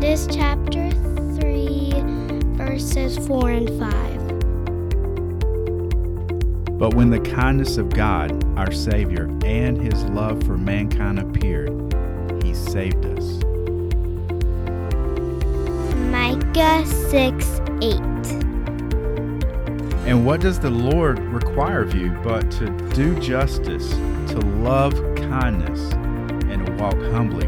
Titus 0.00 0.26
chapter 0.30 0.90
3, 1.42 1.92
verses 2.56 3.18
4 3.26 3.50
and 3.50 3.68
5. 3.78 4.28
But 6.78 6.94
when 6.94 7.10
the 7.10 7.20
kindness 7.20 7.76
of 7.76 7.90
God, 7.90 8.42
our 8.58 8.72
Savior, 8.72 9.24
and 9.44 9.76
his 9.76 10.02
love 10.04 10.42
for 10.44 10.56
mankind 10.56 11.18
appeared, 11.18 11.92
he 12.42 12.54
saved 12.54 13.04
us. 13.04 13.44
Micah 16.08 16.86
6 16.86 17.60
8. 17.82 18.00
And 20.08 20.24
what 20.24 20.40
does 20.40 20.58
the 20.58 20.70
Lord 20.70 21.18
require 21.18 21.82
of 21.82 21.94
you 21.94 22.08
but 22.24 22.50
to 22.52 22.70
do 22.94 23.20
justice, 23.20 23.90
to 23.90 24.38
love 24.62 24.94
kindness, 25.16 25.92
and 26.48 26.64
to 26.64 26.72
walk 26.76 26.96
humbly 27.12 27.46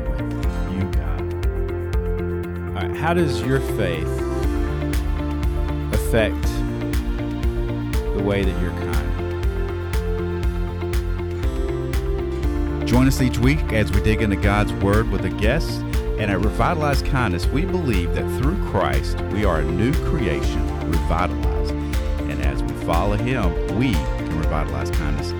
how 3.03 3.13
does 3.13 3.43
your 3.43 3.59
faith 3.59 4.07
affect 5.93 6.41
the 8.15 8.23
way 8.25 8.45
that 8.45 8.63
you're 8.63 8.71
kind? 8.71 9.09
Join 12.87 13.09
us 13.09 13.21
each 13.21 13.39
week 13.39 13.73
as 13.73 13.91
we 13.91 14.01
dig 14.03 14.23
into 14.23 14.37
God's 14.37 14.73
Word 14.75 15.11
with 15.11 15.25
a 15.25 15.31
guest. 15.31 15.81
And 16.21 16.31
at 16.31 16.39
Revitalized 16.45 17.05
Kindness, 17.07 17.47
we 17.47 17.65
believe 17.65 18.15
that 18.15 18.23
through 18.41 18.65
Christ, 18.71 19.21
we 19.33 19.45
are 19.45 19.59
a 19.59 19.65
new 19.65 19.93
creation, 20.09 20.65
revitalized. 20.89 21.73
And 22.31 22.41
as 22.45 22.63
we 22.63 22.73
follow 22.85 23.17
Him, 23.17 23.53
we 23.77 23.95
can 23.95 24.39
revitalize 24.39 24.93
kindness 24.93 25.33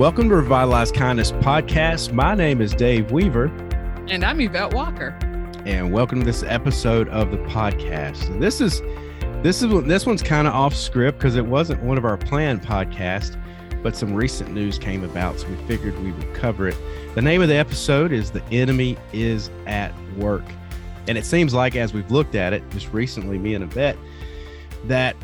Welcome 0.00 0.30
to 0.30 0.36
Revitalize 0.36 0.90
Kindness 0.90 1.30
podcast. 1.30 2.14
My 2.14 2.34
name 2.34 2.62
is 2.62 2.72
Dave 2.72 3.12
Weaver, 3.12 3.48
And 4.08 4.24
I'm 4.24 4.40
Yvette 4.40 4.72
Walker. 4.72 5.14
and 5.66 5.92
welcome 5.92 6.20
to 6.20 6.24
this 6.24 6.42
episode 6.42 7.06
of 7.10 7.30
the 7.30 7.36
podcast. 7.36 8.40
This 8.40 8.62
is 8.62 8.80
this 9.42 9.62
is 9.62 9.84
this 9.84 10.06
one's 10.06 10.22
kind 10.22 10.48
of 10.48 10.54
off 10.54 10.74
script 10.74 11.18
because 11.18 11.36
it 11.36 11.44
wasn't 11.44 11.82
one 11.82 11.98
of 11.98 12.06
our 12.06 12.16
planned 12.16 12.62
podcasts, 12.62 13.38
but 13.82 13.94
some 13.94 14.14
recent 14.14 14.52
news 14.54 14.78
came 14.78 15.04
about, 15.04 15.38
so 15.38 15.48
we 15.48 15.56
figured 15.66 16.02
we 16.02 16.12
would 16.12 16.32
cover 16.32 16.66
it. 16.68 16.78
The 17.14 17.20
name 17.20 17.42
of 17.42 17.48
the 17.48 17.56
episode 17.56 18.10
is 18.10 18.30
"The 18.30 18.42
Enemy 18.44 18.96
Is 19.12 19.50
at 19.66 19.92
Work," 20.16 20.44
and 21.08 21.18
it 21.18 21.26
seems 21.26 21.52
like 21.52 21.76
as 21.76 21.92
we've 21.92 22.10
looked 22.10 22.34
at 22.34 22.54
it 22.54 22.62
just 22.70 22.90
recently, 22.94 23.36
me 23.36 23.52
and 23.52 23.64
Yvette, 23.64 23.98
that 24.86 25.14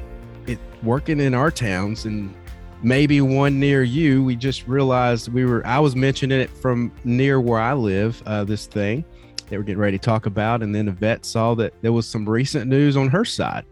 it 0.46 0.58
working 0.82 1.18
in 1.18 1.32
our 1.32 1.50
towns 1.50 2.04
and 2.04 2.34
maybe 2.82 3.20
one 3.20 3.58
near 3.58 3.82
you. 3.82 4.22
We 4.24 4.36
just 4.36 4.66
realized 4.66 5.28
we 5.32 5.44
were. 5.44 5.66
I 5.66 5.78
was 5.78 5.96
mentioning 5.96 6.40
it 6.40 6.50
from 6.50 6.92
near 7.04 7.40
where 7.40 7.60
I 7.60 7.72
live. 7.74 8.22
Uh, 8.26 8.44
this 8.44 8.66
thing 8.66 9.04
that 9.48 9.52
we're 9.52 9.62
getting 9.62 9.78
ready 9.80 9.98
to 9.98 10.04
talk 10.04 10.26
about, 10.26 10.62
and 10.62 10.74
then 10.74 10.88
Yvette 10.88 11.24
saw 11.24 11.54
that 11.54 11.72
there 11.82 11.92
was 11.92 12.06
some 12.06 12.28
recent 12.28 12.68
news 12.68 12.96
on 12.96 13.08
her 13.08 13.24
side 13.24 13.64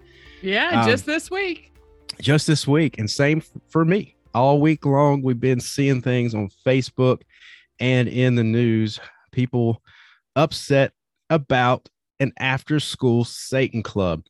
Yeah, 0.42 0.82
Um, 0.82 0.88
just 0.88 1.04
this 1.06 1.30
week. 1.30 1.72
just 2.20 2.46
this 2.46 2.66
week, 2.68 2.98
and 2.98 3.10
same 3.10 3.38
f- 3.38 3.50
for 3.68 3.84
me. 3.84 4.14
All 4.34 4.60
week 4.60 4.84
long, 4.86 5.22
we've 5.22 5.38
been 5.40 5.60
seeing 5.60 6.00
things 6.02 6.34
on 6.34 6.48
Facebook 6.66 7.22
and 7.80 8.08
in 8.08 8.34
the 8.36 8.44
news. 8.44 8.98
People 9.32 9.82
upset 10.36 10.92
about 11.30 11.88
an 12.20 12.32
after-school 12.38 13.24
Satan 13.24 13.82
club. 13.82 14.22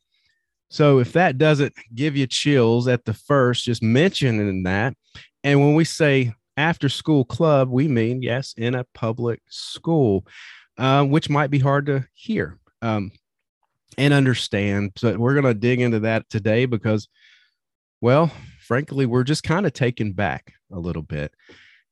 So 0.75 0.99
if 0.99 1.13
that 1.13 1.37
doesn't 1.37 1.73
give 1.93 2.17
you 2.17 2.27
chills 2.27 2.89
at 2.89 3.05
the 3.05 3.13
first, 3.13 3.63
just 3.63 3.81
mentioning 3.81 4.63
that. 4.63 4.93
And 5.41 5.61
when 5.61 5.73
we 5.73 5.85
say 5.85 6.33
after 6.57 6.89
school 6.89 7.23
club, 7.23 7.69
we 7.69 7.87
mean, 7.87 8.21
yes, 8.21 8.53
in 8.57 8.75
a 8.75 8.83
public 8.93 9.39
school, 9.47 10.27
uh, 10.77 11.05
which 11.05 11.29
might 11.29 11.49
be 11.49 11.59
hard 11.59 11.85
to 11.85 12.05
hear 12.13 12.59
um, 12.81 13.13
and 13.97 14.13
understand. 14.13 14.91
So 14.97 15.17
we're 15.17 15.31
going 15.31 15.45
to 15.45 15.53
dig 15.53 15.79
into 15.79 16.01
that 16.01 16.29
today 16.29 16.65
because, 16.65 17.07
well, 18.01 18.29
frankly, 18.59 19.05
we're 19.05 19.23
just 19.23 19.43
kind 19.43 19.65
of 19.65 19.71
taken 19.71 20.11
back 20.11 20.55
a 20.73 20.77
little 20.77 21.03
bit. 21.03 21.33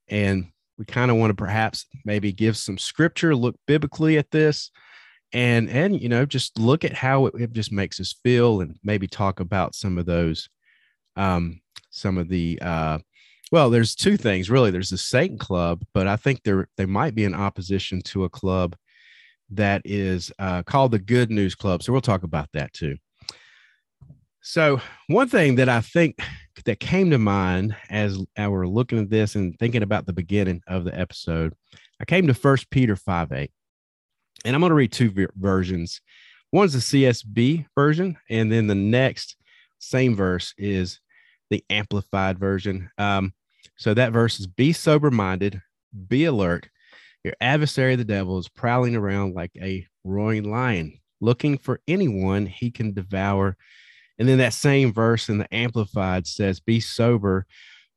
And 0.09 0.47
we 0.78 0.84
kind 0.84 1.09
of 1.09 1.16
want 1.16 1.30
to 1.30 1.36
perhaps 1.36 1.86
maybe 2.03 2.34
give 2.34 2.57
some 2.57 2.78
scripture, 2.78 3.34
look 3.34 3.56
biblically 3.66 4.18
at 4.18 4.31
this 4.31 4.72
and 5.33 5.69
and 5.69 5.99
you 5.99 6.07
know 6.07 6.25
just 6.25 6.57
look 6.59 6.85
at 6.85 6.94
how 6.94 7.25
it, 7.25 7.35
it 7.35 7.53
just 7.53 7.71
makes 7.71 7.99
us 7.99 8.13
feel 8.23 8.61
and 8.61 8.77
maybe 8.83 9.07
talk 9.07 9.39
about 9.39 9.75
some 9.75 9.97
of 9.97 10.05
those 10.05 10.47
um 11.16 11.59
some 11.89 12.17
of 12.17 12.29
the 12.29 12.59
uh 12.61 12.99
well 13.51 13.69
there's 13.69 13.95
two 13.95 14.16
things 14.16 14.49
really. 14.49 14.71
There's 14.71 14.89
the 14.89 14.97
satan 14.97 15.38
club 15.38 15.83
but 15.94 16.07
i 16.07 16.16
think 16.16 16.44
there 16.44 16.67
they 16.77 16.85
might 16.85 17.16
be 17.16 17.23
in 17.23 17.33
opposition 17.33 18.01
to 18.03 18.23
a 18.23 18.29
club 18.29 18.75
that 19.49 19.81
is 19.85 20.31
uh, 20.39 20.63
called 20.63 20.91
the 20.91 20.99
good 20.99 21.29
news 21.29 21.53
club 21.55 21.83
so 21.83 21.91
we'll 21.91 22.01
talk 22.01 22.23
about 22.23 22.50
that 22.53 22.73
too. 22.73 22.97
So 24.41 24.81
one 25.07 25.29
thing 25.29 25.55
that 25.55 25.69
i 25.69 25.81
think 25.81 26.19
that 26.65 26.79
came 26.79 27.09
to 27.09 27.17
mind 27.17 27.75
as 27.89 28.23
I 28.38 28.47
were 28.47 28.67
looking 28.67 29.00
at 29.00 29.09
this 29.09 29.35
and 29.35 29.57
thinking 29.57 29.83
about 29.83 30.05
the 30.05 30.13
beginning 30.13 30.61
of 30.67 30.83
the 30.83 30.97
episode 30.97 31.53
i 32.00 32.05
came 32.05 32.27
to 32.27 32.33
first 32.33 32.69
peter 32.69 32.95
5 32.95 33.31
8 33.31 33.51
and 34.44 34.56
I'm 34.56 34.62
going 34.62 34.70
to 34.72 34.76
read 34.76 34.92
two 34.92 35.12
ver- 35.12 35.34
versions. 35.36 36.02
One's 36.52 36.74
the 36.74 37.04
CSB 37.04 37.66
version, 37.76 38.18
and 38.30 38.52
then 38.52 38.68
the 38.68 38.76
next 38.76 39.36
same 39.80 40.16
verse 40.16 40.54
is 40.58 41.00
the 41.50 41.64
amplified 41.70 42.40
version. 42.40 42.90
Um, 42.98 43.34
so 43.76 43.94
that 43.94 44.14
verse 44.14 44.40
is 44.40 44.48
be 44.48 44.74
sober 44.74 45.12
minded, 45.12 45.62
be 46.08 46.26
alert. 46.26 46.70
Your 47.24 47.34
adversary, 47.42 47.96
the 47.96 48.04
devil, 48.04 48.38
is 48.38 48.50
prowling 48.50 48.96
around 48.96 49.34
like 49.34 49.52
a 49.62 49.88
roaring 50.04 50.50
lion, 50.50 51.00
looking 51.22 51.58
for 51.58 51.80
anyone 51.88 52.46
he 52.46 52.70
can 52.70 52.94
devour. 52.94 53.56
And 54.20 54.28
then 54.28 54.38
that 54.40 54.54
same 54.54 54.94
verse 54.94 55.30
in 55.30 55.38
the 55.38 55.54
amplified 55.54 56.28
says, 56.28 56.60
be 56.60 56.80
sober, 56.80 57.46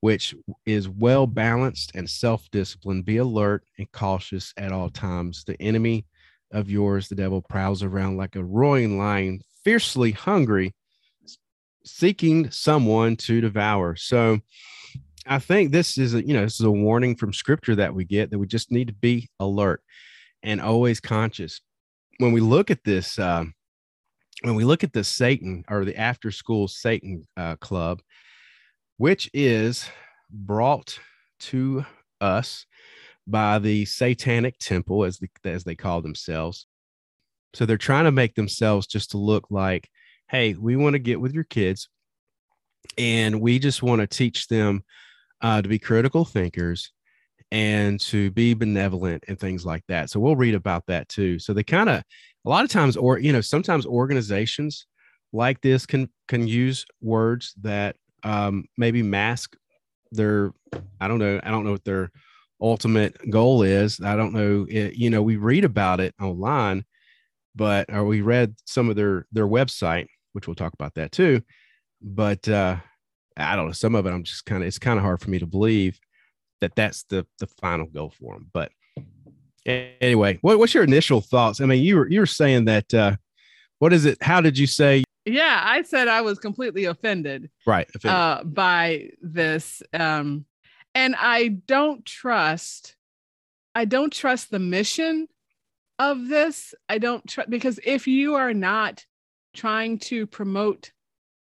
which 0.00 0.34
is 0.64 0.88
well 0.88 1.26
balanced 1.26 1.92
and 1.94 2.08
self 2.08 2.48
disciplined. 2.50 3.04
Be 3.04 3.16
alert 3.16 3.64
and 3.78 3.90
cautious 3.92 4.54
at 4.56 4.72
all 4.72 4.90
times. 4.90 5.44
The 5.44 5.60
enemy 5.60 6.06
of 6.52 6.70
yours, 6.70 7.08
the 7.08 7.14
devil 7.14 7.42
prowls 7.42 7.82
around 7.82 8.16
like 8.16 8.36
a 8.36 8.44
roaring 8.44 8.98
lion, 8.98 9.40
fiercely 9.64 10.12
hungry, 10.12 10.74
seeking 11.84 12.50
someone 12.50 13.16
to 13.16 13.40
devour. 13.40 13.96
So 13.96 14.40
I 15.26 15.38
think 15.38 15.72
this 15.72 15.98
is 15.98 16.14
a, 16.14 16.26
you 16.26 16.34
know, 16.34 16.44
this 16.44 16.60
is 16.60 16.66
a 16.66 16.70
warning 16.70 17.16
from 17.16 17.32
scripture 17.32 17.74
that 17.76 17.94
we 17.94 18.04
get 18.04 18.30
that 18.30 18.38
we 18.38 18.46
just 18.46 18.70
need 18.70 18.88
to 18.88 18.94
be 18.94 19.28
alert 19.40 19.82
and 20.42 20.60
always 20.60 21.00
conscious. 21.00 21.60
When 22.18 22.32
we 22.32 22.40
look 22.40 22.70
at 22.70 22.84
this, 22.84 23.18
uh, 23.18 23.44
when 24.42 24.54
we 24.54 24.64
look 24.64 24.84
at 24.84 24.92
the 24.92 25.04
Satan 25.04 25.64
or 25.68 25.84
the 25.84 25.98
after 25.98 26.30
school 26.30 26.68
Satan 26.68 27.26
uh, 27.36 27.56
club, 27.56 28.00
which 28.98 29.30
is 29.34 29.88
brought 30.30 30.98
to 31.38 31.84
us 32.20 32.66
by 33.26 33.58
the 33.58 33.84
satanic 33.84 34.58
temple 34.58 35.04
as 35.04 35.18
the, 35.18 35.28
as 35.44 35.64
they 35.64 35.74
call 35.74 36.00
themselves. 36.02 36.66
So 37.54 37.66
they're 37.66 37.76
trying 37.76 38.04
to 38.04 38.12
make 38.12 38.34
themselves 38.34 38.86
just 38.86 39.12
to 39.12 39.18
look 39.18 39.46
like 39.50 39.88
hey 40.28 40.54
we 40.54 40.74
want 40.74 40.94
to 40.94 40.98
get 40.98 41.20
with 41.20 41.32
your 41.32 41.44
kids 41.44 41.88
and 42.98 43.40
we 43.40 43.58
just 43.58 43.82
want 43.82 44.00
to 44.00 44.06
teach 44.06 44.48
them 44.48 44.82
uh, 45.40 45.62
to 45.62 45.68
be 45.68 45.78
critical 45.78 46.24
thinkers 46.24 46.92
and 47.52 48.00
to 48.00 48.30
be 48.32 48.54
benevolent 48.54 49.24
and 49.28 49.38
things 49.38 49.64
like 49.64 49.84
that. 49.88 50.10
So 50.10 50.18
we'll 50.18 50.36
read 50.36 50.54
about 50.54 50.84
that 50.86 51.08
too. 51.08 51.38
So 51.38 51.52
they 51.52 51.62
kind 51.62 51.88
of 51.88 52.02
a 52.44 52.48
lot 52.48 52.64
of 52.64 52.70
times 52.70 52.96
or 52.96 53.18
you 53.18 53.32
know 53.32 53.40
sometimes 53.40 53.86
organizations 53.86 54.86
like 55.32 55.60
this 55.60 55.86
can 55.86 56.08
can 56.28 56.46
use 56.46 56.86
words 57.00 57.54
that 57.62 57.96
um, 58.22 58.64
maybe 58.78 59.02
mask 59.02 59.56
their 60.12 60.52
i 61.00 61.08
don't 61.08 61.18
know 61.18 61.40
i 61.42 61.50
don't 61.50 61.64
know 61.64 61.72
what 61.72 61.84
their 61.84 62.10
ultimate 62.60 63.16
goal 63.30 63.62
is. 63.62 64.00
I 64.00 64.16
don't 64.16 64.32
know, 64.32 64.66
it, 64.68 64.94
you 64.94 65.10
know, 65.10 65.22
we 65.22 65.36
read 65.36 65.64
about 65.64 66.00
it 66.00 66.14
online, 66.20 66.84
but 67.54 67.86
or 67.92 68.04
we 68.04 68.20
read 68.20 68.54
some 68.64 68.88
of 68.90 68.96
their 68.96 69.26
their 69.32 69.46
website, 69.46 70.06
which 70.32 70.46
we'll 70.46 70.54
talk 70.54 70.72
about 70.74 70.94
that 70.94 71.12
too. 71.12 71.42
But 72.02 72.48
uh 72.48 72.76
I 73.36 73.54
don't 73.56 73.66
know, 73.66 73.72
some 73.72 73.94
of 73.94 74.06
it 74.06 74.10
I'm 74.10 74.24
just 74.24 74.46
kind 74.46 74.62
of 74.62 74.66
it's 74.66 74.78
kind 74.78 74.98
of 74.98 75.04
hard 75.04 75.20
for 75.20 75.30
me 75.30 75.38
to 75.38 75.46
believe 75.46 75.98
that 76.60 76.74
that's 76.74 77.04
the 77.04 77.26
the 77.38 77.46
final 77.46 77.86
goal 77.86 78.12
for 78.18 78.34
them. 78.34 78.48
But 78.52 78.72
anyway, 79.64 80.38
what, 80.42 80.58
what's 80.58 80.74
your 80.74 80.84
initial 80.84 81.20
thoughts? 81.20 81.60
I 81.60 81.66
mean, 81.66 81.82
you 81.82 81.96
were 81.96 82.08
you 82.08 82.20
were 82.20 82.26
saying 82.26 82.66
that 82.66 82.92
uh 82.94 83.16
what 83.78 83.92
is 83.92 84.06
it? 84.06 84.22
How 84.22 84.40
did 84.40 84.56
you 84.58 84.66
say 84.66 85.04
Yeah, 85.26 85.60
I 85.62 85.82
said 85.82 86.08
I 86.08 86.22
was 86.22 86.38
completely 86.38 86.86
offended 86.86 87.50
right? 87.66 87.86
offended? 87.94 88.10
uh, 88.16 88.42
by 88.44 89.10
this. 89.20 89.82
Um, 89.92 90.46
and 90.96 91.14
I 91.14 91.48
don't 91.48 92.04
trust, 92.06 92.96
I 93.74 93.84
don't 93.84 94.10
trust 94.12 94.50
the 94.50 94.58
mission 94.58 95.28
of 95.98 96.28
this. 96.28 96.74
I 96.88 96.96
don't 96.96 97.26
trust 97.28 97.50
because 97.50 97.78
if 97.84 98.06
you 98.06 98.34
are 98.34 98.54
not 98.54 99.04
trying 99.54 99.98
to 99.98 100.26
promote 100.26 100.92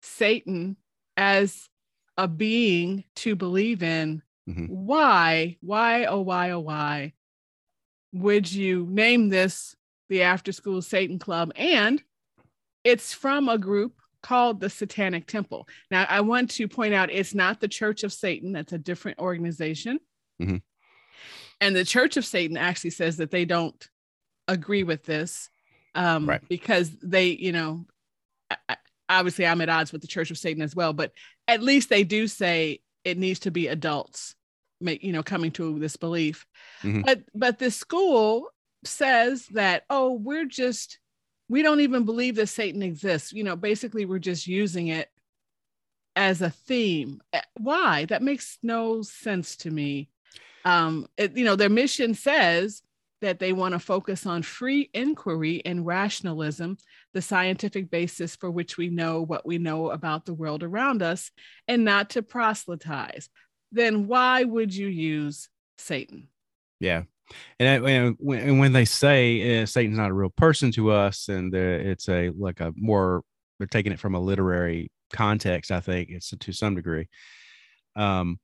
Satan 0.01 0.75
as 1.17 1.69
a 2.17 2.27
being 2.27 3.03
to 3.17 3.35
believe 3.35 3.83
in, 3.83 4.23
Mhm. 4.49 4.69
why, 4.69 5.57
why, 5.61 6.05
oh, 6.05 6.21
why, 6.21 6.49
oh, 6.49 6.59
why 6.59 7.13
would 8.11 8.51
you 8.51 8.87
name 8.89 9.29
this 9.29 9.75
the 10.09 10.23
After 10.23 10.51
School 10.51 10.81
Satan 10.81 11.19
Club? 11.19 11.51
And 11.55 12.03
it's 12.83 13.13
from 13.13 13.49
a 13.49 13.57
group 13.59 14.01
called 14.23 14.59
the 14.59 14.69
Satanic 14.69 15.27
Temple. 15.27 15.67
Now, 15.91 16.05
I 16.09 16.21
want 16.21 16.49
to 16.51 16.67
point 16.67 16.93
out 16.95 17.11
it's 17.11 17.35
not 17.35 17.59
the 17.59 17.67
Church 17.67 18.03
of 18.03 18.11
Satan, 18.11 18.53
that's 18.53 18.73
a 18.73 18.77
different 18.79 19.19
organization. 19.19 19.99
Mhm. 20.41 20.61
And 21.61 21.75
the 21.75 21.85
Church 21.85 22.17
of 22.17 22.25
Satan 22.25 22.57
actually 22.57 22.89
says 22.89 23.17
that 23.17 23.29
they 23.29 23.45
don't 23.45 23.87
agree 24.47 24.83
with 24.83 25.03
this 25.03 25.49
um, 25.95 26.27
Right. 26.27 26.41
because 26.49 26.89
they, 27.03 27.27
you 27.27 27.51
know, 27.51 27.85
obviously 29.07 29.45
I'm 29.45 29.61
at 29.61 29.69
odds 29.69 29.91
with 29.91 30.01
the 30.01 30.07
Church 30.07 30.31
of 30.31 30.37
Satan 30.37 30.63
as 30.63 30.75
well, 30.75 30.93
but 30.93 31.11
at 31.47 31.61
least 31.61 31.89
they 31.89 32.03
do 32.03 32.27
say 32.27 32.81
it 33.03 33.17
needs 33.17 33.41
to 33.41 33.51
be 33.51 33.67
adults 33.67 34.35
make 34.81 35.01
you 35.03 35.13
know 35.13 35.23
coming 35.23 35.51
to 35.51 35.79
this 35.79 35.95
belief 35.95 36.45
Mhm. 36.81 37.05
but 37.05 37.21
but 37.33 37.57
the 37.57 37.71
school 37.71 38.49
says 38.83 39.45
that 39.51 39.83
oh 39.89 40.11
we're 40.13 40.43
just 40.45 40.99
we 41.49 41.61
don't 41.61 41.81
even 41.81 42.05
believe 42.05 42.35
that 42.35 42.47
satan 42.47 42.81
exists. 42.81 43.33
You 43.33 43.43
know 43.43 43.55
basically 43.55 44.05
we're 44.05 44.19
just 44.19 44.47
using 44.47 44.87
it 44.87 45.09
as 46.15 46.41
a 46.41 46.49
theme. 46.49 47.21
Eh, 47.33 47.41
why? 47.59 48.05
That 48.05 48.21
makes 48.21 48.57
no 48.61 49.01
sense 49.01 49.55
to 49.57 49.71
me. 49.71 50.09
Um 50.65 51.07
it, 51.17 51.35
you 51.37 51.45
know 51.45 51.55
their 51.55 51.69
mission 51.69 52.13
says 52.13 52.81
that 53.23 53.39
they 53.39 53.53
want 53.53 53.71
to 53.71 53.79
focus 53.79 54.25
on 54.25 54.43
free 54.43 54.89
inquiry 54.93 55.61
and 55.63 55.85
rationalism 55.85 56.77
the 57.13 57.21
scientific 57.21 57.89
basis 57.89 58.35
for 58.35 58.51
which 58.51 58.77
we 58.77 58.89
know 58.89 59.21
what 59.21 59.45
we 59.45 59.57
know 59.57 59.91
about 59.91 60.25
the 60.25 60.33
world 60.33 60.61
around 60.61 61.01
us 61.01 61.31
and 61.67 61.85
not 61.85 62.09
to 62.09 62.21
proselytize. 62.21 63.29
Then 63.71 64.07
why 64.07 64.43
would 64.43 64.75
you 64.75 64.87
use 64.87 65.47
satan? 65.77 66.27
Yeah. 66.81 67.03
And, 67.59 67.85
and 67.85 68.15
when, 68.19 68.73
they 68.73 68.85
say 68.85 69.61
uh, 69.61 69.65
Satan's 69.65 69.97
not 69.97 70.11
a 70.11 70.13
real 70.13 70.29
person 70.29 70.71
to 70.73 70.91
us, 70.91 71.29
and 71.29 71.53
uh, 71.53 71.57
it's 71.57 72.09
a 72.09 72.31
like 72.37 72.59
a 72.59 72.73
more 72.75 73.23
they're 73.57 73.67
taking 73.67 73.91
it 73.91 73.99
from 73.99 74.15
a 74.15 74.19
literary 74.19 74.91
context, 75.13 75.71
I 75.71 75.79
think 75.79 76.09
it's 76.09 76.33
to 76.37 76.51
some 76.51 76.75
degree. 76.75 77.07
Um, 77.95 78.39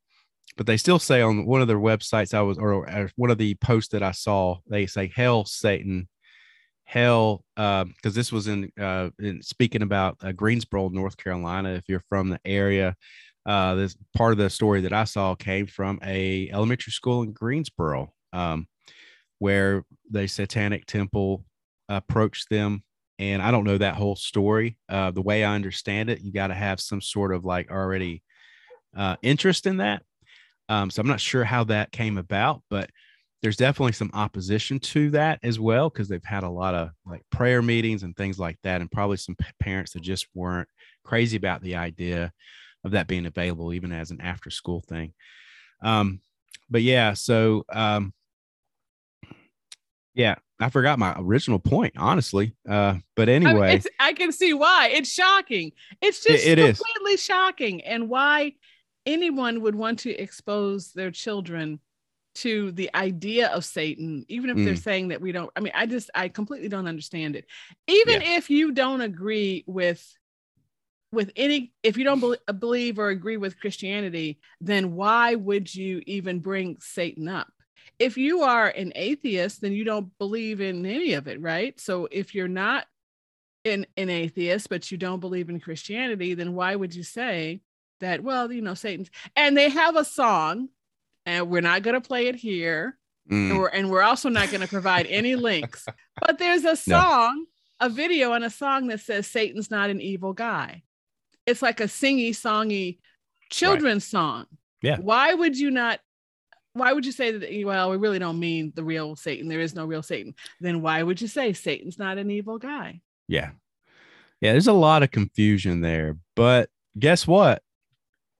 but 0.58 0.66
they 0.66 0.78
still 0.78 1.00
say 1.00 1.22
on 1.22 1.46
one 1.46 1.62
of 1.62 1.68
their 1.68 1.80
websites 1.80 2.34
I 2.34 2.42
was 2.42 2.58
or, 2.58 2.74
or 2.74 3.12
one 3.16 3.30
of 3.31 3.38
the 3.38 3.56
posts 3.56 3.92
that 3.92 4.04
I 4.04 4.12
saw, 4.12 4.58
they 4.68 4.86
say 4.86 5.12
hell 5.14 5.46
Satan, 5.46 6.08
hell 6.86 7.44
because 7.56 8.16
this 8.16 8.31
was 8.31 8.48
in 8.48 8.72
uh 8.80 9.10
in 9.20 9.42
speaking 9.42 9.81
about 9.81 10.18
uh, 10.22 10.31
Greensboro, 10.31 10.90
North 10.90 11.18
Carolina. 11.18 11.74
If 11.74 11.84
you're 11.88 12.04
from 12.10 12.30
the 12.30 12.40
area, 12.46 12.96
uh, 13.46 13.76
this 13.76 13.96
part 14.16 14.31
of 14.31 14.38
the 14.38 14.50
story 14.50 14.81
that 14.81 14.94
I 14.94 15.04
saw 15.06 15.36
came 15.36 15.68
from 15.68 16.00
a 16.04 16.50
elementary 16.52 16.92
school 16.92 17.24
in 17.24 17.31
Greensboro, 17.31 18.14
um, 18.34 18.68
where 19.40 19.84
the 20.10 20.28
Satanic 20.28 20.86
Temple 20.86 21.44
approached 21.88 22.50
them. 22.50 22.84
And 23.18 23.42
I 23.42 23.52
don't 23.52 23.66
know 23.66 23.78
that 23.78 23.96
whole 23.96 24.16
story. 24.16 24.78
Uh, 24.88 25.12
the 25.12 25.22
way 25.22 25.44
I 25.44 25.56
understand 25.56 26.10
it, 26.10 26.22
you 26.22 26.32
got 26.32 26.48
to 26.48 26.54
have 26.54 26.80
some 26.80 27.02
sort 27.02 27.34
of 27.34 27.44
like 27.44 27.72
already 27.72 28.24
uh, 28.96 29.18
interest 29.22 29.66
in 29.66 29.78
that. 29.78 30.04
Um, 30.70 30.90
so 30.90 31.02
I'm 31.02 31.08
not 31.08 31.20
sure 31.20 31.44
how 31.44 31.64
that 31.66 31.92
came 31.92 32.18
about, 32.18 32.62
but 32.70 32.90
there's 33.42 33.58
definitely 33.58 33.94
some 33.94 34.12
opposition 34.14 34.80
to 34.80 35.10
that 35.12 35.40
as 35.44 35.60
well 35.60 35.90
because 35.90 36.08
they've 36.08 36.24
had 36.24 36.44
a 36.44 36.50
lot 36.50 36.76
of 36.76 36.90
like 37.06 37.24
prayer 37.32 37.62
meetings 37.62 38.04
and 38.04 38.16
things 38.16 38.38
like 38.38 38.58
that, 38.64 38.82
and 38.82 38.92
probably 38.92 39.18
some 39.18 39.36
parents 39.60 39.94
that 39.94 40.02
just 40.02 40.28
weren't 40.34 40.68
crazy 41.04 41.38
about 41.38 41.62
the 41.62 41.76
idea 41.76 42.32
of 42.84 42.92
that 42.92 43.08
being 43.08 43.26
available 43.26 43.74
even 43.74 43.92
as 43.92 44.12
an 44.12 44.22
after 44.22 44.50
school 44.50 44.84
thing. 44.88 45.14
Um, 45.82 46.22
but 46.70 46.82
yeah, 46.82 47.14
so 47.14 47.66
um, 47.72 48.14
yeah, 50.14 50.36
I 50.60 50.70
forgot 50.70 51.00
my 51.00 51.16
original 51.18 51.60
point, 51.60 51.94
honestly. 51.98 52.56
Uh, 52.68 52.96
but 53.16 53.30
I, 53.30 53.40
mean, 53.40 53.48
anyway, 53.48 53.82
I 54.00 54.14
can 54.14 54.32
see 54.32 54.54
why 54.54 54.90
it's 54.94 55.12
shocking 55.12 55.72
it's 56.02 56.24
just 56.24 56.46
it 56.46 56.60
is. 56.60 56.78
completely 56.78 57.18
shocking 57.18 57.82
and 57.82 58.10
why 58.10 58.54
anyone 59.06 59.62
would 59.62 59.76
want 59.76 60.00
to 60.00 60.16
expose 60.16 60.92
their 60.92 61.12
children 61.12 61.80
to 62.36 62.72
the 62.74 62.90
idea 62.94 63.48
of 63.50 63.66
satan 63.66 64.26
even 64.28 64.50
if 64.50 64.64
they're 64.64 64.74
Mm. 64.76 64.84
saying 64.84 65.08
that 65.10 65.22
we 65.22 65.32
don't 65.32 65.50
i 65.56 65.60
mean 65.60 65.74
i 65.76 65.86
just 65.86 66.10
i 66.14 66.28
completely 66.28 66.70
don't 66.70 66.88
understand 66.88 67.36
it 67.36 67.46
even 67.88 68.22
if 68.22 68.50
you 68.50 68.72
don't 68.72 69.02
agree 69.02 69.64
with 69.68 70.06
with 71.12 71.32
any 71.36 71.74
if 71.82 71.98
you 71.98 72.04
don't 72.04 72.24
believe 72.60 73.00
or 73.00 73.10
agree 73.10 73.38
with 73.38 73.60
christianity 73.60 74.40
then 74.62 74.96
why 74.96 75.36
would 75.36 75.74
you 75.74 76.02
even 76.06 76.40
bring 76.40 76.78
satan 76.80 77.28
up 77.28 77.48
if 78.00 78.18
you 78.18 78.42
are 78.42 78.68
an 78.68 78.92
atheist 78.96 79.62
then 79.62 79.74
you 79.74 79.84
don't 79.84 80.18
believe 80.18 80.62
in 80.62 80.86
any 80.86 81.13
of 81.13 81.28
it 81.28 81.42
right? 81.42 81.80
So 81.80 82.07
if 82.12 82.34
you're 82.34 82.48
not 82.48 82.86
an, 83.66 83.86
an 83.98 84.10
atheist 84.10 84.69
but 84.69 84.90
you 84.90 84.98
don't 84.98 85.19
believe 85.19 85.50
in 85.50 85.60
christianity 85.60 86.34
then 86.34 86.54
why 86.54 86.74
would 86.74 86.96
you 86.96 87.04
say 87.04 87.60
that 88.00 88.24
well 88.24 88.50
you 88.50 88.62
know 88.62 88.74
satan's 88.74 89.10
and 89.36 89.57
they 89.57 89.68
have 89.68 89.98
a 89.98 90.06
song 90.06 90.69
and 91.25 91.50
we're 91.50 91.60
not 91.60 91.84
going 91.84 91.94
to 91.94 92.07
play 92.07 92.28
it 92.28 92.36
here 92.36 92.98
mm, 93.30 93.50
and 93.50 93.60
we're, 93.60 93.68
and 93.68 93.92
we're 93.92 94.02
also 94.02 94.30
not 94.30 94.50
going 94.50 94.62
to 94.62 94.68
provide 94.68 95.07
any 95.07 95.36
links 95.36 95.86
but 96.22 96.40
there's 96.40 96.63
a 96.63 96.78
song 96.78 97.45
a 97.80 97.90
video 97.90 98.34
and 98.34 98.44
a 98.44 98.50
song 98.50 98.88
that 98.88 99.00
says 99.00 99.28
satan's 99.28 99.72
not 99.72 99.90
an 99.90 100.02
evil 100.02 100.34
guy. 100.34 100.84
It's 101.45 101.62
like 101.62 101.80
a 101.80 101.86
singy 101.86 102.31
songy 102.31 103.00
children's 103.50 104.06
song. 104.06 104.45
Yeah. 104.81 104.98
why 104.98 105.34
would 105.34 105.57
you 105.57 105.72
not 105.72 106.00
why 106.80 106.94
would 106.94 107.06
you 107.06 107.12
say 107.12 107.31
that 107.31 107.52
eh, 107.52 107.64
well 107.64 107.92
we 107.92 107.98
really 107.98 108.20
don't 108.20 108.40
mean 108.40 108.72
the 108.76 108.84
real 108.84 109.16
satan 109.16 109.48
there 109.48 109.60
is 109.60 109.76
no 109.76 109.86
real 109.86 110.04
satan 110.04 110.34
then 110.60 110.81
why 110.81 111.04
would 111.04 111.22
you 111.22 111.28
say 111.28 111.54
satan's 111.54 112.00
not 112.00 112.18
an 112.18 112.31
evil 112.31 112.58
guy 112.58 113.00
yeah, 113.30 113.52
yeah, 114.42 114.54
there's 114.54 114.68
a 114.68 114.74
lot 114.74 115.04
of 115.04 115.12
confusion 115.12 115.81
there. 115.81 116.18
But 116.36 116.70
guess 116.98 117.28
what? 117.28 117.62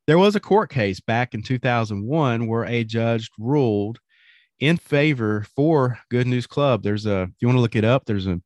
there 0.07 0.17
was 0.17 0.35
a 0.35 0.39
court 0.39 0.69
case 0.69 0.99
back 0.99 1.33
in 1.33 1.43
2001 1.43 2.47
where 2.47 2.65
a 2.65 2.83
judge 2.83 3.29
ruled 3.37 3.99
in 4.59 4.77
favor 4.77 5.45
for 5.55 5.99
Good 6.09 6.27
News 6.27 6.47
Club. 6.47 6.83
There's 6.83 7.05
a, 7.05 7.23
if 7.23 7.29
you 7.39 7.47
want 7.47 7.57
to 7.57 7.61
look 7.61 7.75
it 7.75 7.85
up, 7.85 8.05
there's 8.05 8.27
a, 8.27 8.41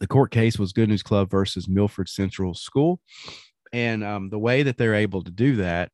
the 0.00 0.06
court 0.06 0.30
case 0.30 0.58
was 0.58 0.72
Good 0.72 0.88
News 0.88 1.02
Club 1.02 1.30
versus 1.30 1.68
Milford 1.68 2.08
Central 2.08 2.54
School. 2.54 3.00
And 3.72 4.04
um, 4.04 4.30
the 4.30 4.38
way 4.38 4.62
that 4.62 4.76
they're 4.76 4.94
able 4.94 5.22
to 5.22 5.30
do 5.30 5.56
that, 5.56 5.90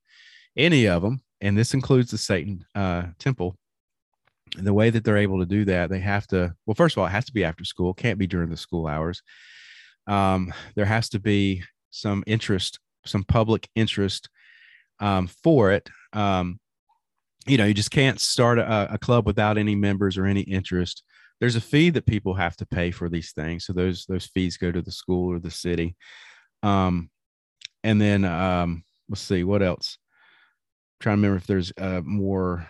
any 0.57 0.87
of 0.87 1.03
them, 1.03 1.21
and 1.41 1.57
this 1.57 1.75
includes 1.75 2.11
the 2.11 2.19
Satan 2.19 2.65
uh, 2.75 3.05
Temple, 3.19 3.57
the 4.57 4.75
way 4.75 4.91
that 4.91 5.05
they're 5.05 5.17
able 5.17 5.39
to 5.39 5.47
do 5.47 5.65
that, 5.65 5.91
they 5.91 6.01
have 6.01 6.27
to, 6.29 6.55
well, 6.67 6.75
first 6.75 6.97
of 6.97 7.01
all, 7.01 7.07
it 7.07 7.11
has 7.11 7.25
to 7.27 7.33
be 7.33 7.45
after 7.45 7.65
school, 7.65 7.95
can't 7.95 8.19
be 8.19 8.27
during 8.27 8.51
the 8.51 8.57
school 8.57 8.87
hours. 8.87 9.23
Um, 10.07 10.53
there 10.75 10.87
has 10.87 11.09
to 11.11 11.21
be 11.21 11.63
some 11.91 12.25
interest, 12.27 12.79
some 13.05 13.25
public 13.25 13.69
interest 13.75 14.29
um, 15.01 15.27
for 15.27 15.73
it. 15.73 15.89
Um, 16.13 16.59
you 17.47 17.57
know, 17.57 17.65
you 17.65 17.75
just 17.75 17.91
can't 17.91 18.21
start 18.21 18.59
a, 18.59 18.95
a, 18.95 18.99
club 18.99 19.27
without 19.27 19.57
any 19.57 19.75
members 19.75 20.19
or 20.19 20.27
any 20.27 20.43
interest. 20.43 21.03
There's 21.41 21.57
a 21.57 21.61
fee 21.61 21.91
that 21.91 22.07
people 22.07 22.35
have 22.35 22.57
to 22.57 22.67
pay 22.67 22.91
for 22.91 23.09
these 23.09 23.33
things, 23.33 23.65
so 23.65 23.73
those 23.73 24.05
those 24.07 24.27
fees 24.27 24.59
go 24.59 24.71
to 24.71 24.83
the 24.83 24.93
school 24.93 25.33
or 25.33 25.39
the 25.39 25.51
city. 25.51 25.97
Um, 26.63 27.11
and 27.83 28.01
then 28.01 28.25
um, 28.27 28.85
let's 29.09 29.23
see 29.23 29.43
what 29.45 29.63
else. 29.63 29.97
I'm 30.03 31.03
trying 31.03 31.17
to 31.17 31.21
remember 31.23 31.39
if 31.39 31.47
there's 31.47 31.73
uh, 31.79 32.03
more 32.05 32.69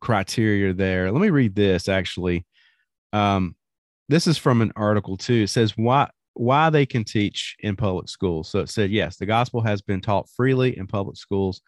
criteria 0.00 0.72
there. 0.72 1.10
Let 1.10 1.20
me 1.20 1.30
read 1.30 1.54
this 1.54 1.88
actually. 1.88 2.46
Um, 3.12 3.54
this 4.08 4.26
is 4.26 4.38
from 4.38 4.62
an 4.62 4.72
article 4.76 5.16
too. 5.16 5.42
It 5.42 5.50
says 5.50 5.76
why 5.76 6.08
why 6.34 6.70
they 6.70 6.84
can 6.84 7.04
teach 7.04 7.56
in 7.60 7.76
public 7.76 8.08
schools. 8.08 8.48
So 8.48 8.60
it 8.60 8.68
said 8.68 8.90
yes, 8.90 9.16
the 9.16 9.26
gospel 9.26 9.60
has 9.62 9.82
been 9.82 10.00
taught 10.00 10.28
freely 10.28 10.76
in 10.76 10.86
public 10.86 11.16
schools. 11.16 11.62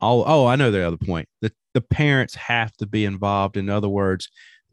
Oh, 0.00 0.24
oh, 0.26 0.46
I 0.46 0.56
know 0.56 0.70
the 0.70 0.86
other 0.86 0.96
point. 0.96 1.28
The 1.40 1.52
the 1.74 1.80
parents 1.80 2.34
have 2.34 2.74
to 2.78 2.86
be 2.86 3.04
involved. 3.04 3.56
In 3.56 3.68
other 3.68 3.88
words, 3.88 4.30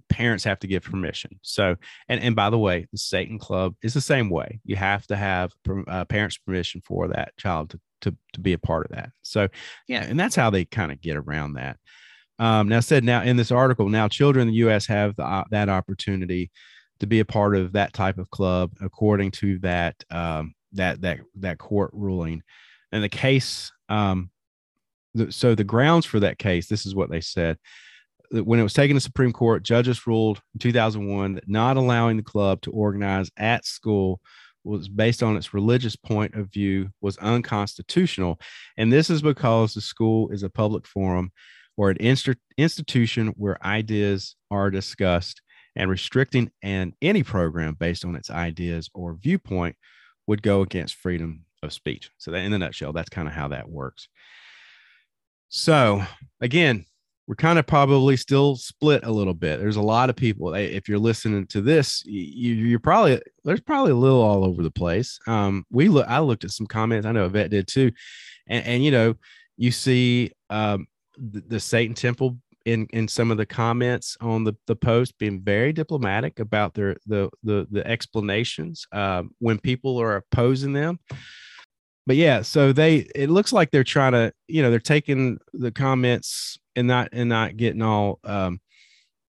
parents 0.09 0.43
have 0.43 0.59
to 0.59 0.67
give 0.67 0.83
permission. 0.83 1.39
So, 1.41 1.75
and 2.07 2.19
and 2.21 2.35
by 2.35 2.49
the 2.49 2.57
way, 2.57 2.87
the 2.91 2.97
Satan 2.97 3.39
Club 3.39 3.75
is 3.81 3.93
the 3.93 4.01
same 4.01 4.29
way. 4.29 4.59
You 4.63 4.75
have 4.75 5.07
to 5.07 5.15
have 5.15 5.51
uh, 5.87 6.05
parents' 6.05 6.37
permission 6.37 6.81
for 6.85 7.07
that 7.09 7.35
child 7.37 7.71
to, 7.71 7.79
to 8.01 8.17
to 8.33 8.39
be 8.39 8.53
a 8.53 8.59
part 8.59 8.85
of 8.85 8.95
that. 8.95 9.09
So, 9.21 9.47
yeah, 9.87 10.03
and 10.03 10.19
that's 10.19 10.35
how 10.35 10.49
they 10.49 10.65
kind 10.65 10.91
of 10.91 11.01
get 11.01 11.17
around 11.17 11.53
that. 11.53 11.77
Um, 12.39 12.67
now 12.67 12.79
said 12.79 13.03
now 13.03 13.21
in 13.23 13.37
this 13.37 13.51
article, 13.51 13.89
now 13.89 14.07
children 14.07 14.47
in 14.47 14.53
the 14.53 14.59
U.S. 14.59 14.85
have 14.87 15.15
the, 15.15 15.23
uh, 15.23 15.43
that 15.51 15.69
opportunity 15.69 16.51
to 16.99 17.07
be 17.07 17.19
a 17.19 17.25
part 17.25 17.55
of 17.55 17.73
that 17.73 17.93
type 17.93 18.17
of 18.17 18.29
club 18.29 18.71
according 18.81 19.31
to 19.31 19.59
that 19.59 19.95
um, 20.09 20.53
that 20.73 21.01
that 21.01 21.19
that 21.35 21.57
court 21.57 21.91
ruling. 21.93 22.41
And 22.91 23.03
the 23.03 23.09
case, 23.09 23.71
um, 23.89 24.29
the, 25.13 25.31
so 25.31 25.55
the 25.55 25.63
grounds 25.63 26.05
for 26.05 26.19
that 26.19 26.37
case, 26.37 26.67
this 26.67 26.85
is 26.85 26.95
what 26.95 27.09
they 27.09 27.21
said. 27.21 27.57
When 28.31 28.59
it 28.59 28.63
was 28.63 28.73
taken 28.73 28.95
to 28.95 29.01
Supreme 29.01 29.33
Court, 29.33 29.63
judges 29.63 30.07
ruled 30.07 30.41
in 30.53 30.59
2001 30.59 31.35
that 31.35 31.49
not 31.49 31.77
allowing 31.77 32.17
the 32.17 32.23
club 32.23 32.61
to 32.61 32.71
organize 32.71 33.29
at 33.37 33.65
school 33.65 34.21
was 34.63 34.87
based 34.87 35.21
on 35.21 35.35
its 35.35 35.53
religious 35.53 35.95
point 35.95 36.35
of 36.35 36.51
view 36.51 36.89
was 37.01 37.17
unconstitutional. 37.17 38.39
And 38.77 38.91
this 38.91 39.09
is 39.09 39.21
because 39.21 39.73
the 39.73 39.81
school 39.81 40.29
is 40.29 40.43
a 40.43 40.49
public 40.49 40.87
forum 40.87 41.31
or 41.75 41.89
an 41.89 41.97
inst- 41.97 42.37
institution 42.57 43.29
where 43.35 43.63
ideas 43.65 44.35
are 44.49 44.71
discussed 44.71 45.41
and 45.75 45.89
restricting 45.89 46.51
and 46.61 46.93
any 47.01 47.23
program 47.23 47.75
based 47.79 48.05
on 48.05 48.15
its 48.15 48.29
ideas 48.29 48.89
or 48.93 49.15
viewpoint 49.15 49.75
would 50.27 50.41
go 50.41 50.61
against 50.61 50.95
freedom 50.95 51.45
of 51.61 51.73
speech. 51.73 52.11
So 52.17 52.31
that 52.31 52.39
in 52.39 52.53
a 52.53 52.59
nutshell, 52.59 52.93
that's 52.93 53.09
kind 53.09 53.27
of 53.27 53.33
how 53.33 53.49
that 53.49 53.69
works. 53.69 54.07
So 55.49 56.03
again, 56.41 56.85
we're 57.27 57.35
kind 57.35 57.57
of 57.57 57.65
probably 57.65 58.17
still 58.17 58.55
split 58.55 59.05
a 59.05 59.11
little 59.11 59.33
bit. 59.33 59.59
There's 59.59 59.77
a 59.77 59.81
lot 59.81 60.09
of 60.09 60.15
people. 60.15 60.53
If 60.55 60.89
you're 60.89 60.99
listening 60.99 61.47
to 61.47 61.61
this, 61.61 62.03
you, 62.05 62.75
are 62.75 62.79
probably 62.79 63.21
there's 63.45 63.61
probably 63.61 63.93
a 63.93 63.95
little 63.95 64.21
all 64.21 64.43
over 64.43 64.61
the 64.61 64.71
place. 64.71 65.19
Um, 65.25 65.65
we 65.71 65.87
look. 65.87 66.05
I 66.07 66.19
looked 66.19 66.43
at 66.43 66.51
some 66.51 66.67
comments. 66.67 67.07
I 67.07 67.13
know 67.13 67.25
Yvette 67.25 67.51
did 67.51 67.67
too, 67.67 67.91
and, 68.47 68.65
and 68.65 68.83
you 68.83 68.91
know, 68.91 69.15
you 69.55 69.71
see 69.71 70.31
um, 70.49 70.87
the, 71.17 71.41
the 71.47 71.59
Satan 71.61 71.95
Temple 71.95 72.37
in 72.65 72.87
in 72.93 73.07
some 73.07 73.31
of 73.31 73.37
the 73.37 73.45
comments 73.45 74.17
on 74.21 74.43
the 74.43 74.53
the 74.67 74.75
post 74.75 75.17
being 75.17 75.41
very 75.41 75.73
diplomatic 75.73 76.39
about 76.39 76.73
their 76.73 76.95
the 77.05 77.29
the 77.43 77.67
the 77.71 77.85
explanations 77.85 78.85
um, 78.91 79.31
when 79.39 79.59
people 79.59 79.99
are 80.01 80.15
opposing 80.15 80.73
them. 80.73 80.99
But 82.05 82.15
yeah 82.17 82.41
so 82.41 82.73
they 82.73 83.07
it 83.15 83.29
looks 83.29 83.53
like 83.53 83.71
they're 83.71 83.83
trying 83.83 84.11
to 84.13 84.33
you 84.47 84.61
know 84.61 84.69
they're 84.69 84.79
taking 84.79 85.37
the 85.53 85.71
comments 85.71 86.57
and 86.75 86.87
not 86.87 87.09
and 87.13 87.29
not 87.29 87.55
getting 87.55 87.81
all 87.81 88.19
um 88.25 88.59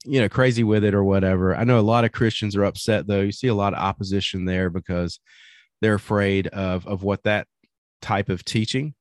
you 0.05 0.21
know 0.21 0.29
crazy 0.29 0.65
with 0.65 0.85
it 0.85 0.95
or 0.95 1.05
whatever. 1.05 1.55
I 1.55 1.65
know 1.65 1.79
a 1.79 1.83
lot 1.83 2.05
of 2.05 2.13
christians 2.13 2.57
are 2.57 2.65
upset 2.65 3.07
though. 3.07 3.21
You 3.21 3.33
see 3.33 3.49
a 3.49 3.55
lot 3.55 3.75
of 3.75 3.81
opposition 3.81 4.45
there 4.45 4.71
because 4.71 5.19
they're 5.81 5.95
afraid 5.95 6.47
of 6.49 6.87
of 6.87 7.03
what 7.03 7.25
that 7.25 7.47
type 8.03 8.29
of 8.29 8.45
teaching 8.45 8.95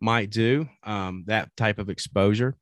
might 0.00 0.28
do 0.28 0.68
um 0.82 1.24
that 1.26 1.48
type 1.56 1.78
of 1.78 1.88
exposure 1.88 2.56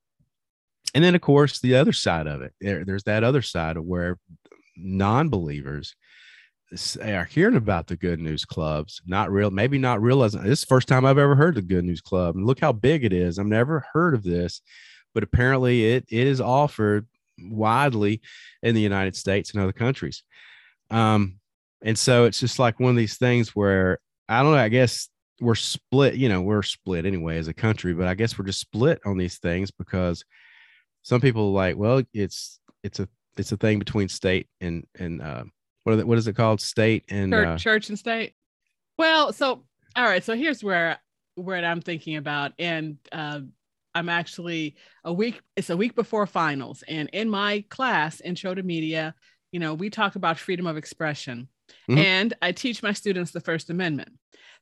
and 0.95 1.03
then 1.03 1.15
of 1.15 1.21
course 1.21 1.61
the 1.61 1.77
other 1.77 1.93
side 1.93 2.27
of 2.27 2.43
it 2.43 2.53
there, 2.61 2.85
there's 2.85 3.05
that 3.05 3.25
other 3.25 3.43
side 3.43 3.77
of 3.77 3.85
where 3.85 4.19
non-believers 4.77 5.95
are 7.03 7.25
hearing 7.25 7.57
about 7.57 7.87
the 7.87 7.97
good 7.97 8.19
news 8.19 8.45
clubs 8.45 9.03
not 9.07 9.31
real 9.31 9.51
maybe 9.51 9.79
not 9.79 10.01
realizing 10.01 10.43
this 10.43 10.61
is 10.61 10.61
the 10.61 10.67
first 10.67 10.89
time 10.89 11.05
i've 11.05 11.19
ever 11.19 11.35
heard 11.35 11.55
the 11.55 11.63
good 11.63 11.85
news 11.85 12.01
club 12.01 12.35
and 12.35 12.47
look 12.47 12.61
how 12.61 12.73
big 12.73 13.05
it 13.05 13.13
is 13.13 13.39
i've 13.39 13.47
never 13.47 13.85
heard 13.93 14.15
of 14.15 14.23
this 14.23 14.63
but 15.15 15.23
apparently 15.23 15.85
it, 15.93 16.07
it 16.09 16.27
is 16.27 16.41
offered 16.41 17.07
widely 17.39 18.23
in 18.63 18.75
the 18.75 18.81
united 18.81 19.17
states 19.17 19.53
and 19.53 19.63
other 19.63 19.73
countries. 19.73 20.23
Um, 20.91 21.41
and 21.83 21.99
so 21.99 22.25
it's 22.25 22.41
just 22.41 22.59
like 22.59 22.79
one 22.79 22.91
of 22.91 22.97
these 22.97 23.19
things 23.19 23.55
where 23.57 23.99
i 24.29 24.43
don't 24.43 24.53
know 24.53 24.59
i 24.59 24.69
guess 24.69 25.09
we're 25.41 25.55
split 25.55 26.15
you 26.15 26.29
know 26.29 26.41
we're 26.41 26.63
split 26.63 27.07
anyway 27.07 27.39
as 27.39 27.49
a 27.49 27.55
country 27.55 27.93
but 27.93 28.07
i 28.07 28.15
guess 28.15 28.39
we're 28.39 28.45
just 28.45 28.61
split 28.61 29.01
on 29.05 29.19
these 29.19 29.39
things 29.39 29.71
because 29.71 30.25
some 31.03 31.21
people 31.21 31.49
are 31.49 31.53
like, 31.53 31.77
well, 31.77 32.03
it's 32.13 32.61
it's 32.83 33.01
a 33.01 33.09
it's 33.37 33.53
a 33.53 33.57
thing 33.57 33.79
between 33.79 34.09
state 34.09 34.49
and 34.61 34.87
and 34.99 35.21
uh, 35.23 35.45
what 35.85 36.05
what 36.07 36.19
is 36.19 36.29
it 36.29 36.37
called? 36.37 36.61
State 36.61 37.05
and 37.09 37.33
church, 37.33 37.47
uh, 37.47 37.57
church 37.59 37.89
and 37.89 37.99
state. 37.99 38.35
Well, 38.99 39.33
so 39.33 39.65
all 39.97 40.05
right, 40.05 40.25
so 40.25 40.35
here's 40.35 40.63
where 40.63 40.99
where 41.35 41.65
I'm 41.65 41.81
thinking 41.81 42.17
about, 42.17 42.53
and 42.59 42.99
uh, 43.11 43.41
I'm 43.95 44.09
actually 44.09 44.77
a 45.05 45.13
week. 45.13 45.41
It's 45.57 45.71
a 45.71 45.77
week 45.77 45.95
before 45.95 46.27
finals, 46.27 46.85
and 46.87 47.09
in 47.13 47.29
my 47.29 47.65
class, 47.69 48.21
Intro 48.21 48.55
to 48.55 48.63
Media, 48.63 49.15
you 49.51 49.61
know, 49.61 49.75
we 49.75 49.91
talk 49.91 50.17
about 50.17 50.39
freedom 50.39 50.67
of 50.67 50.77
expression, 50.77 51.49
mm-hmm. 51.91 51.99
and 51.99 52.35
I 52.41 52.53
teach 52.53 52.83
my 52.83 52.93
students 52.93 53.33
the 53.33 53.41
First 53.41 53.71
Amendment. 53.71 54.11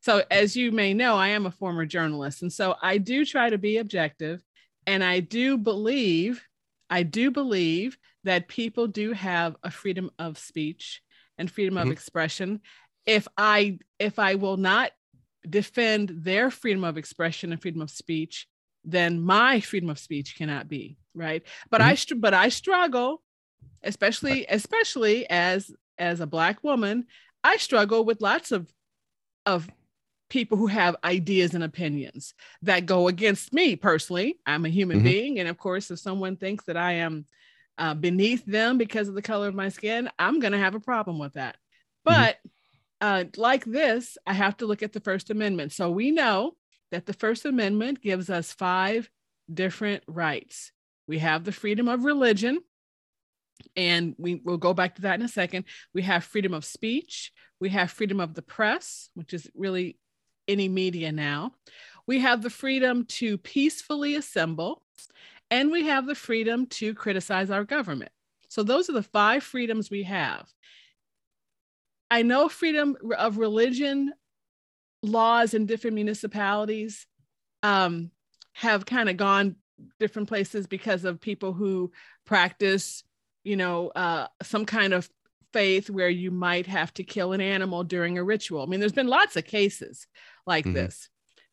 So, 0.03 0.23
as 0.31 0.57
you 0.57 0.73
may 0.73 0.95
know, 0.95 1.17
I 1.17 1.29
am 1.29 1.45
a 1.45 1.51
former 1.51 1.85
journalist, 1.85 2.43
and 2.43 2.53
so 2.53 2.77
I 2.81 2.97
do 2.99 3.27
try 3.27 3.51
to 3.51 3.59
be 3.59 3.77
objective 3.77 4.43
and 4.91 5.05
I 5.05 5.21
do 5.21 5.57
believe, 5.57 6.43
I 6.91 7.05
do 7.05 7.31
believe 7.31 7.97
that 8.25 8.49
people 8.49 8.89
do 8.89 9.13
have 9.13 9.55
a 9.63 9.71
freedom 9.71 10.11
of 10.19 10.37
speech 10.37 11.01
and 11.39 11.49
freedom 11.49 11.77
mm-hmm. 11.77 11.87
of 11.87 11.93
expression. 11.93 12.61
If 13.07 13.29
I 13.37 13.79
if 14.01 14.19
I 14.19 14.35
will 14.35 14.57
not 14.57 14.91
defend 15.49 16.11
their 16.25 16.51
freedom 16.51 16.83
of 16.83 16.99
expression 16.99 17.53
and 17.53 17.63
freedom 17.63 17.81
of 17.83 17.91
speech, 17.91 18.49
then 18.85 19.21
my 19.21 19.61
freedom 19.61 19.91
of 19.91 19.99
speech 20.01 20.35
cannot 20.37 20.69
be 20.69 20.99
right. 21.15 21.45
But 21.71 21.83
mm-hmm. 21.83 22.15
I 22.17 22.19
but 22.19 22.35
I 22.35 22.49
struggle, 22.49 23.23
especially 23.85 24.45
especially 24.49 25.31
as 25.31 25.71
as 25.99 26.19
a 26.19 26.27
black 26.27 26.65
woman, 26.65 27.07
I 27.45 27.59
struggle 27.59 28.05
with 28.05 28.21
lots 28.21 28.51
of 28.51 28.69
of 29.47 29.71
people 30.31 30.57
who 30.57 30.69
have 30.69 30.97
ideas 31.05 31.55
and 31.55 31.63
opinions 31.63 32.33
that 32.63 32.87
go 32.87 33.09
against 33.09 33.53
me 33.53 33.77
personally. 33.77 34.39
I'm 34.47 34.65
a 34.65 34.71
human 34.71 34.99
mm-hmm. 34.99 35.05
being. 35.05 35.39
And 35.41 35.49
of 35.49 35.59
course, 35.59 35.91
if 35.91 35.99
someone 35.99 36.37
thinks 36.37 36.65
that 36.65 36.77
I 36.77 36.93
am 36.93 37.27
uh, 37.77 37.95
beneath 37.95 38.47
them 38.47 38.79
because 38.79 39.09
of 39.09 39.15
the 39.15 39.23
color 39.23 39.49
of 39.49 39.55
my 39.55 39.69
skin, 39.69 40.09
I'm 40.19 40.41
going 40.41 40.53
to 40.53 40.59
have 40.59 40.75
a 40.75 40.81
problem 40.81 41.19
with 41.19 41.35
that. 41.35 41.57
Mm-hmm. 41.57 42.15
But 42.15 42.37
mm-hmm. 42.37 43.07
uh, 43.07 43.25
like 43.37 43.65
this, 43.65 44.17
I 44.27 44.33
have 44.33 44.57
to 44.59 44.67
look 44.67 44.83
at 44.83 44.93
the 44.93 45.01
First 45.01 45.31
Amendment. 45.31 45.73
So 45.73 45.91
we 45.91 46.11
know 46.11 46.55
that 46.91 47.07
the 47.07 47.13
First 47.13 47.45
Amendment 47.45 48.01
gives 48.01 48.31
us 48.31 48.53
five 48.53 49.11
different 49.53 50.05
rights. 50.07 50.73
We 51.07 51.19
have 51.19 51.45
the 51.45 51.53
freedom 51.53 51.89
of 51.89 52.05
religion, 52.05 52.61
and 53.77 54.15
we 54.19 54.37
will 54.37 54.59
go 54.59 54.75
back 54.75 54.95
to 54.97 55.03
that 55.03 55.19
in 55.19 55.27
a 55.27 55.29
second. 55.29 55.65
We 55.93 56.03
have 56.03 56.25
freedom 56.25 56.55
of 56.55 56.65
speech. 56.65 57.33
We 57.61 57.69
have 57.71 57.91
freedom 57.91 58.21
of 58.21 58.35
the 58.35 58.43
press, 58.43 59.11
which 59.15 59.35
is 59.35 59.51
really 59.55 59.99
any 60.51 60.69
media 60.69 61.13
now. 61.13 61.53
We 62.07 62.21
have 62.21 62.43
the 62.43 62.51
freedom 62.51 63.05
to 63.07 63.39
peacefully 63.39 64.15
assemble, 64.17 64.83
and 65.51 65.71
we 65.71 65.85
have 65.87 66.07
the 66.07 66.15
freedom 66.15 66.67
to 66.67 66.95
criticize 66.95 67.51
our 67.51 67.65
government. 67.65 68.13
So, 68.49 68.63
those 68.63 68.91
are 68.91 68.95
the 68.95 69.03
five 69.03 69.43
freedoms 69.45 69.91
we 69.91 70.03
have. 70.05 70.49
I 72.11 72.23
know 72.23 72.49
freedom 72.49 72.97
of 73.17 73.39
religion 73.39 74.13
laws 75.03 75.55
in 75.55 75.67
different 75.67 75.95
municipalities 75.95 77.07
um, 77.63 78.11
have 78.53 78.85
kind 78.85 79.09
of 79.09 79.17
gone 79.17 79.57
different 79.99 80.29
places 80.29 80.67
because 80.67 81.05
of 81.05 81.21
people 81.21 81.53
who 81.53 81.93
practice, 82.27 83.05
you 83.45 83.57
know, 83.57 83.89
uh, 83.89 84.27
some 84.43 84.67
kind 84.67 84.93
of 84.93 85.09
faith 85.53 85.91
where 85.91 86.09
you 86.09 86.31
might 86.31 86.67
have 86.67 86.93
to 86.95 87.05
kill 87.05 87.33
an 87.33 87.41
animal 87.41 87.83
during 87.85 88.19
a 88.19 88.25
ritual. 88.25 88.63
I 88.63 88.67
mean, 88.67 88.81
there's 88.81 88.93
been 88.93 89.09
lots 89.09 89.37
of 89.37 89.45
cases 89.45 90.07
like 90.51 90.67
Mhm. 90.67 90.75
this. 90.75 91.09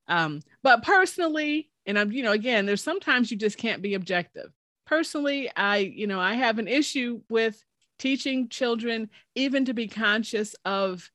Um, 0.07 0.41
but 0.63 0.83
personally, 0.83 1.69
and 1.85 1.97
I'm, 1.99 2.11
you 2.11 2.23
know, 2.23 2.33
again, 2.33 2.65
there's 2.65 2.83
sometimes 2.83 3.31
you 3.31 3.37
just 3.37 3.57
can't 3.57 3.81
be 3.81 3.93
objective. 3.93 4.51
Personally, 4.85 5.49
I, 5.55 5.77
you 5.77 6.07
know, 6.07 6.19
I 6.19 6.33
have 6.33 6.59
an 6.59 6.67
issue 6.67 7.21
with 7.29 7.63
teaching 7.99 8.49
children 8.49 9.09
even 9.35 9.65
to 9.65 9.73
be 9.73 9.87
conscious 9.87 10.55
of 10.65 11.09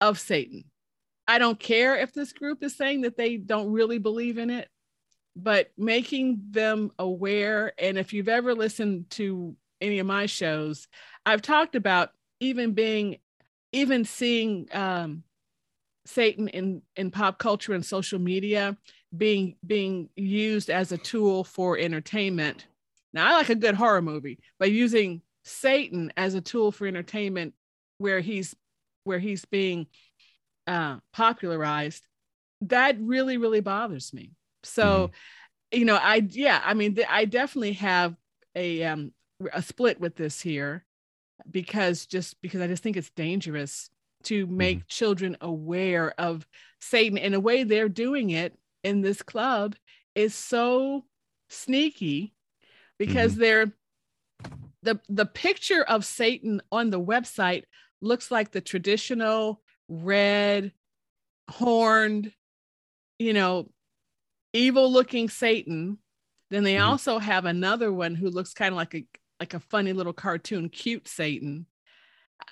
of 0.00 0.18
Satan. 0.18 0.64
I 1.26 1.38
don't 1.38 1.58
care 1.58 1.96
if 1.96 2.12
this 2.12 2.32
group 2.32 2.62
is 2.62 2.76
saying 2.76 3.02
that 3.02 3.16
they 3.16 3.36
don't 3.36 3.72
really 3.72 3.98
believe 3.98 4.38
in 4.38 4.50
it, 4.50 4.68
but 5.34 5.72
making 5.76 6.42
them 6.50 6.92
aware. 6.98 7.72
And 7.78 7.98
if 7.98 8.12
you've 8.12 8.28
ever 8.28 8.54
listened 8.54 9.10
to 9.10 9.56
any 9.80 9.98
of 9.98 10.06
my 10.06 10.26
shows, 10.26 10.88
I've 11.24 11.42
talked 11.42 11.74
about 11.74 12.10
even 12.40 12.72
being, 12.72 13.18
even 13.72 14.04
seeing 14.04 14.68
um, 14.72 15.24
Satan 16.06 16.48
in 16.48 16.82
in 16.96 17.10
pop 17.10 17.38
culture 17.38 17.72
and 17.72 17.84
social 17.84 18.18
media 18.18 18.76
being 19.16 19.56
being 19.66 20.08
used 20.16 20.70
as 20.70 20.92
a 20.92 20.98
tool 20.98 21.44
for 21.44 21.76
entertainment. 21.78 22.66
Now 23.12 23.28
I 23.28 23.32
like 23.32 23.50
a 23.50 23.54
good 23.54 23.74
horror 23.74 24.02
movie, 24.02 24.38
but 24.58 24.70
using 24.70 25.22
Satan 25.44 26.12
as 26.16 26.34
a 26.34 26.40
tool 26.40 26.72
for 26.72 26.86
entertainment, 26.86 27.54
where 27.98 28.20
he's 28.20 28.54
where 29.04 29.18
he's 29.18 29.44
being 29.44 29.86
uh, 30.66 30.98
popularized, 31.12 32.06
that 32.62 32.96
really 33.00 33.36
really 33.36 33.60
bothers 33.60 34.12
me. 34.12 34.32
So, 34.64 35.10
you 35.72 35.84
know, 35.84 35.96
I 35.96 36.26
yeah, 36.30 36.60
I 36.64 36.74
mean, 36.74 36.94
th- 36.94 37.08
I 37.10 37.24
definitely 37.24 37.74
have 37.74 38.16
a 38.54 38.84
um 38.84 39.12
a 39.52 39.62
split 39.62 40.00
with 40.00 40.16
this 40.16 40.40
here 40.40 40.84
because 41.50 42.06
just 42.06 42.40
because 42.42 42.60
I 42.60 42.66
just 42.66 42.82
think 42.82 42.96
it's 42.96 43.10
dangerous 43.10 43.90
to 44.26 44.46
make 44.46 44.86
children 44.88 45.36
aware 45.40 46.12
of 46.18 46.46
Satan 46.80 47.18
and 47.18 47.34
the 47.34 47.40
way 47.40 47.64
they're 47.64 47.88
doing 47.88 48.30
it 48.30 48.56
in 48.84 49.00
this 49.00 49.22
club 49.22 49.74
is 50.14 50.34
so 50.34 51.04
sneaky 51.48 52.34
because 52.98 53.36
they're 53.36 53.72
the 54.82 55.00
the 55.08 55.26
picture 55.26 55.82
of 55.82 56.04
Satan 56.04 56.60
on 56.70 56.90
the 56.90 57.00
website 57.00 57.64
looks 58.00 58.30
like 58.30 58.52
the 58.52 58.60
traditional 58.60 59.62
red 59.88 60.72
horned 61.50 62.32
you 63.18 63.32
know 63.32 63.70
evil 64.52 64.90
looking 64.90 65.28
Satan. 65.28 65.98
Then 66.50 66.62
they 66.64 66.74
Mhm. 66.74 66.84
also 66.84 67.18
have 67.18 67.44
another 67.44 67.92
one 67.92 68.14
who 68.14 68.30
looks 68.30 68.54
kind 68.54 68.72
of 68.72 68.76
like 68.76 68.94
a 68.94 69.06
like 69.40 69.54
a 69.54 69.60
funny 69.60 69.92
little 69.92 70.12
cartoon 70.14 70.68
cute 70.68 71.08
Satan 71.08 71.66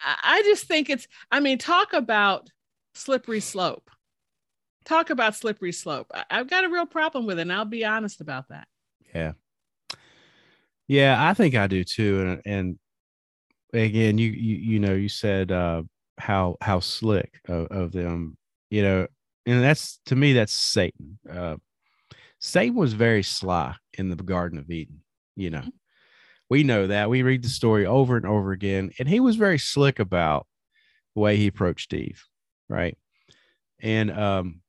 I 0.02 0.42
just 0.44 0.66
think 0.66 0.90
it's, 0.90 1.06
I 1.30 1.40
mean, 1.40 1.58
talk 1.58 1.92
about 1.92 2.50
slippery 2.94 3.40
slope. 3.40 3.90
Talk 4.84 5.10
about 5.10 5.34
slippery 5.34 5.72
slope. 5.72 6.10
I've 6.30 6.48
got 6.48 6.64
a 6.64 6.68
real 6.68 6.86
problem 6.86 7.26
with 7.26 7.38
it, 7.38 7.42
and 7.42 7.52
I'll 7.52 7.64
be 7.64 7.84
honest 7.84 8.20
about 8.20 8.48
that. 8.48 8.68
Yeah. 9.14 9.32
Yeah, 10.86 11.16
I 11.18 11.32
think 11.32 11.54
I 11.54 11.66
do 11.66 11.84
too. 11.84 12.20
And 12.20 12.42
and 12.44 12.78
again, 13.72 14.18
you 14.18 14.30
you 14.30 14.56
you 14.56 14.80
know, 14.80 14.94
you 14.94 15.08
said 15.08 15.50
uh 15.50 15.82
how 16.18 16.56
how 16.60 16.80
slick 16.80 17.40
of, 17.48 17.66
of 17.68 17.92
them, 17.92 18.36
you 18.70 18.82
know, 18.82 19.06
and 19.46 19.62
that's 19.62 20.00
to 20.06 20.16
me 20.16 20.34
that's 20.34 20.52
Satan. 20.52 21.18
Uh 21.30 21.56
Satan 22.38 22.74
was 22.74 22.92
very 22.92 23.22
sly 23.22 23.74
in 23.96 24.10
the 24.10 24.16
Garden 24.16 24.58
of 24.58 24.70
Eden, 24.70 25.00
you 25.34 25.48
know. 25.48 25.62
We 26.54 26.62
know 26.62 26.87
that. 26.87 27.11
We 27.11 27.24
read 27.24 27.42
the 27.42 27.48
story 27.48 27.85
over 27.85 28.16
and 28.16 28.24
over 28.24 28.52
again, 28.52 28.92
and 29.00 29.09
he 29.09 29.18
was 29.18 29.35
very 29.35 29.59
slick 29.59 29.98
about 29.98 30.46
the 31.16 31.20
way 31.20 31.37
he 31.37 31.48
approached 31.48 31.92
Eve, 31.92 32.22
right? 32.68 32.96
And 33.81 34.12
um, 34.12 34.61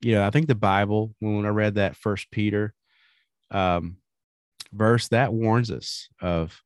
you 0.00 0.14
know, 0.14 0.26
I 0.26 0.30
think 0.30 0.46
the 0.46 0.54
Bible, 0.54 1.14
when 1.18 1.44
I 1.44 1.50
read 1.50 1.74
that 1.74 1.96
first 1.96 2.30
Peter, 2.30 2.72
um, 3.50 3.98
verse 4.72 5.08
that 5.08 5.34
warns 5.34 5.70
us 5.70 6.08
of 6.18 6.58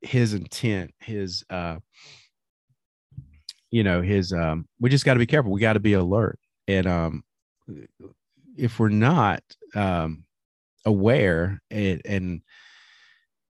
his 0.00 0.32
intent 0.32 0.94
his 1.00 1.44
uh 1.50 1.78
you 3.72 3.82
know 3.82 4.00
his 4.00 4.32
um 4.32 4.68
we 4.78 4.88
just 4.90 5.04
got 5.04 5.14
to 5.14 5.18
be 5.18 5.26
careful 5.26 5.50
we 5.50 5.60
got 5.60 5.72
to 5.72 5.80
be 5.80 5.94
alert 5.94 6.38
and 6.68 6.86
um 6.86 7.24
if 8.56 8.78
we're 8.78 8.88
not 8.90 9.42
um 9.74 10.22
aware 10.86 11.60
and 11.68 12.00
and 12.04 12.42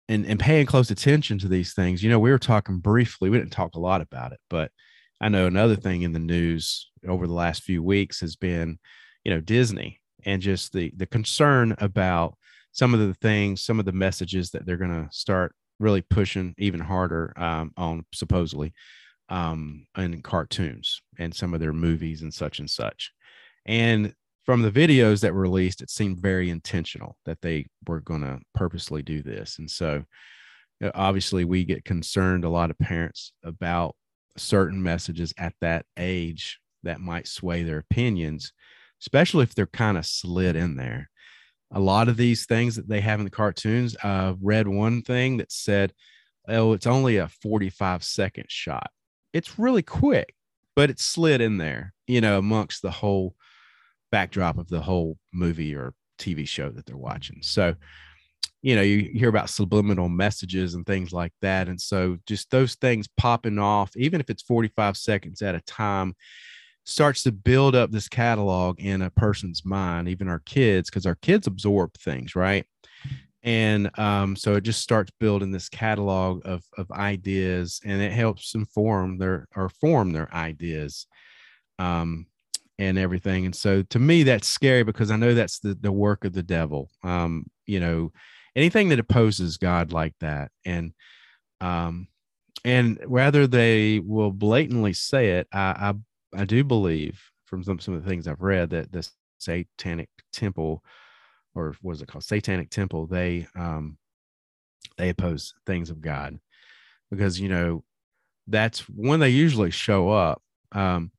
and, 0.08 0.26
and 0.26 0.40
paying 0.40 0.66
close 0.66 0.90
attention 0.90 1.38
to 1.38 1.48
these 1.48 1.74
things 1.74 2.02
you 2.02 2.10
know 2.10 2.18
we 2.18 2.30
were 2.30 2.38
talking 2.38 2.78
briefly 2.78 3.30
we 3.30 3.38
didn't 3.38 3.52
talk 3.52 3.74
a 3.74 3.80
lot 3.80 4.00
about 4.00 4.32
it 4.32 4.40
but 4.50 4.70
i 5.20 5.28
know 5.28 5.46
another 5.46 5.76
thing 5.76 6.02
in 6.02 6.12
the 6.12 6.18
news 6.18 6.90
over 7.06 7.26
the 7.26 7.32
last 7.32 7.62
few 7.62 7.82
weeks 7.82 8.20
has 8.20 8.36
been 8.36 8.78
you 9.24 9.32
know 9.32 9.40
disney 9.40 10.00
and 10.24 10.42
just 10.42 10.72
the 10.72 10.92
the 10.96 11.06
concern 11.06 11.74
about 11.78 12.34
some 12.78 12.94
of 12.94 13.00
the 13.00 13.14
things, 13.14 13.62
some 13.62 13.80
of 13.80 13.86
the 13.86 13.92
messages 13.92 14.50
that 14.50 14.64
they're 14.64 14.76
going 14.76 14.90
to 14.90 15.08
start 15.10 15.52
really 15.80 16.00
pushing 16.00 16.54
even 16.58 16.80
harder 16.80 17.32
um, 17.36 17.72
on 17.76 18.04
supposedly 18.14 18.72
um, 19.28 19.84
in 19.96 20.22
cartoons 20.22 21.02
and 21.18 21.34
some 21.34 21.54
of 21.54 21.60
their 21.60 21.72
movies 21.72 22.22
and 22.22 22.32
such 22.32 22.60
and 22.60 22.70
such. 22.70 23.12
And 23.66 24.14
from 24.48 24.62
the 24.62 24.70
videos 24.70 25.20
that 25.20 25.34
were 25.34 25.42
released, 25.42 25.82
it 25.82 25.90
seemed 25.90 26.22
very 26.22 26.48
intentional 26.48 27.18
that 27.26 27.38
they 27.42 27.66
were 27.86 28.00
going 28.00 28.22
to 28.22 28.40
purposely 28.54 29.02
do 29.02 29.22
this. 29.22 29.58
And 29.58 29.70
so, 29.70 30.04
uh, 30.82 30.90
obviously, 30.94 31.44
we 31.44 31.66
get 31.66 31.84
concerned, 31.84 32.46
a 32.46 32.48
lot 32.48 32.70
of 32.70 32.78
parents, 32.78 33.34
about 33.44 33.94
certain 34.38 34.82
messages 34.82 35.34
at 35.36 35.52
that 35.60 35.84
age 35.98 36.60
that 36.82 36.98
might 36.98 37.28
sway 37.28 37.62
their 37.62 37.76
opinions, 37.76 38.54
especially 39.02 39.42
if 39.42 39.54
they're 39.54 39.66
kind 39.66 39.98
of 39.98 40.06
slid 40.06 40.56
in 40.56 40.76
there 40.76 41.10
a 41.70 41.80
lot 41.80 42.08
of 42.08 42.16
these 42.16 42.46
things 42.46 42.76
that 42.76 42.88
they 42.88 43.02
have 43.02 43.20
in 43.20 43.26
the 43.26 43.30
cartoons 43.30 43.94
i 44.02 44.34
read 44.40 44.66
one 44.66 45.02
thing 45.02 45.36
that 45.36 45.52
said 45.52 45.92
oh 46.48 46.72
it's 46.72 46.86
only 46.86 47.18
a 47.18 47.28
45 47.28 48.02
second 48.02 48.46
shot 48.48 48.90
it's 49.34 49.58
really 49.58 49.82
quick 49.82 50.34
but 50.74 50.88
it 50.88 50.98
slid 50.98 51.42
in 51.42 51.58
there 51.58 51.92
you 52.06 52.22
know 52.22 52.38
amongst 52.38 52.80
the 52.80 52.90
whole 52.90 53.34
backdrop 54.10 54.58
of 54.58 54.68
the 54.68 54.80
whole 54.80 55.16
movie 55.32 55.74
or 55.74 55.94
tv 56.18 56.46
show 56.46 56.70
that 56.70 56.86
they're 56.86 56.96
watching 56.96 57.38
so 57.42 57.74
you 58.62 58.74
know 58.74 58.82
you 58.82 59.10
hear 59.12 59.28
about 59.28 59.50
subliminal 59.50 60.08
messages 60.08 60.74
and 60.74 60.84
things 60.86 61.12
like 61.12 61.32
that 61.42 61.68
and 61.68 61.80
so 61.80 62.16
just 62.26 62.50
those 62.50 62.74
things 62.76 63.08
popping 63.16 63.58
off 63.58 63.96
even 63.96 64.20
if 64.20 64.30
it's 64.30 64.42
45 64.42 64.96
seconds 64.96 65.42
at 65.42 65.54
a 65.54 65.60
time 65.60 66.14
starts 66.88 67.22
to 67.22 67.32
build 67.32 67.74
up 67.74 67.90
this 67.90 68.08
catalog 68.08 68.80
in 68.80 69.02
a 69.02 69.10
person's 69.10 69.64
mind, 69.64 70.08
even 70.08 70.28
our 70.28 70.40
kids, 70.40 70.88
because 70.88 71.04
our 71.04 71.16
kids 71.16 71.46
absorb 71.46 71.92
things, 71.94 72.34
right? 72.34 72.64
And 73.42 73.96
um, 73.98 74.34
so 74.34 74.54
it 74.54 74.62
just 74.62 74.80
starts 74.80 75.12
building 75.20 75.52
this 75.52 75.68
catalog 75.68 76.42
of 76.44 76.64
of 76.76 76.90
ideas, 76.90 77.80
and 77.84 78.02
it 78.02 78.12
helps 78.12 78.54
inform 78.54 79.18
their 79.18 79.46
or 79.54 79.68
form 79.68 80.12
their 80.12 80.32
ideas, 80.34 81.06
um, 81.78 82.26
and 82.78 82.98
everything. 82.98 83.44
And 83.44 83.54
so 83.54 83.82
to 83.82 83.98
me, 83.98 84.22
that's 84.22 84.48
scary 84.48 84.84
because 84.84 85.10
I 85.10 85.16
know 85.16 85.34
that's 85.34 85.58
the 85.60 85.74
the 85.74 85.92
work 85.92 86.24
of 86.24 86.32
the 86.32 86.42
devil. 86.42 86.90
Um, 87.02 87.46
you 87.66 87.80
know, 87.80 88.12
anything 88.56 88.88
that 88.90 89.00
opposes 89.00 89.56
God 89.56 89.92
like 89.92 90.14
that, 90.20 90.50
and 90.64 90.92
um, 91.60 92.08
and 92.64 93.00
whether 93.06 93.46
they 93.46 94.00
will 94.00 94.32
blatantly 94.32 94.92
say 94.92 95.32
it, 95.32 95.48
I, 95.52 95.94
I 96.34 96.40
I 96.42 96.44
do 96.44 96.64
believe 96.64 97.20
from 97.46 97.64
some, 97.64 97.78
some 97.80 97.94
of 97.94 98.04
the 98.04 98.08
things 98.08 98.28
I've 98.28 98.42
read 98.42 98.70
that 98.70 98.92
the 98.92 99.08
satanic 99.38 100.10
temple 100.32 100.84
or 101.54 101.74
what 101.82 101.92
is 101.92 102.02
it 102.02 102.08
called? 102.08 102.24
Satanic 102.24 102.70
temple, 102.70 103.06
they 103.06 103.46
um 103.56 103.98
they 104.96 105.08
oppose 105.08 105.54
things 105.66 105.90
of 105.90 106.00
God 106.00 106.38
because 107.10 107.40
you 107.40 107.48
know 107.48 107.84
that's 108.46 108.80
when 108.88 109.20
they 109.20 109.28
usually 109.30 109.70
show 109.70 110.10
up. 110.10 110.42
Um, 110.72 111.10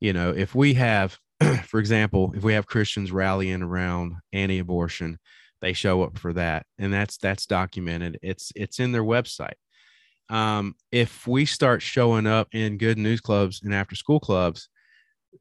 you 0.00 0.12
know, 0.12 0.30
if 0.30 0.54
we 0.54 0.74
have, 0.74 1.18
for 1.64 1.80
example, 1.80 2.32
if 2.36 2.42
we 2.42 2.54
have 2.54 2.66
Christians 2.66 3.12
rallying 3.12 3.62
around 3.62 4.14
anti-abortion, 4.32 5.18
they 5.60 5.72
show 5.72 6.02
up 6.02 6.18
for 6.18 6.32
that, 6.34 6.66
and 6.78 6.92
that's 6.92 7.16
that's 7.16 7.46
documented. 7.46 8.18
It's 8.22 8.52
it's 8.54 8.78
in 8.78 8.92
their 8.92 9.04
website 9.04 9.54
um, 10.28 10.74
if 10.90 11.26
we 11.26 11.44
start 11.44 11.82
showing 11.82 12.26
up 12.26 12.48
in 12.52 12.78
good 12.78 12.98
news 12.98 13.20
clubs 13.20 13.60
and 13.62 13.74
after 13.74 13.94
school 13.94 14.20
clubs, 14.20 14.68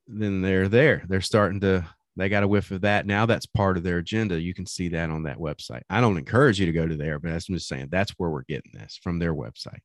then 0.07 0.41
they're 0.41 0.69
there. 0.69 1.03
They're 1.07 1.21
starting 1.21 1.59
to, 1.61 1.87
they 2.15 2.29
got 2.29 2.43
a 2.43 2.47
whiff 2.47 2.71
of 2.71 2.81
that. 2.81 3.05
Now 3.05 3.25
that's 3.25 3.45
part 3.45 3.77
of 3.77 3.83
their 3.83 3.97
agenda. 3.97 4.39
You 4.39 4.53
can 4.53 4.65
see 4.65 4.89
that 4.89 5.09
on 5.09 5.23
that 5.23 5.37
website. 5.37 5.81
I 5.89 6.01
don't 6.01 6.17
encourage 6.17 6.59
you 6.59 6.65
to 6.67 6.71
go 6.71 6.87
to 6.87 6.95
there, 6.95 7.19
but 7.19 7.31
I'm 7.31 7.39
just 7.39 7.67
saying 7.67 7.87
that's 7.91 8.11
where 8.17 8.29
we're 8.29 8.43
getting 8.43 8.71
this 8.73 8.99
from 9.01 9.19
their 9.19 9.33
website. 9.33 9.79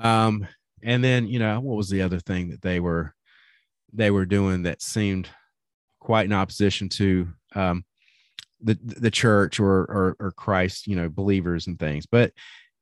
Um, 0.00 0.46
and 0.82 1.02
then, 1.02 1.26
you 1.26 1.38
know, 1.38 1.60
what 1.60 1.76
was 1.76 1.90
the 1.90 2.02
other 2.02 2.20
thing 2.20 2.50
that 2.50 2.62
they 2.62 2.80
were, 2.80 3.14
they 3.92 4.10
were 4.10 4.26
doing 4.26 4.62
that 4.64 4.82
seemed 4.82 5.28
quite 6.00 6.26
in 6.26 6.32
opposition 6.32 6.88
to 6.90 7.28
um, 7.54 7.84
the 8.60 8.78
the 8.82 9.10
church 9.10 9.60
or, 9.60 9.80
or 9.82 10.16
or 10.20 10.32
Christ, 10.32 10.86
you 10.86 10.96
know, 10.96 11.08
believers 11.08 11.66
and 11.66 11.78
things. 11.78 12.06
But 12.06 12.32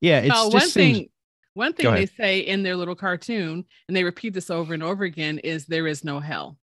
yeah, 0.00 0.20
it's 0.20 0.28
just 0.34 0.52
one 0.52 0.60
seems- 0.62 0.74
thing 0.98 1.08
one 1.54 1.72
thing 1.72 1.90
they 1.94 2.04
say 2.06 2.40
in 2.40 2.62
their 2.62 2.76
little 2.76 2.94
cartoon, 2.94 3.64
and 3.88 3.96
they 3.96 4.04
repeat 4.04 4.34
this 4.34 4.50
over 4.50 4.74
and 4.74 4.82
over 4.82 5.04
again, 5.04 5.38
is 5.38 5.64
there 5.64 5.86
is 5.86 6.04
no 6.04 6.20
hell. 6.20 6.58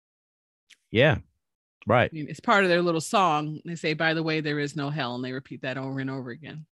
yeah, 0.91 1.17
right. 1.87 2.11
I 2.13 2.15
mean, 2.15 2.27
it's 2.29 2.39
part 2.39 2.63
of 2.63 2.69
their 2.69 2.81
little 2.83 3.01
song. 3.01 3.59
They 3.65 3.73
say, 3.73 3.95
by 3.95 4.13
the 4.13 4.21
way, 4.21 4.39
there 4.39 4.59
is 4.59 4.75
no 4.75 4.91
hell, 4.91 5.15
and 5.15 5.25
they 5.25 5.31
repeat 5.31 5.63
that 5.63 5.79
over 5.79 5.99
and 5.99 6.11
over 6.11 6.29
again. 6.29 6.67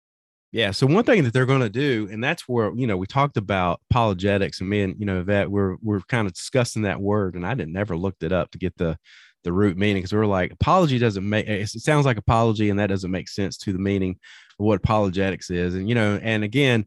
Yeah. 0.52 0.72
So 0.72 0.86
one 0.86 1.04
thing 1.04 1.22
that 1.24 1.32
they're 1.32 1.46
going 1.46 1.60
to 1.60 1.68
do, 1.68 2.08
and 2.10 2.22
that's 2.22 2.48
where 2.48 2.72
you 2.74 2.86
know 2.86 2.96
we 2.96 3.06
talked 3.06 3.36
about 3.36 3.80
apologetics, 3.90 4.60
and 4.60 4.68
me 4.68 4.82
and 4.82 4.96
you 4.98 5.06
know 5.06 5.22
that 5.24 5.50
we're 5.50 5.76
we're 5.82 6.00
kind 6.00 6.26
of 6.26 6.34
discussing 6.34 6.82
that 6.82 7.00
word, 7.00 7.34
and 7.34 7.46
I 7.46 7.54
didn't 7.54 7.72
never 7.72 7.96
looked 7.96 8.22
it 8.22 8.32
up 8.32 8.50
to 8.50 8.58
get 8.58 8.76
the 8.76 8.98
the 9.44 9.52
root 9.52 9.76
meaning 9.76 10.02
because 10.02 10.12
we 10.12 10.18
are 10.18 10.26
like 10.26 10.52
apology 10.52 10.98
doesn't 10.98 11.26
make 11.26 11.46
it 11.48 11.68
sounds 11.68 12.04
like 12.04 12.16
apology, 12.16 12.68
and 12.68 12.78
that 12.80 12.88
doesn't 12.88 13.10
make 13.10 13.28
sense 13.28 13.56
to 13.58 13.72
the 13.72 13.78
meaning 13.78 14.18
of 14.58 14.66
what 14.66 14.78
apologetics 14.78 15.50
is, 15.50 15.74
and 15.74 15.88
you 15.88 15.94
know, 15.94 16.18
and 16.20 16.42
again, 16.42 16.84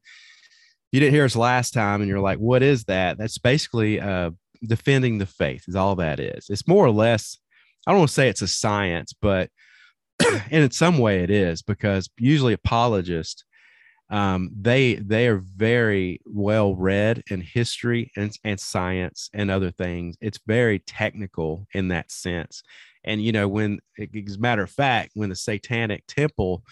you 0.92 1.00
didn't 1.00 1.14
hear 1.14 1.26
us 1.26 1.36
last 1.36 1.74
time, 1.74 2.02
and 2.02 2.10
you're 2.10 2.20
like, 2.20 2.40
what 2.40 2.64
is 2.64 2.84
that? 2.86 3.18
That's 3.18 3.38
basically 3.38 4.00
uh, 4.02 4.32
defending 4.66 5.20
the 5.20 5.26
faith 5.26 5.64
is 5.70 5.76
all 5.78 5.96
that 5.96 6.20
is. 6.20 6.48
It's 6.50 6.68
more 6.68 6.86
or 6.86 6.92
less. 6.92 7.38
I 7.88 7.92
don't 7.92 8.00
want 8.00 8.10
to 8.10 8.14
say 8.14 8.28
it's 8.28 8.42
a 8.42 8.48
science, 8.48 9.14
but 9.14 9.50
and 10.22 10.42
in 10.64 10.72
some 10.72 10.98
way 10.98 11.24
it 11.24 11.30
is 11.30 11.62
because 11.62 12.10
usually 12.18 12.54
apologists 12.54 13.46
um, 14.10 14.52
they 14.60 14.96
they 14.96 15.28
are 15.28 15.38
very 15.38 16.20
well 16.26 16.76
read 16.76 17.24
in 17.30 17.42
history 17.42 18.12
and, 18.16 18.38
and 18.44 18.60
science 18.60 19.30
and 19.34 19.50
other 19.50 19.72
things. 19.72 20.18
It's 20.22 20.40
very 20.46 20.80
technical 20.80 21.68
in 21.74 21.88
that 21.90 22.12
sense. 22.12 22.64
And 23.04 23.24
you 23.24 23.32
know, 23.32 23.48
when 23.48 23.80
as 24.00 24.36
a 24.36 24.40
matter 24.40 24.64
of 24.64 24.70
fact, 24.70 25.12
when 25.16 25.30
the 25.30 25.36
Satanic 25.36 26.04
Temple 26.08 26.64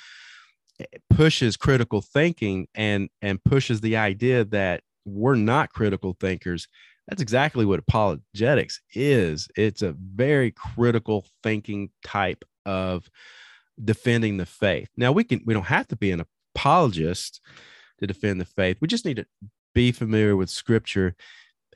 eh, 0.80 0.86
pushes 1.10 1.58
critical 1.58 2.02
thinking 2.02 2.68
and 2.76 3.10
and 3.22 3.44
pushes 3.44 3.82
the 3.82 3.98
idea 3.98 4.46
that 4.46 4.82
we're 5.06 5.36
not 5.36 5.74
critical 5.74 6.16
thinkers, 6.20 6.68
that's 7.08 7.22
exactly 7.22 7.66
what 7.66 7.80
apologetics 7.80 8.82
is. 8.94 9.48
It's 9.56 9.82
a 9.82 9.96
very 9.98 10.52
critical 10.52 11.26
thinking 11.44 11.90
type 12.06 12.46
of 12.66 13.10
defending 13.84 14.38
the 14.38 14.46
faith. 14.46 14.90
Now 14.96 15.12
we 15.12 15.24
can 15.24 15.42
we 15.46 15.54
don't 15.54 15.64
have 15.64 15.88
to 15.88 15.96
be 15.96 16.12
an 16.12 16.22
apologist 16.56 17.42
to 18.00 18.08
defend 18.08 18.42
the 18.42 18.46
faith. 18.46 18.78
We 18.82 18.88
just 18.88 19.06
need 19.06 19.18
to 19.18 19.26
be 19.74 19.92
familiar 19.92 20.36
with 20.36 20.50
scripture 20.50 21.16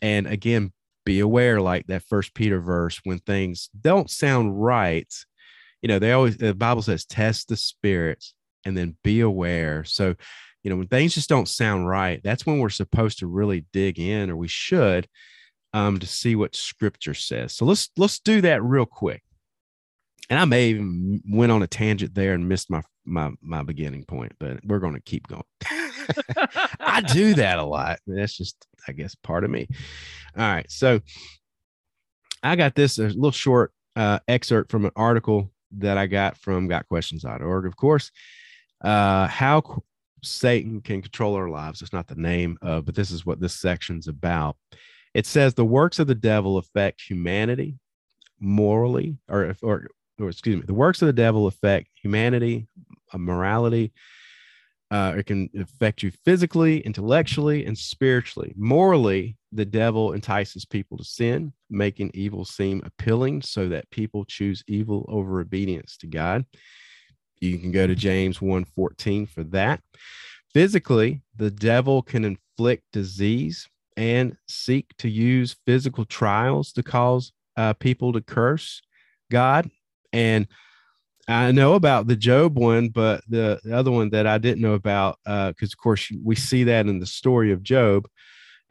and 0.01 0.27
again 0.27 0.71
be 1.05 1.19
aware 1.19 1.61
like 1.61 1.85
that 1.88 2.03
first 2.03 2.33
Peter 2.33 2.59
verse 2.59 2.99
when 3.03 3.19
things 3.19 3.69
don't 3.79 4.09
sound 4.09 4.61
right. 4.61 5.13
You 5.81 5.88
know, 5.88 5.99
they 5.99 6.11
always 6.11 6.38
the 6.38 6.53
Bible 6.53 6.81
says 6.81 7.05
test 7.05 7.47
the 7.47 7.55
spirits 7.55 8.33
and 8.65 8.75
then 8.75 8.97
be 9.03 9.21
aware. 9.21 9.83
So, 9.83 10.15
you 10.63 10.69
know, 10.71 10.77
when 10.77 10.88
things 10.88 11.13
just 11.13 11.29
don't 11.29 11.47
sound 11.47 11.88
right, 11.88 12.21
that's 12.23 12.45
when 12.45 12.57
we're 12.57 12.69
supposed 12.69 13.19
to 13.19 13.27
really 13.27 13.65
dig 13.71 13.99
in 13.99 14.29
or 14.29 14.35
we 14.35 14.47
should 14.47 15.07
um 15.73 15.99
to 15.99 16.07
see 16.07 16.35
what 16.35 16.55
scripture 16.55 17.13
says. 17.13 17.53
So 17.53 17.65
let's 17.65 17.89
let's 17.97 18.19
do 18.19 18.41
that 18.41 18.63
real 18.63 18.88
quick 18.88 19.21
and 20.29 20.39
I 20.39 20.45
may 20.45 20.69
even 20.69 21.21
went 21.29 21.51
on 21.51 21.61
a 21.63 21.67
tangent 21.67 22.15
there 22.15 22.33
and 22.33 22.49
missed 22.49 22.69
my 22.69 22.81
my 23.05 23.31
my 23.41 23.63
beginning 23.63 24.05
point, 24.05 24.33
but 24.39 24.59
we're 24.65 24.79
going 24.79 24.95
to 24.95 25.01
keep 25.01 25.27
going. 25.27 25.43
I 26.79 27.01
do 27.01 27.33
that 27.35 27.59
a 27.59 27.63
lot. 27.63 27.99
That's 28.07 28.35
just, 28.35 28.65
I 28.88 28.91
guess, 28.91 29.15
part 29.15 29.43
of 29.43 29.51
me. 29.51 29.67
All 30.38 30.43
right, 30.43 30.69
so 30.69 30.99
I 32.43 32.55
got 32.55 32.75
this 32.75 32.99
a 32.99 33.03
little 33.03 33.31
short 33.31 33.71
uh, 33.95 34.19
excerpt 34.27 34.71
from 34.71 34.85
an 34.85 34.91
article 34.95 35.51
that 35.77 35.97
I 35.97 36.07
got 36.07 36.38
from 36.38 36.69
GotQuestions.org, 36.69 37.65
of 37.65 37.75
course. 37.75 38.11
Uh, 38.83 39.27
how 39.27 39.61
qu- 39.61 39.83
Satan 40.23 40.81
can 40.81 41.01
control 41.01 41.35
our 41.35 41.49
lives. 41.49 41.81
It's 41.81 41.93
not 41.93 42.07
the 42.07 42.15
name 42.15 42.57
of, 42.61 42.85
but 42.85 42.95
this 42.95 43.11
is 43.11 43.25
what 43.25 43.39
this 43.39 43.55
section's 43.55 44.07
about. 44.07 44.57
It 45.13 45.25
says 45.25 45.53
the 45.53 45.65
works 45.65 45.99
of 45.99 46.07
the 46.07 46.15
devil 46.15 46.57
affect 46.57 47.01
humanity 47.01 47.77
morally, 48.39 49.17
or 49.29 49.55
or 49.61 49.88
or 50.19 50.30
excuse 50.30 50.58
me, 50.58 50.63
the 50.65 50.73
works 50.73 51.01
of 51.01 51.08
the 51.08 51.13
devil 51.13 51.47
affect 51.47 51.89
humanity, 52.01 52.67
uh, 53.13 53.17
morality. 53.17 53.91
Uh, 54.91 55.15
it 55.17 55.25
can 55.25 55.49
affect 55.60 56.04
you 56.04 56.12
physically, 56.23 56.80
intellectually, 56.82 57.65
and 57.65 57.78
spiritually. 57.78 58.54
Morally, 58.56 59.36
the 59.51 59.65
devil 59.65 60.13
entices 60.13 60.63
people 60.63 60.97
to 60.97 61.04
sin, 61.04 61.51
making 61.69 62.12
evil 62.13 62.45
seem 62.45 62.82
appealing 62.86 63.41
so 63.41 63.67
that 63.67 63.89
people 63.89 64.25
choose 64.25 64.63
evil 64.67 65.06
over 65.10 65.41
obedience 65.41 65.97
to 65.97 66.08
God. 66.08 66.45
You 67.39 67.58
can 67.58 67.71
go 67.71 67.88
to 67.88 67.95
James 67.95 68.39
1:14 68.39 69.25
for 69.25 69.43
that. 69.45 69.82
Physically, 70.54 71.21
the 71.36 71.51
devil 71.51 72.01
can 72.01 72.23
inflict 72.23 72.84
disease 72.93 73.67
and 73.97 74.38
seek 74.47 74.95
to 74.97 75.10
use 75.10 75.58
physical 75.65 76.06
trials 76.06 76.71
to 76.73 76.84
cause 76.84 77.32
uh, 77.58 77.73
people 77.73 78.13
to 78.13 78.21
curse 78.21 78.82
God. 79.32 79.69
And 80.15 80.47
I 81.28 81.51
know 81.51 81.73
about 81.73 82.08
the 82.08 82.15
Job 82.15 82.58
one, 82.58 82.89
but 82.89 83.21
the, 83.28 83.60
the 83.63 83.75
other 83.75 83.91
one 83.91 84.10
that 84.12 84.25
I 84.25 84.38
didn't 84.38 84.62
know 84.62 84.73
about, 84.73 85.19
because 85.25 85.73
of 85.73 85.78
course 85.78 86.10
we 86.23 86.36
see 86.36 86.63
that 86.65 86.88
in 86.88 86.99
the 86.99 87.06
story 87.06 87.51
of 87.51 87.63
Job. 87.63 88.08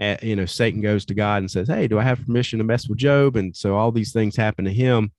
Uh, 0.01 0.17
you 0.23 0.35
know, 0.35 0.47
Satan 0.47 0.81
goes 0.81 1.05
to 1.05 1.15
God 1.15 1.43
and 1.43 1.51
says, 1.51 1.69
"Hey, 1.69 1.87
do 1.87 2.01
I 2.01 2.03
have 2.03 2.25
permission 2.25 2.59
to 2.59 2.65
mess 2.65 2.89
with 2.89 2.99
Job?" 2.99 3.37
And 3.37 3.55
so 3.55 3.77
all 3.77 3.93
these 3.93 4.13
things 4.13 4.35
happen 4.35 4.65
to 4.65 4.73
him. 4.73 5.13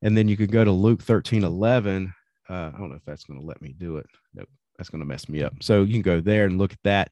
And 0.00 0.16
then 0.16 0.28
you 0.28 0.36
could 0.36 0.52
go 0.52 0.64
to 0.64 0.70
Luke 0.70 1.02
13, 1.02 1.42
11. 1.42 2.12
Uh, 2.48 2.52
I 2.52 2.70
don't 2.78 2.90
know 2.90 2.96
if 2.96 3.04
that's 3.04 3.24
going 3.24 3.40
to 3.40 3.46
let 3.46 3.60
me 3.60 3.74
do 3.76 3.96
it. 3.96 4.06
Nope, 4.34 4.48
that's 4.76 4.90
going 4.90 5.00
to 5.00 5.06
mess 5.06 5.28
me 5.28 5.42
up. 5.42 5.54
So 5.60 5.82
you 5.82 5.92
can 5.92 6.02
go 6.02 6.20
there 6.20 6.44
and 6.44 6.58
look 6.58 6.72
at 6.72 6.82
that. 6.84 7.10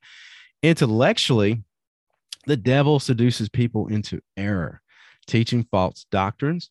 Intellectually, 0.62 1.64
the 2.46 2.56
devil 2.56 3.00
seduces 3.00 3.48
people 3.48 3.88
into 3.88 4.20
error, 4.36 4.80
teaching 5.26 5.66
false 5.70 6.06
doctrines. 6.10 6.70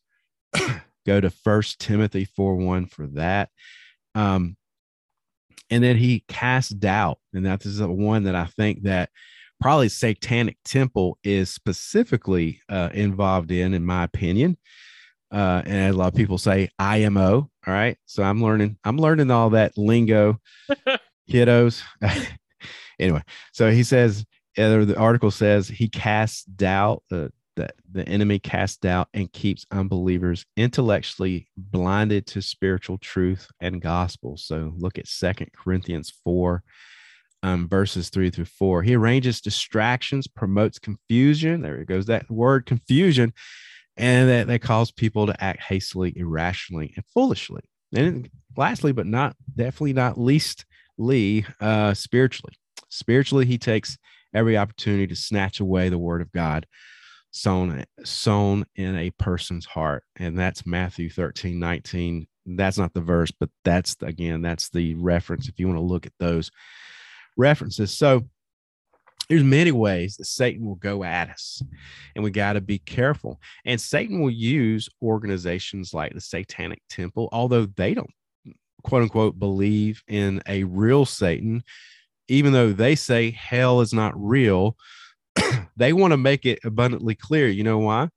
Go 1.10 1.20
to 1.20 1.30
First 1.30 1.80
Timothy 1.80 2.24
4 2.24 2.56
1 2.56 2.86
for 2.86 3.06
that. 3.08 3.50
Um, 4.14 4.56
and 5.68 5.82
then 5.82 5.96
he 5.96 6.24
casts 6.28 6.70
doubt. 6.70 7.18
And 7.32 7.46
that 7.46 7.64
is 7.66 7.78
the 7.78 7.88
one 7.88 8.24
that 8.24 8.34
I 8.34 8.44
think 8.44 8.82
that 8.82 9.10
probably 9.60 9.88
Satanic 9.88 10.56
Temple 10.64 11.18
is 11.24 11.50
specifically 11.50 12.60
uh, 12.68 12.90
involved 12.94 13.50
in, 13.50 13.74
in 13.74 13.84
my 13.84 14.04
opinion. 14.04 14.56
Uh, 15.32 15.62
and 15.64 15.94
a 15.94 15.96
lot 15.96 16.08
of 16.08 16.14
people 16.14 16.38
say 16.38 16.70
IMO. 16.78 17.50
All 17.66 17.74
right. 17.74 17.96
So 18.06 18.22
I'm 18.22 18.42
learning, 18.42 18.78
I'm 18.84 18.96
learning 18.96 19.30
all 19.30 19.50
that 19.50 19.76
lingo, 19.76 20.40
kiddos. 21.30 21.82
anyway, 22.98 23.22
so 23.52 23.70
he 23.70 23.82
says, 23.82 24.24
uh, 24.58 24.84
the 24.84 24.98
article 24.98 25.30
says 25.30 25.68
he 25.68 25.88
casts 25.88 26.44
doubt, 26.44 27.02
uh, 27.12 27.28
that 27.56 27.74
the 27.90 28.08
enemy 28.08 28.38
casts 28.38 28.78
doubt 28.78 29.08
and 29.14 29.32
keeps 29.32 29.66
unbelievers 29.70 30.44
intellectually 30.56 31.48
blinded 31.56 32.26
to 32.26 32.42
spiritual 32.42 32.98
truth 32.98 33.48
and 33.60 33.82
gospel. 33.82 34.36
So 34.36 34.72
look 34.76 34.98
at 34.98 35.08
Second 35.08 35.50
Corinthians 35.52 36.12
4, 36.24 36.62
um, 37.42 37.68
verses 37.68 38.10
3 38.10 38.30
through 38.30 38.44
4. 38.46 38.82
He 38.82 38.94
arranges 38.94 39.40
distractions, 39.40 40.26
promotes 40.26 40.78
confusion. 40.78 41.62
There 41.62 41.78
it 41.78 41.86
goes, 41.86 42.06
that 42.06 42.30
word 42.30 42.66
confusion, 42.66 43.32
and 43.96 44.28
that, 44.28 44.46
that 44.46 44.62
cause 44.62 44.90
people 44.90 45.26
to 45.26 45.44
act 45.44 45.62
hastily, 45.62 46.12
irrationally, 46.16 46.92
and 46.96 47.04
foolishly. 47.12 47.62
And 47.92 48.30
lastly, 48.56 48.92
but 48.92 49.06
not 49.06 49.34
definitely 49.54 49.94
not 49.94 50.18
leastly, 50.18 51.44
uh, 51.60 51.94
spiritually. 51.94 52.54
Spiritually, 52.88 53.46
he 53.46 53.58
takes 53.58 53.98
every 54.32 54.56
opportunity 54.56 55.06
to 55.08 55.16
snatch 55.16 55.60
away 55.60 55.88
the 55.88 55.98
word 55.98 56.22
of 56.22 56.32
God 56.32 56.66
sown 57.32 57.84
sown 58.02 58.64
in 58.74 58.96
a 58.96 59.10
person's 59.10 59.64
heart 59.64 60.02
and 60.16 60.36
that's 60.36 60.66
matthew 60.66 61.08
13 61.08 61.58
19 61.58 62.26
that's 62.56 62.78
not 62.78 62.92
the 62.92 63.00
verse 63.00 63.30
but 63.30 63.48
that's 63.64 63.96
again 64.02 64.42
that's 64.42 64.68
the 64.70 64.94
reference 64.94 65.48
if 65.48 65.60
you 65.60 65.68
want 65.68 65.78
to 65.78 65.84
look 65.84 66.06
at 66.06 66.12
those 66.18 66.50
references. 67.36 67.96
So 67.96 68.28
there's 69.28 69.44
many 69.44 69.70
ways 69.70 70.16
that 70.16 70.24
satan 70.24 70.66
will 70.66 70.76
go 70.76 71.04
at 71.04 71.30
us 71.30 71.62
and 72.14 72.24
we 72.24 72.30
got 72.30 72.54
to 72.54 72.60
be 72.60 72.78
careful. 72.78 73.40
And 73.64 73.80
satan 73.80 74.20
will 74.20 74.30
use 74.30 74.88
organizations 75.02 75.94
like 75.94 76.14
the 76.14 76.20
satanic 76.20 76.82
temple 76.88 77.28
although 77.32 77.66
they 77.66 77.94
don't 77.94 78.10
quote 78.82 79.02
unquote 79.02 79.38
believe 79.38 80.02
in 80.08 80.42
a 80.46 80.64
real 80.64 81.04
satan 81.04 81.62
even 82.28 82.52
though 82.52 82.72
they 82.72 82.94
say 82.94 83.30
hell 83.30 83.80
is 83.80 83.92
not 83.92 84.12
real 84.16 84.76
they 85.76 85.92
want 85.92 86.12
to 86.12 86.16
make 86.16 86.46
it 86.46 86.60
abundantly 86.64 87.14
clear. 87.14 87.48
You 87.48 87.64
know 87.64 87.78
why? 87.78 88.08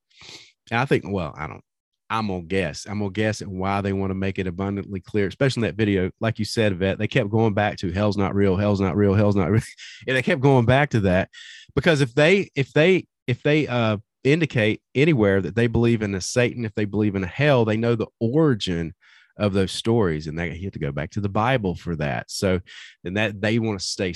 And 0.71 0.79
I 0.79 0.85
think, 0.85 1.03
well, 1.07 1.33
I 1.37 1.47
don't, 1.47 1.63
I'm 2.09 2.27
gonna 2.27 2.43
guess. 2.43 2.85
I'm 2.85 2.99
gonna 2.99 3.11
guess 3.11 3.41
at 3.41 3.47
why 3.47 3.81
they 3.81 3.93
want 3.93 4.11
to 4.11 4.15
make 4.15 4.37
it 4.37 4.45
abundantly 4.45 4.99
clear, 4.99 5.27
especially 5.27 5.61
in 5.61 5.67
that 5.67 5.75
video. 5.75 6.11
Like 6.19 6.37
you 6.37 6.45
said, 6.45 6.77
Vet, 6.77 6.99
they 6.99 7.07
kept 7.07 7.29
going 7.29 7.53
back 7.53 7.77
to 7.77 7.91
hell's 7.91 8.17
not 8.17 8.35
real, 8.35 8.55
hell's 8.55 8.81
not 8.81 8.95
real, 8.95 9.15
hell's 9.15 9.35
not 9.35 9.49
real. 9.49 9.63
and 10.07 10.15
they 10.15 10.21
kept 10.21 10.41
going 10.41 10.65
back 10.65 10.91
to 10.91 10.99
that 11.01 11.29
because 11.75 12.01
if 12.01 12.13
they 12.13 12.51
if 12.55 12.71
they 12.71 13.07
if 13.25 13.41
they 13.41 13.67
uh 13.67 13.97
indicate 14.23 14.81
anywhere 14.95 15.41
that 15.41 15.55
they 15.55 15.67
believe 15.67 16.01
in 16.01 16.15
a 16.15 16.21
Satan, 16.21 16.65
if 16.65 16.75
they 16.75 16.85
believe 16.85 17.15
in 17.15 17.23
a 17.23 17.27
hell, 17.27 17.65
they 17.65 17.77
know 17.77 17.95
the 17.95 18.07
origin 18.19 18.93
of 19.37 19.53
those 19.53 19.71
stories, 19.71 20.27
and 20.27 20.37
they 20.37 20.57
have 20.59 20.73
to 20.73 20.79
go 20.79 20.91
back 20.91 21.11
to 21.11 21.21
the 21.21 21.29
Bible 21.29 21.75
for 21.75 21.95
that. 21.95 22.29
So, 22.29 22.59
and 23.03 23.17
that 23.17 23.41
they 23.41 23.59
want 23.59 23.79
to 23.79 23.85
stay 23.85 24.13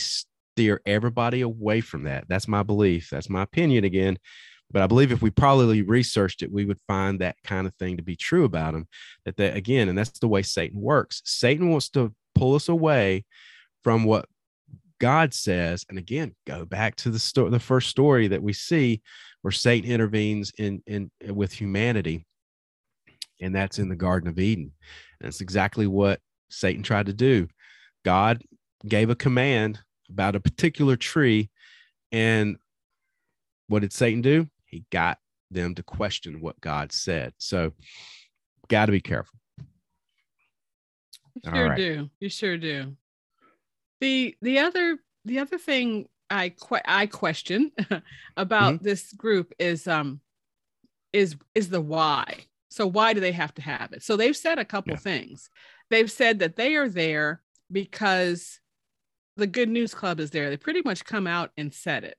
steer 0.58 0.82
everybody 0.88 1.41
away 1.41 1.82
from 1.82 2.06
that. 2.06 2.26
That's 2.28 2.48
my 2.48 2.63
belief. 2.63 3.10
That's 3.12 3.30
my 3.30 3.43
opinion 3.43 3.84
again. 3.84 4.17
But 4.72 4.82
I 4.82 4.88
believe 4.88 5.12
if 5.12 5.22
we 5.22 5.30
probably 5.30 5.84
researched 5.84 6.41
it, 6.41 6.52
we 6.52 6.65
would 6.65 6.80
find 6.88 7.20
that 7.20 7.36
kind 7.43 7.67
of 7.67 7.76
thing 7.76 7.98
to 7.98 8.04
be 8.04 8.15
true 8.15 8.43
about 8.43 8.74
them. 8.74 8.88
That 9.24 9.38
that 9.38 9.56
again, 9.56 9.88
and 9.88 9.96
that's 9.96 10.17
the 10.17 10.28
way 10.28 10.41
Satan 10.41 10.82
works. 10.82 11.22
Satan 11.26 11.70
wants 11.70 11.89
to 11.89 12.12
pull 12.34 12.56
us 12.56 12.70
away 12.70 13.26
from 13.84 14.04
what 14.04 14.26
God 15.00 15.32
says. 15.32 15.86
And 15.89 16.00
again, 16.00 16.36
go 16.48 16.65
back 16.65 16.96
to 16.98 17.12
the 17.12 17.20
story, 17.20 17.52
the 17.52 17.60
first 17.60 17.89
story 17.89 18.28
that 18.30 18.41
we 18.41 18.52
see 18.52 19.04
where 19.43 19.52
Satan 19.52 19.91
intervenes 19.91 20.52
in 20.58 20.82
in 20.88 21.12
with 21.28 21.54
humanity, 21.54 22.26
and 23.39 23.56
that's 23.56 23.78
in 23.78 23.89
the 23.89 23.96
Garden 23.96 24.28
of 24.28 24.39
Eden. 24.39 24.72
And 25.22 25.28
it's 25.28 25.41
exactly 25.41 25.86
what 25.86 26.20
Satan 26.50 26.82
tried 26.82 27.06
to 27.06 27.13
do. 27.13 27.48
God 28.04 28.41
gave 28.88 29.12
a 29.12 29.15
command 29.15 29.80
about 30.10 30.36
a 30.36 30.39
particular 30.39 30.96
tree, 30.96 31.50
and 32.12 32.58
what 33.67 33.80
did 33.80 33.93
Satan 33.93 34.22
do? 34.22 34.48
He 34.65 34.86
got 34.91 35.17
them 35.52 35.76
to 35.76 35.84
question 35.84 36.41
what 36.41 36.60
God 36.62 36.91
said. 36.91 37.34
So, 37.38 37.74
got 38.67 38.88
to 38.88 38.91
be 38.91 39.02
careful. 39.02 39.38
You 41.36 41.52
sure 41.52 41.70
right. 41.70 41.78
do. 41.78 42.10
You 42.20 42.30
sure 42.30 42.58
do. 42.58 42.96
The 44.02 44.36
the 44.41 44.60
other 44.60 45.00
the 45.26 45.39
other 45.39 45.58
thing 45.58 46.08
I 46.30 46.50
que- 46.50 46.82
I 46.86 47.08
question 47.08 47.72
about 48.38 48.76
mm-hmm. 48.76 48.84
this 48.84 49.13
group 49.13 49.54
is 49.60 49.88
um 49.88 50.22
is 51.13 51.36
is 51.56 51.70
the 51.70 51.82
why. 51.82 52.46
So 52.70 52.86
why 52.86 53.13
do 53.13 53.20
they 53.20 53.32
have 53.32 53.54
to 53.56 53.62
have 53.62 53.93
it? 53.93 54.04
So 54.04 54.17
they've 54.17 54.36
said 54.36 54.60
a 54.60 54.65
couple 54.65 54.93
yeah. 54.93 55.00
things. 55.00 55.50
They've 55.89 56.12
said 56.12 56.39
that 56.39 56.56
they 56.56 56.76
are 56.76 56.89
there 56.89 57.41
because 57.72 58.60
the 59.38 59.47
Good 59.47 59.69
News 59.69 59.93
Club 59.93 60.19
is 60.19 60.32
there. 60.32 60.50
They 60.50 60.58
pretty 60.58 60.82
much 60.84 61.06
come 61.06 61.28
out 61.28 61.52
and 61.58 61.73
said 61.73 62.04
it. 62.04 62.17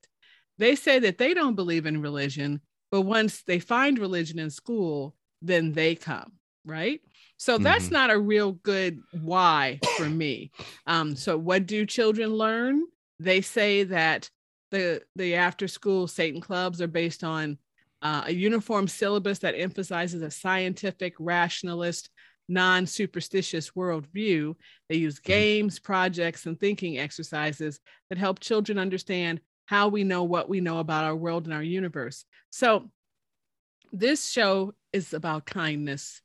They 0.59 0.75
say 0.75 0.99
that 1.01 1.19
they 1.19 1.35
don't 1.35 1.55
believe 1.55 1.87
in 1.87 2.03
religion, 2.03 2.61
but 2.91 3.03
once 3.03 3.43
they 3.43 3.59
find 3.59 3.99
religion 3.99 4.39
in 4.39 4.51
school, 4.51 5.15
then 5.43 5.73
they 5.73 5.95
come, 5.95 6.33
right? 6.65 7.01
So 7.37 7.59
that's 7.59 7.87
mm-hmm. 7.87 7.95
not 7.95 8.11
a 8.11 8.19
real 8.19 8.53
good 8.53 9.01
why 9.13 9.79
for 9.97 10.09
me. 10.09 10.51
Um, 10.87 11.15
so 11.15 11.39
what 11.39 11.67
do 11.67 11.87
children 11.87 12.31
learn? 12.31 12.83
They 13.21 13.41
say 13.41 13.85
that 13.85 14.29
the 14.71 15.03
the 15.17 15.37
after 15.37 15.69
school 15.69 16.09
Satan 16.09 16.41
clubs 16.41 16.83
are 16.83 16.89
based 16.89 17.25
on 17.25 17.59
uh, 18.03 18.25
a 18.27 18.33
uniform 18.33 18.87
syllabus 18.89 19.41
that 19.41 19.55
emphasizes 19.57 20.23
a 20.23 20.31
scientific, 20.31 21.15
rationalist, 21.19 22.11
non 22.49 22.87
superstitious 22.87 23.71
worldview. 23.71 24.55
They 24.89 24.97
use 24.97 25.17
mm-hmm. 25.17 25.33
games, 25.33 25.79
projects, 25.79 26.47
and 26.47 26.59
thinking 26.59 26.99
exercises 26.99 27.81
that 28.09 28.19
help 28.19 28.41
children 28.41 28.79
understand 28.79 29.41
how 29.67 29.89
we 29.89 30.03
know 30.03 30.25
what 30.25 30.49
we 30.49 30.61
know 30.61 30.79
about 30.79 31.05
our 31.05 31.17
world 31.17 31.45
and 31.45 31.55
our 31.55 31.63
universe. 31.63 32.25
So, 32.51 32.91
this 33.93 34.29
show 34.29 34.75
is 34.93 35.15
about 35.15 35.47
kindness. 35.47 36.23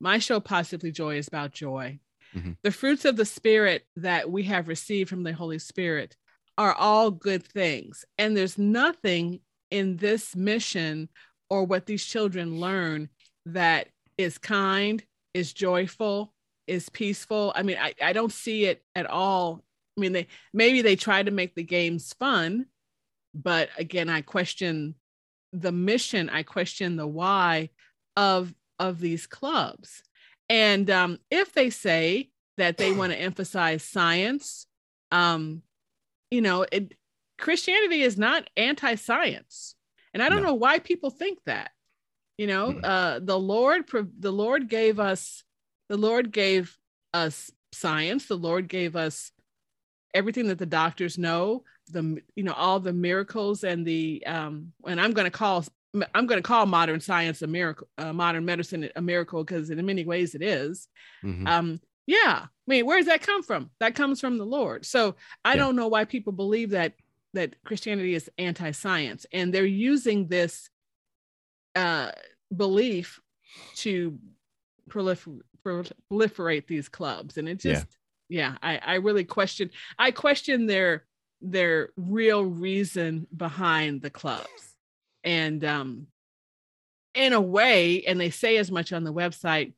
My 0.00 0.18
show, 0.18 0.40
Positively 0.40 0.90
Joy, 0.90 1.16
is 1.18 1.28
about 1.28 1.52
joy. 1.52 2.00
Mm-hmm. 2.34 2.52
The 2.62 2.70
fruits 2.70 3.04
of 3.04 3.16
the 3.16 3.24
Spirit 3.24 3.84
that 3.96 4.30
we 4.30 4.44
have 4.44 4.68
received 4.68 5.10
from 5.10 5.22
the 5.22 5.32
Holy 5.32 5.58
Spirit 5.58 6.16
are 6.58 6.74
all 6.74 7.10
good 7.10 7.44
things. 7.44 8.04
And 8.18 8.36
there's 8.36 8.58
nothing 8.58 9.40
in 9.70 9.96
this 9.96 10.34
mission 10.34 11.08
or 11.50 11.64
what 11.64 11.86
these 11.86 12.04
children 12.04 12.60
learn 12.60 13.08
that 13.46 13.88
is 14.18 14.38
kind, 14.38 15.02
is 15.34 15.52
joyful, 15.52 16.32
is 16.66 16.88
peaceful. 16.88 17.52
I 17.54 17.62
mean, 17.62 17.76
I, 17.80 17.94
I 18.02 18.12
don't 18.12 18.32
see 18.32 18.66
it 18.66 18.82
at 18.94 19.06
all. 19.06 19.64
I 19.96 20.00
mean, 20.00 20.12
they 20.12 20.26
maybe 20.52 20.82
they 20.82 20.96
try 20.96 21.22
to 21.22 21.30
make 21.30 21.54
the 21.54 21.62
games 21.62 22.14
fun, 22.18 22.66
but 23.34 23.68
again, 23.76 24.08
I 24.08 24.22
question 24.22 24.94
the 25.52 25.72
mission, 25.72 26.30
I 26.30 26.42
question 26.42 26.96
the 26.96 27.06
why 27.06 27.70
of 28.16 28.54
of 28.78 29.00
these 29.00 29.26
clubs. 29.26 30.02
And 30.48 30.90
um, 30.90 31.18
if 31.30 31.52
they 31.52 31.70
say 31.70 32.30
that 32.58 32.76
they 32.76 32.92
want 32.92 33.12
to 33.12 33.18
emphasize 33.18 33.82
science, 33.82 34.66
um, 35.10 35.62
you 36.30 36.40
know, 36.40 36.66
it, 36.70 36.94
Christianity 37.38 38.02
is 38.02 38.18
not 38.18 38.48
anti-science, 38.56 39.74
and 40.12 40.22
I 40.22 40.28
don't 40.28 40.42
no. 40.42 40.48
know 40.48 40.54
why 40.54 40.78
people 40.78 41.10
think 41.10 41.38
that. 41.46 41.70
You 42.38 42.46
know, 42.46 42.72
mm. 42.72 42.80
uh, 42.82 43.20
the 43.22 43.38
Lord, 43.38 43.84
the 44.18 44.32
Lord 44.32 44.68
gave 44.68 44.98
us, 44.98 45.44
the 45.88 45.96
Lord 45.96 46.32
gave 46.32 46.76
us 47.12 47.50
science. 47.72 48.26
The 48.26 48.36
Lord 48.36 48.68
gave 48.68 48.96
us 48.96 49.32
everything 50.14 50.48
that 50.48 50.58
the 50.58 50.66
doctors 50.66 51.18
know. 51.18 51.64
The 51.88 52.22
you 52.36 52.44
know 52.44 52.52
all 52.52 52.80
the 52.80 52.92
miracles 52.92 53.64
and 53.64 53.84
the 53.84 54.22
um, 54.26 54.72
and 54.86 55.00
I'm 55.00 55.12
going 55.12 55.24
to 55.24 55.30
call 55.30 55.64
I'm 56.14 56.26
going 56.26 56.38
to 56.38 56.46
call 56.46 56.64
modern 56.64 57.00
science 57.00 57.42
a 57.42 57.46
miracle, 57.46 57.88
uh, 57.98 58.12
modern 58.12 58.44
medicine 58.44 58.88
a 58.96 59.02
miracle 59.02 59.44
because 59.44 59.68
in 59.68 59.84
many 59.84 60.04
ways 60.04 60.34
it 60.34 60.42
is. 60.42 60.88
Mm-hmm. 61.24 61.46
Um, 61.46 61.80
yeah, 62.06 62.46
I 62.46 62.48
mean, 62.66 62.86
where 62.86 62.98
does 62.98 63.06
that 63.06 63.22
come 63.22 63.42
from? 63.42 63.70
That 63.80 63.94
comes 63.94 64.20
from 64.20 64.38
the 64.38 64.46
Lord. 64.46 64.86
So 64.86 65.16
I 65.44 65.52
yeah. 65.52 65.58
don't 65.58 65.76
know 65.76 65.88
why 65.88 66.04
people 66.04 66.32
believe 66.32 66.70
that 66.70 66.94
that 67.34 67.62
Christianity 67.64 68.14
is 68.14 68.30
anti-science, 68.38 69.26
and 69.32 69.52
they're 69.52 69.64
using 69.64 70.28
this 70.28 70.68
uh, 71.74 72.12
belief 72.54 73.20
to 73.76 74.18
prolifer- 74.88 75.40
proliferate 75.64 76.66
these 76.66 76.88
clubs, 76.88 77.38
and 77.38 77.48
it 77.48 77.58
just 77.58 77.86
yeah, 78.28 78.52
yeah 78.52 78.56
I, 78.62 78.80
I 78.84 78.94
really 78.96 79.24
question 79.24 79.70
I 79.98 80.10
question 80.10 80.66
their 80.66 81.04
their 81.40 81.90
real 81.96 82.44
reason 82.44 83.26
behind 83.36 84.02
the 84.02 84.10
clubs, 84.10 84.76
and 85.24 85.64
um, 85.64 86.06
in 87.14 87.32
a 87.32 87.40
way, 87.40 88.02
and 88.04 88.20
they 88.20 88.30
say 88.30 88.56
as 88.56 88.70
much 88.70 88.92
on 88.92 89.04
the 89.04 89.12
website. 89.12 89.72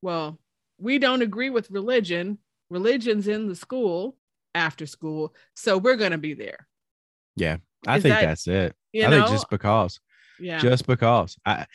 Well, 0.00 0.40
we 0.78 0.98
don't 0.98 1.22
agree 1.22 1.50
with 1.50 1.70
religion. 1.70 2.38
Religion's 2.70 3.28
in 3.28 3.46
the 3.46 3.54
school 3.54 4.16
after 4.54 4.86
school, 4.86 5.34
so 5.54 5.78
we're 5.78 5.96
going 5.96 6.12
to 6.12 6.18
be 6.18 6.34
there. 6.34 6.66
Yeah, 7.36 7.58
I 7.86 7.98
Is 7.98 8.02
think 8.02 8.14
that, 8.14 8.22
that's 8.22 8.46
it. 8.46 8.74
I 8.94 8.98
know? 8.98 9.10
think 9.10 9.28
just 9.28 9.50
because. 9.50 10.00
Yeah. 10.42 10.58
Just 10.58 10.86
because. 10.86 11.36
I 11.46 11.66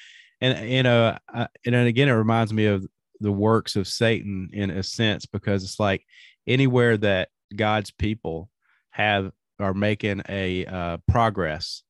and 0.41 0.69
you 0.69 0.83
know, 0.83 1.17
I, 1.27 1.47
and 1.65 1.75
again, 1.75 2.09
it 2.09 2.13
reminds 2.13 2.53
me 2.53 2.65
of 2.65 2.85
the 3.19 3.31
works 3.31 3.75
of 3.75 3.87
Satan 3.87 4.49
in 4.53 4.69
a 4.69 4.83
sense 4.83 5.25
because 5.25 5.63
it's 5.63 5.79
like 5.79 6.03
anywhere 6.45 6.97
that 6.97 7.29
God's 7.55 7.91
people 7.91 8.49
have 8.91 9.31
are 9.59 9.73
making 9.73 10.21
a 10.29 10.65
uh, 10.65 10.97
progress, 11.07 11.83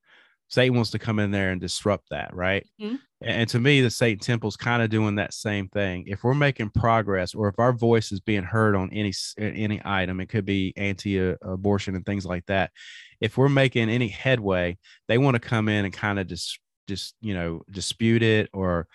Satan 0.50 0.76
wants 0.76 0.92
to 0.92 1.00
come 1.00 1.20
in 1.20 1.32
there 1.32 1.52
and 1.52 1.60
disrupt 1.60 2.10
that, 2.12 2.34
right? 2.34 2.66
Mm-hmm. 2.82 2.96
And 3.22 3.50
to 3.50 3.60
me, 3.60 3.82
the 3.82 3.90
Satan 3.90 4.20
Temple 4.20 4.48
is 4.48 4.56
kind 4.56 4.82
of 4.82 4.90
doing 4.90 5.16
that 5.16 5.34
same 5.34 5.68
thing. 5.70 6.06
If 6.08 6.24
we're 6.24 6.34
making 6.34 6.70
progress, 6.70 7.34
or 7.34 7.50
if 7.50 7.56
our 7.58 7.74
voice 7.74 8.12
is 8.12 8.20
being 8.20 8.44
heard 8.44 8.76
on 8.76 8.92
any 8.94 9.12
any 9.38 9.82
item, 9.84 10.22
it 10.22 10.30
could 10.30 10.46
be 10.46 10.74
anti-abortion 10.78 11.96
and 11.96 12.06
things 12.06 12.26
like 12.26 12.46
that. 12.46 12.72
If 13.20 13.38
we're 13.38 13.50
making 13.50 13.90
any 13.90 14.08
headway, 14.08 14.78
they 15.08 15.18
want 15.18 15.34
to 15.34 15.40
come 15.40 15.68
in 15.68 15.84
and 15.84 15.94
kind 15.94 16.20
of 16.20 16.28
just 16.28 16.60
just 16.88 17.16
you 17.22 17.34
know 17.34 17.62
dispute 17.72 18.24
it 18.24 18.50
or 18.54 18.88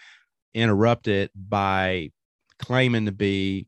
interrupt 0.54 1.08
it 1.08 1.30
by 1.34 2.10
claiming 2.58 3.06
to 3.06 3.12
be 3.12 3.66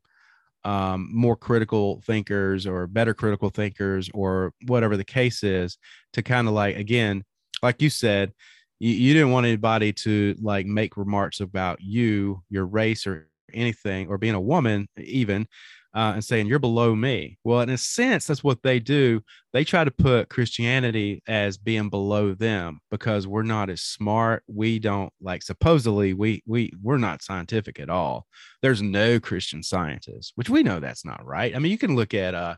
um, 0.63 1.09
more 1.11 1.35
critical 1.35 2.01
thinkers 2.05 2.65
or 2.65 2.87
better 2.87 3.13
critical 3.13 3.49
thinkers 3.49 4.09
or 4.13 4.51
whatever 4.67 4.97
the 4.97 5.03
case 5.03 5.43
is 5.43 5.77
to 6.13 6.23
kind 6.23 6.47
of 6.47 6.53
like 6.53 6.75
again 6.75 7.23
like 7.61 7.81
you 7.81 7.89
said 7.89 8.33
you, 8.79 8.91
you 8.91 9.13
didn't 9.13 9.31
want 9.31 9.45
anybody 9.45 9.93
to 9.93 10.35
like 10.41 10.65
make 10.65 10.97
remarks 10.97 11.39
about 11.39 11.81
you, 11.81 12.41
your 12.49 12.65
race, 12.65 13.07
or 13.07 13.29
anything, 13.53 14.07
or 14.07 14.17
being 14.17 14.35
a 14.35 14.41
woman, 14.41 14.87
even, 14.97 15.47
uh, 15.95 16.11
and 16.15 16.23
saying 16.23 16.47
you're 16.47 16.59
below 16.59 16.93
me. 16.93 17.37
Well, 17.45 17.61
in 17.61 17.69
a 17.69 17.77
sense, 17.77 18.27
that's 18.27 18.43
what 18.43 18.61
they 18.61 18.79
do. 18.79 19.21
They 19.53 19.63
try 19.63 19.85
to 19.85 19.91
put 19.91 20.29
Christianity 20.29 21.23
as 21.25 21.57
being 21.57 21.89
below 21.89 22.33
them 22.33 22.81
because 22.91 23.25
we're 23.25 23.43
not 23.43 23.69
as 23.69 23.81
smart. 23.81 24.43
We 24.47 24.77
don't 24.79 25.13
like 25.21 25.41
supposedly 25.41 26.13
we 26.13 26.43
we 26.45 26.73
we're 26.83 26.97
not 26.97 27.23
scientific 27.23 27.79
at 27.79 27.89
all. 27.89 28.27
There's 28.61 28.81
no 28.81 29.19
Christian 29.19 29.63
scientists, 29.63 30.33
which 30.35 30.49
we 30.49 30.63
know 30.63 30.81
that's 30.81 31.05
not 31.05 31.25
right. 31.25 31.55
I 31.55 31.59
mean, 31.59 31.71
you 31.71 31.77
can 31.77 31.95
look 31.95 32.13
at 32.13 32.35
uh 32.35 32.55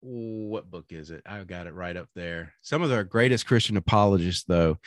what 0.00 0.70
book 0.70 0.86
is 0.90 1.10
it? 1.10 1.22
I 1.26 1.42
got 1.44 1.66
it 1.66 1.74
right 1.74 1.96
up 1.96 2.08
there. 2.14 2.52
Some 2.62 2.82
of 2.82 2.90
the 2.90 3.04
greatest 3.04 3.46
Christian 3.46 3.76
apologists, 3.76 4.44
though, 4.46 4.78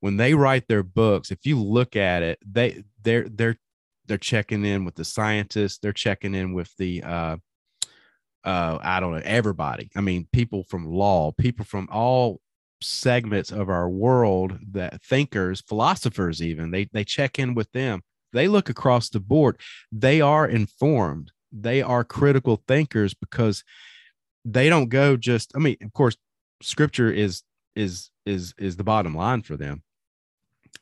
when 0.00 0.16
they 0.16 0.34
write 0.34 0.66
their 0.68 0.82
books, 0.82 1.30
if 1.30 1.46
you 1.46 1.60
look 1.60 1.96
at 1.96 2.22
it, 2.22 2.38
they 2.46 2.82
they're 3.02 3.28
they're 3.28 3.56
they're 4.06 4.18
checking 4.18 4.64
in 4.64 4.84
with 4.84 4.94
the 4.94 5.04
scientists, 5.04 5.78
they're 5.78 5.92
checking 5.92 6.34
in 6.34 6.52
with 6.52 6.74
the 6.76 7.02
uh 7.02 7.36
uh 8.44 8.78
I 8.80 9.00
don't 9.00 9.12
know, 9.12 9.22
everybody. 9.24 9.90
I 9.96 10.00
mean, 10.00 10.28
people 10.32 10.64
from 10.64 10.86
law, 10.86 11.32
people 11.32 11.64
from 11.64 11.88
all 11.90 12.40
segments 12.82 13.50
of 13.52 13.68
our 13.68 13.88
world 13.88 14.58
that 14.72 15.02
thinkers, 15.02 15.62
philosophers, 15.66 16.42
even 16.42 16.70
they 16.70 16.88
they 16.92 17.04
check 17.04 17.38
in 17.38 17.54
with 17.54 17.70
them. 17.72 18.02
They 18.32 18.48
look 18.48 18.68
across 18.68 19.08
the 19.08 19.20
board. 19.20 19.60
They 19.92 20.20
are 20.20 20.46
informed. 20.46 21.32
They 21.52 21.80
are 21.82 22.04
critical 22.04 22.62
thinkers 22.68 23.14
because 23.14 23.64
they 24.44 24.68
don't 24.68 24.88
go 24.88 25.16
just. 25.16 25.52
I 25.54 25.58
mean, 25.58 25.76
of 25.82 25.92
course, 25.92 26.16
scripture 26.62 27.10
is 27.10 27.42
is 27.74 28.10
is 28.24 28.54
is 28.58 28.76
the 28.76 28.84
bottom 28.84 29.14
line 29.14 29.42
for 29.42 29.56
them. 29.56 29.82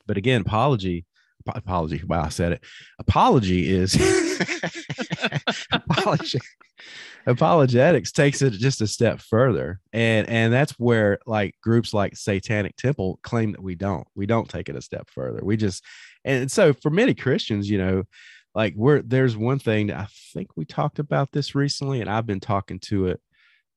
But 0.07 0.17
again, 0.17 0.43
apology 0.43 1.07
apology. 1.47 2.03
Wow, 2.07 2.23
I 2.23 2.29
said 2.29 2.53
it. 2.53 2.65
Apology 2.99 3.71
is 3.71 3.95
apology. 5.73 6.41
Apologetics 7.27 8.13
takes 8.13 8.43
it 8.43 8.51
just 8.53 8.83
a 8.83 8.87
step 8.87 9.21
further, 9.21 9.81
and 9.93 10.29
and 10.29 10.53
that's 10.53 10.73
where 10.73 11.19
like 11.27 11.55
groups 11.63 11.95
like 11.95 12.17
Satanic 12.17 12.77
Temple 12.77 13.19
claim 13.23 13.53
that 13.53 13.63
we 13.63 13.75
don't. 13.75 14.07
We 14.15 14.27
don't 14.27 14.49
take 14.49 14.69
it 14.69 14.77
a 14.77 14.83
step 14.83 15.09
further. 15.11 15.41
We 15.43 15.57
just 15.57 15.83
and 16.25 16.51
so 16.51 16.75
for 16.75 16.91
many 16.91 17.15
Christians, 17.15 17.69
you 17.71 17.79
know, 17.79 18.05
like 18.55 18.75
we're 18.77 19.03
there's 19.03 19.37
one 19.37 19.59
thing 19.59 19.89
that 19.89 19.97
I 19.97 20.07
think 20.33 20.57
we 20.57 20.65
talked 20.65 20.99
about 20.99 21.33
this 21.33 21.55
recently, 21.55 22.01
and 22.01 22.11
I've 22.11 22.27
been 22.27 22.41
talking 22.41 22.79
to 22.81 23.09
it. 23.09 23.21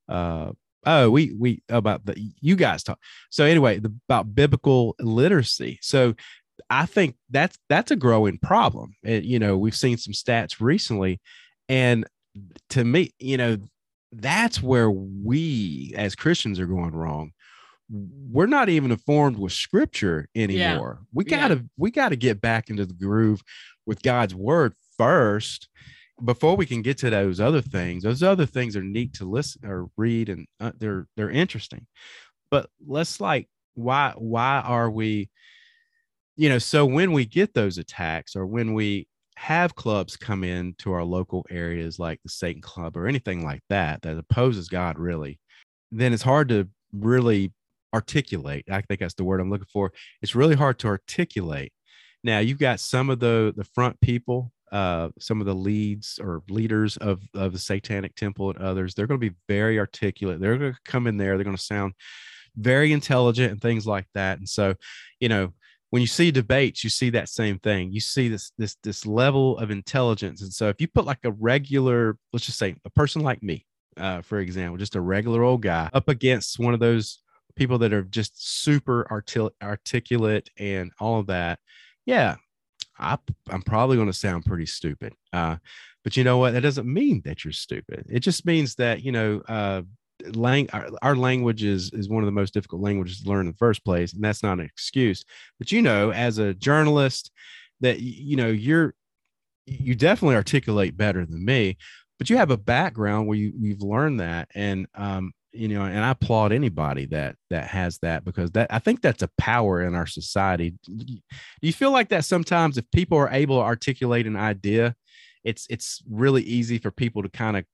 Uh, 0.09 0.51
oh, 0.85 1.09
we 1.09 1.33
we 1.37 1.63
about 1.69 2.05
the 2.05 2.15
you 2.41 2.55
guys 2.55 2.83
talk. 2.83 2.99
So 3.29 3.45
anyway, 3.45 3.79
the, 3.79 3.93
about 4.07 4.35
biblical 4.35 4.95
literacy. 4.99 5.79
So 5.81 6.15
I 6.69 6.85
think 6.85 7.15
that's 7.29 7.57
that's 7.69 7.91
a 7.91 7.95
growing 7.95 8.37
problem. 8.37 8.95
And, 9.03 9.23
you 9.23 9.39
know, 9.39 9.57
we've 9.57 9.75
seen 9.75 9.97
some 9.97 10.13
stats 10.13 10.59
recently, 10.59 11.19
and 11.69 12.05
to 12.69 12.83
me, 12.83 13.11
you 13.19 13.37
know, 13.37 13.57
that's 14.11 14.61
where 14.61 14.89
we 14.91 15.93
as 15.97 16.15
Christians 16.15 16.59
are 16.59 16.67
going 16.67 16.95
wrong. 16.95 17.31
We're 17.89 18.47
not 18.47 18.69
even 18.69 18.91
informed 18.91 19.37
with 19.37 19.53
scripture 19.53 20.27
anymore. 20.35 20.99
Yeah. 20.99 21.05
We 21.13 21.23
gotta 21.23 21.55
yeah. 21.55 21.61
we 21.77 21.91
gotta 21.91 22.15
get 22.15 22.41
back 22.41 22.69
into 22.69 22.85
the 22.85 22.93
groove 22.93 23.41
with 23.85 24.01
God's 24.01 24.35
word 24.35 24.73
first 24.97 25.69
before 26.23 26.55
we 26.55 26.65
can 26.65 26.81
get 26.81 26.97
to 26.99 27.09
those 27.09 27.39
other 27.39 27.61
things. 27.61 28.03
Those 28.03 28.23
other 28.23 28.45
things 28.45 28.75
are 28.75 28.83
neat 28.83 29.13
to 29.15 29.25
listen 29.25 29.65
or 29.65 29.89
read, 29.95 30.29
and 30.29 30.47
uh, 30.59 30.71
they're 30.77 31.07
they're 31.15 31.29
interesting. 31.29 31.85
But 32.51 32.69
let's 32.85 33.21
like 33.21 33.47
why 33.75 34.13
why 34.17 34.61
are 34.65 34.89
we 34.89 35.29
you 36.37 36.49
know, 36.49 36.59
so 36.59 36.85
when 36.85 37.11
we 37.11 37.25
get 37.25 37.53
those 37.53 37.77
attacks 37.77 38.35
or 38.35 38.45
when 38.45 38.73
we 38.73 39.07
have 39.35 39.75
clubs 39.75 40.15
come 40.15 40.43
in 40.43 40.75
to 40.79 40.91
our 40.93 41.03
local 41.03 41.45
areas 41.49 41.99
like 41.99 42.19
the 42.23 42.29
Satan 42.29 42.61
Club 42.61 42.95
or 42.95 43.07
anything 43.07 43.43
like 43.43 43.61
that 43.69 44.01
that 44.03 44.17
opposes 44.17 44.69
God 44.69 44.97
really, 44.97 45.39
then 45.91 46.13
it's 46.13 46.23
hard 46.23 46.49
to 46.49 46.69
really 46.93 47.53
articulate. 47.93 48.65
I 48.69 48.81
think 48.81 48.99
that's 48.99 49.15
the 49.15 49.23
word 49.23 49.39
I'm 49.39 49.49
looking 49.49 49.67
for. 49.71 49.91
It's 50.21 50.35
really 50.35 50.55
hard 50.55 50.79
to 50.79 50.87
articulate. 50.87 51.73
Now 52.23 52.39
you've 52.39 52.59
got 52.59 52.79
some 52.79 53.09
of 53.09 53.19
the 53.19 53.53
the 53.55 53.63
front 53.63 53.99
people, 54.01 54.51
uh, 54.71 55.09
some 55.19 55.39
of 55.39 55.47
the 55.47 55.55
leads 55.55 56.19
or 56.21 56.43
leaders 56.49 56.97
of 56.97 57.21
of 57.33 57.53
the 57.53 57.59
Satanic 57.59 58.15
Temple 58.15 58.51
and 58.51 58.59
others. 58.59 58.93
They're 58.93 59.07
going 59.07 59.19
to 59.19 59.29
be 59.29 59.35
very 59.47 59.79
articulate. 59.79 60.39
They're 60.39 60.57
going 60.57 60.73
to 60.73 60.79
come 60.85 61.07
in 61.07 61.17
there. 61.17 61.35
They're 61.35 61.45
going 61.45 61.55
to 61.55 61.61
sound 61.61 61.93
very 62.55 62.91
intelligent 62.91 63.51
and 63.51 63.61
things 63.61 63.85
like 63.85 64.07
that. 64.15 64.39
And 64.39 64.49
so, 64.49 64.73
you 65.19 65.29
know, 65.29 65.53
when 65.89 66.01
you 66.01 66.07
see 66.07 66.31
debates 66.31 66.83
you 66.83 66.89
see 66.89 67.09
that 67.11 67.29
same 67.29 67.59
thing. 67.59 67.91
You 67.91 67.99
see 67.99 68.27
this 68.29 68.51
this 68.57 68.75
this 68.83 69.05
level 69.05 69.57
of 69.57 69.71
intelligence. 69.71 70.41
And 70.41 70.53
so 70.53 70.69
if 70.69 70.81
you 70.81 70.87
put 70.87 71.05
like 71.05 71.23
a 71.23 71.31
regular 71.31 72.17
let's 72.33 72.45
just 72.45 72.59
say 72.59 72.75
a 72.85 72.89
person 72.89 73.21
like 73.21 73.41
me 73.43 73.65
uh, 73.97 74.21
for 74.21 74.39
example 74.39 74.77
just 74.77 74.95
a 74.95 75.01
regular 75.01 75.43
old 75.43 75.61
guy 75.61 75.89
up 75.93 76.09
against 76.09 76.59
one 76.59 76.73
of 76.73 76.79
those 76.79 77.19
people 77.55 77.79
that 77.79 77.93
are 77.93 78.03
just 78.03 78.61
super 78.61 79.07
artil- 79.09 79.51
articulate 79.63 80.49
and 80.57 80.91
all 80.99 81.19
of 81.19 81.27
that 81.27 81.57
yeah 82.05 82.35
I, 82.99 83.17
i'm 83.49 83.63
probably 83.63 83.95
going 83.95 84.07
to 84.07 84.13
sound 84.13 84.45
pretty 84.45 84.67
stupid 84.67 85.13
uh, 85.33 85.57
but 86.07 86.15
you 86.15 86.23
know 86.23 86.37
what? 86.37 86.53
That 86.53 86.61
doesn't 86.61 86.87
mean 86.87 87.21
that 87.25 87.43
you're 87.43 87.51
stupid. 87.51 88.05
It 88.09 88.21
just 88.21 88.45
means 88.45 88.75
that 88.75 89.03
you 89.03 89.11
know 89.11 89.41
uh, 89.45 89.81
lang- 90.33 90.69
our, 90.73 90.89
our, 91.01 91.15
language 91.15 91.63
is 91.63 91.91
is 91.93 92.09
one 92.09 92.23
of 92.23 92.27
the 92.27 92.31
most 92.31 92.53
difficult 92.53 92.81
languages 92.81 93.21
to 93.21 93.29
learn 93.29 93.41
in 93.41 93.51
the 93.51 93.57
first 93.57 93.83
place 93.85 94.13
and 94.13 94.23
that's 94.23 94.43
not 94.43 94.59
an 94.59 94.65
excuse. 94.65 95.23
But 95.59 95.71
you 95.71 95.81
know 95.81 96.11
as 96.11 96.37
a 96.37 96.53
journalist 96.53 97.31
that 97.81 97.99
you 97.99 98.35
know 98.35 98.47
you're 98.47 98.93
you 99.65 99.95
definitely 99.95 100.35
articulate 100.35 100.97
better 100.97 101.25
than 101.25 101.43
me 101.43 101.77
but 102.17 102.29
you 102.29 102.37
have 102.37 102.51
a 102.51 102.57
background 102.57 103.27
where 103.27 103.37
you 103.37 103.51
you've 103.57 103.81
learned 103.81 104.19
that 104.19 104.49
and 104.55 104.87
um 104.95 105.31
you 105.51 105.67
know 105.67 105.83
and 105.83 106.03
i 106.03 106.11
applaud 106.11 106.51
anybody 106.51 107.05
that 107.05 107.35
that 107.49 107.67
has 107.67 107.97
that 107.99 108.23
because 108.23 108.51
that 108.51 108.67
i 108.69 108.79
think 108.79 109.01
that's 109.01 109.23
a 109.23 109.29
power 109.37 109.81
in 109.81 109.95
our 109.95 110.05
society. 110.05 110.73
Do 110.85 111.17
you 111.61 111.73
feel 111.73 111.91
like 111.91 112.09
that 112.09 112.25
sometimes 112.25 112.77
if 112.77 112.89
people 112.91 113.17
are 113.17 113.29
able 113.29 113.57
to 113.57 113.63
articulate 113.63 114.27
an 114.27 114.35
idea 114.35 114.95
it's 115.43 115.67
it's 115.69 116.01
really 116.09 116.43
easy 116.43 116.77
for 116.77 116.91
people 116.91 117.23
to 117.23 117.29
kind 117.29 117.57
of 117.57 117.65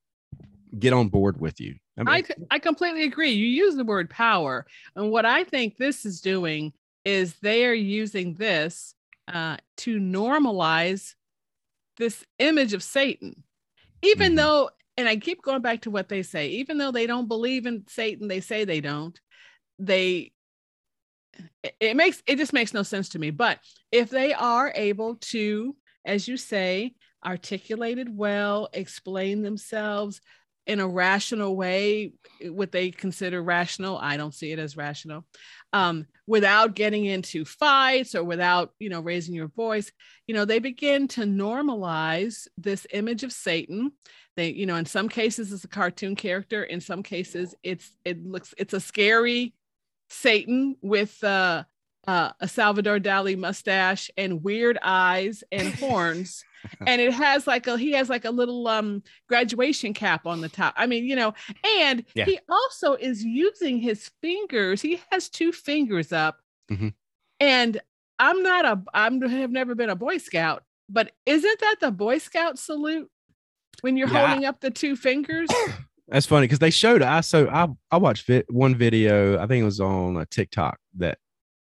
get 0.78 0.94
on 0.94 1.10
board 1.10 1.40
with 1.40 1.60
you. 1.60 1.76
I, 1.98 2.04
mean, 2.04 2.26
I, 2.50 2.56
I 2.56 2.60
completely 2.60 3.04
agree. 3.04 3.32
You 3.32 3.46
use 3.46 3.76
the 3.76 3.84
word 3.84 4.10
power. 4.10 4.66
And 4.96 5.12
what 5.12 5.26
I 5.26 5.44
think 5.44 5.78
this 5.78 6.06
is 6.06 6.22
doing 6.22 6.74
is 7.06 7.36
they 7.36 7.66
are 7.66 7.74
using 7.74 8.34
this 8.34 8.96
uh, 9.28 9.58
to 9.78 10.00
normalize 10.00 11.14
this 11.98 12.24
image 12.40 12.74
of 12.74 12.84
Satan. 12.84 13.44
Even 14.02 14.30
mm-hmm. 14.30 14.38
though, 14.38 14.70
and 14.98 15.08
I 15.08 15.18
keep 15.18 15.42
going 15.42 15.62
back 15.62 15.82
to 15.82 15.92
what 15.92 16.10
they 16.10 16.24
say, 16.24 16.48
even 16.50 16.78
though 16.78 16.92
they 16.92 17.08
don't 17.08 17.28
believe 17.28 17.66
in 17.66 17.86
Satan, 17.88 18.28
they 18.28 18.42
say 18.42 18.66
they 18.66 18.82
don't. 18.82 19.20
They, 19.80 20.32
it 21.80 21.96
makes, 21.96 22.22
it 22.28 22.38
just 22.38 22.54
makes 22.54 22.74
no 22.74 22.84
sense 22.84 23.10
to 23.10 23.20
me. 23.20 23.32
But 23.32 23.60
if 23.92 24.10
they 24.10 24.34
are 24.34 24.72
able 24.76 25.16
to, 25.16 25.76
as 26.06 26.28
you 26.28 26.38
say, 26.38 26.96
articulated 27.26 28.16
well, 28.16 28.70
explain 28.74 29.42
themselves, 29.42 30.20
in 30.66 30.80
a 30.80 30.88
rational 30.88 31.56
way, 31.56 32.14
what 32.42 32.72
they 32.72 32.92
consider 32.92 33.42
rational. 33.42 33.98
I 33.98 34.18
don't 34.18 34.34
see 34.34 34.52
it 34.52 34.60
as 34.60 34.78
rational. 34.78 35.26
Um, 35.74 36.06
without 36.28 36.76
getting 36.76 37.06
into 37.06 37.44
fights 37.46 38.16
or 38.16 38.24
without, 38.24 38.72
you 38.80 38.90
know, 38.90 39.02
raising 39.02 39.36
your 39.36 39.50
voice, 39.50 39.92
you 40.28 40.34
know, 40.34 40.46
they 40.46 40.60
begin 40.60 41.08
to 41.10 41.22
normalize 41.22 42.48
this 42.58 42.88
image 42.92 43.24
of 43.24 43.34
Satan. 43.34 43.92
They, 44.38 44.50
you 44.50 44.66
know, 44.66 44.76
in 44.76 44.86
some 44.86 45.10
cases 45.10 45.52
it's 45.52 45.66
a 45.66 45.70
cartoon 45.70 46.16
character. 46.16 46.64
In 46.64 46.80
some 46.80 47.04
cases 47.04 47.56
it's 47.64 47.92
it 48.06 48.26
looks 48.26 48.54
it's 48.58 48.74
a 48.74 48.80
scary 48.80 49.54
Satan 50.10 50.76
with 50.82 51.22
uh, 51.24 51.64
uh, 52.08 52.32
a 52.40 52.48
Salvador 52.48 53.00
Dali 53.00 53.38
mustache 53.38 54.12
and 54.18 54.44
weird 54.44 54.78
eyes 54.82 55.44
and 55.52 55.74
horns 55.76 56.44
and 56.88 57.02
it 57.02 57.14
has 57.14 57.48
like 57.48 57.68
a 57.68 57.78
he 57.78 57.92
has 57.92 58.10
like 58.10 58.26
a 58.26 58.32
little 58.32 58.68
um 58.68 59.04
graduation 59.28 59.94
cap 59.94 60.26
on 60.26 60.42
the 60.42 60.50
top. 60.50 60.74
I 60.78 60.88
mean, 60.88 61.06
you 61.06 61.16
know, 61.16 61.34
and 61.80 62.06
yeah. 62.16 62.26
he 62.26 62.40
also 62.50 62.94
is 62.96 63.24
using 63.24 63.80
his 63.80 64.12
fingers. 64.22 64.82
He 64.82 65.02
has 65.12 65.30
two 65.30 65.52
fingers 65.52 66.12
up. 66.12 66.38
Mm-hmm. 66.72 66.90
And 67.40 67.82
I'm 68.20 68.42
not 68.44 68.66
a 68.66 68.82
I'm 68.94 69.22
have 69.22 69.52
never 69.52 69.76
been 69.76 69.90
a 69.90 69.96
Boy 69.96 70.18
Scout, 70.18 70.64
but 70.90 71.12
isn't 71.26 71.60
that 71.60 71.76
the 71.82 71.92
Boy 71.92 72.18
Scout 72.18 72.58
salute 72.58 73.10
when 73.82 73.98
you're 73.98 74.10
yeah. 74.10 74.28
holding 74.28 74.46
up 74.46 74.62
the 74.62 74.72
two 74.72 74.96
fingers? 74.96 75.50
That's 76.08 76.26
funny 76.26 76.46
because 76.46 76.60
they 76.60 76.70
showed 76.70 77.02
I 77.02 77.22
so 77.22 77.50
I 77.50 77.68
I 77.92 77.98
watched 77.98 78.28
vi- 78.28 78.44
one 78.50 78.76
video 78.76 79.42
I 79.42 79.48
think 79.48 79.62
it 79.62 79.66
was 79.66 79.80
on 79.80 80.18
a 80.18 80.26
TikTok 80.26 80.78
that 80.98 81.18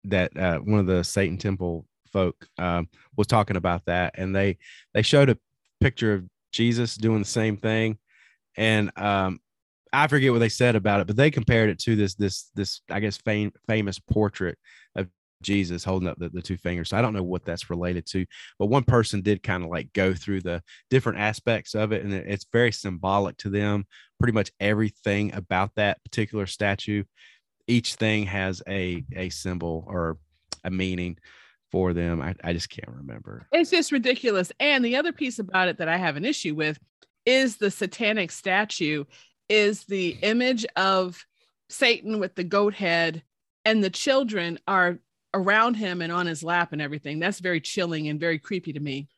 that 0.05 0.37
uh, 0.37 0.59
one 0.59 0.81
of 0.81 0.87
the 0.87 1.03
Satan 1.03 1.39
Temple 1.39 1.87
folk 2.13 2.47
um, 2.59 2.89
was 3.17 3.27
talking 3.27 3.57
about 3.57 3.85
that, 3.87 4.15
and 4.17 4.35
they 4.35 4.59
they 4.93 5.03
showed 5.03 5.31
a 5.31 5.39
picture 5.81 6.15
of 6.15 6.25
Jesus 6.53 6.97
doing 6.97 7.21
the 7.21 7.25
same 7.25 7.57
thing, 7.57 7.99
and 8.57 8.91
um, 8.97 9.41
I 9.93 10.09
forget 10.09 10.33
what 10.33 10.41
they 10.41 10.49
said 10.49 10.77
about 10.77 11.01
it, 11.01 11.07
but 11.07 11.17
they 11.17 11.31
compared 11.31 11.71
it 11.71 11.79
to 11.81 11.97
this 11.97 12.15
this 12.15 12.51
this 12.55 12.81
I 12.91 13.01
guess 13.01 13.17
fam- 13.17 13.53
famous 13.69 13.99
portrait 13.99 14.59
of 14.97 15.09
Jesus 15.43 15.85
holding 15.85 16.09
up 16.09 16.19
the, 16.19 16.31
the 16.31 16.43
two 16.43 16.57
fingers. 16.57 16.89
So 16.89 16.97
I 16.97 17.03
don't 17.03 17.13
know 17.13 17.23
what 17.23 17.45
that's 17.45 17.71
related 17.71 18.07
to, 18.07 18.27
but 18.59 18.67
one 18.67 18.85
person 18.85 19.21
did 19.21 19.43
kind 19.43 19.63
of 19.63 19.71
like 19.71 19.93
go 19.93 20.15
through 20.15 20.41
the 20.41 20.63
different 20.91 21.19
aspects 21.19 21.75
of 21.75 21.93
it, 21.93 22.03
and 22.03 22.13
it's 22.13 22.47
very 22.53 22.73
symbolic 22.73 23.37
to 23.39 23.51
them. 23.51 23.87
Pretty 24.19 24.33
much 24.33 24.51
everything 24.59 25.35
about 25.35 25.71
that 25.77 26.03
particular 26.05 26.47
statue, 26.47 27.05
each 27.67 27.95
thing 27.95 28.27
has 28.27 28.63
a 28.69 29.05
a 29.15 29.29
symbol 29.31 29.85
or 29.87 30.19
a 30.65 30.71
meaning 30.71 31.19
for 31.71 31.93
them. 31.93 32.21
I, 32.21 32.35
I 32.45 32.53
just 32.53 32.71
can't 32.71 32.97
remember. 32.97 33.47
It's 33.53 33.71
just 33.71 33.93
ridiculous. 33.93 34.53
And 34.61 34.85
the 34.85 34.97
other 34.97 35.13
piece 35.13 35.39
about 35.39 35.69
it 35.69 35.79
that 35.79 35.89
I 35.89 35.97
have 35.97 36.17
an 36.17 36.25
issue 36.25 36.55
with 36.55 36.79
is 37.27 37.57
the 37.57 37.71
satanic 37.71 38.31
statue 38.31 39.05
is 39.49 39.85
the 39.85 40.17
image 40.23 40.65
of 40.77 41.25
Satan 41.69 42.21
with 42.21 42.35
the 42.35 42.45
goat 42.45 42.75
head 42.75 43.23
and 43.65 43.83
the 43.83 43.91
children 43.91 44.59
are 44.69 44.99
around 45.33 45.75
him 45.75 46.01
and 46.01 46.13
on 46.13 46.27
his 46.27 46.45
lap 46.45 46.73
and 46.73 46.81
everything. 46.81 47.19
That's 47.19 47.41
very 47.41 47.61
chilling 47.61 48.09
and 48.09 48.21
very 48.21 48.39
creepy 48.39 48.73
to 48.75 48.81
me. 48.81 49.09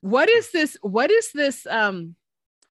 What 0.00 0.28
is 0.28 0.50
this 0.50 0.76
what 0.82 1.10
is 1.10 1.30
this 1.32 1.66
um 1.66 2.16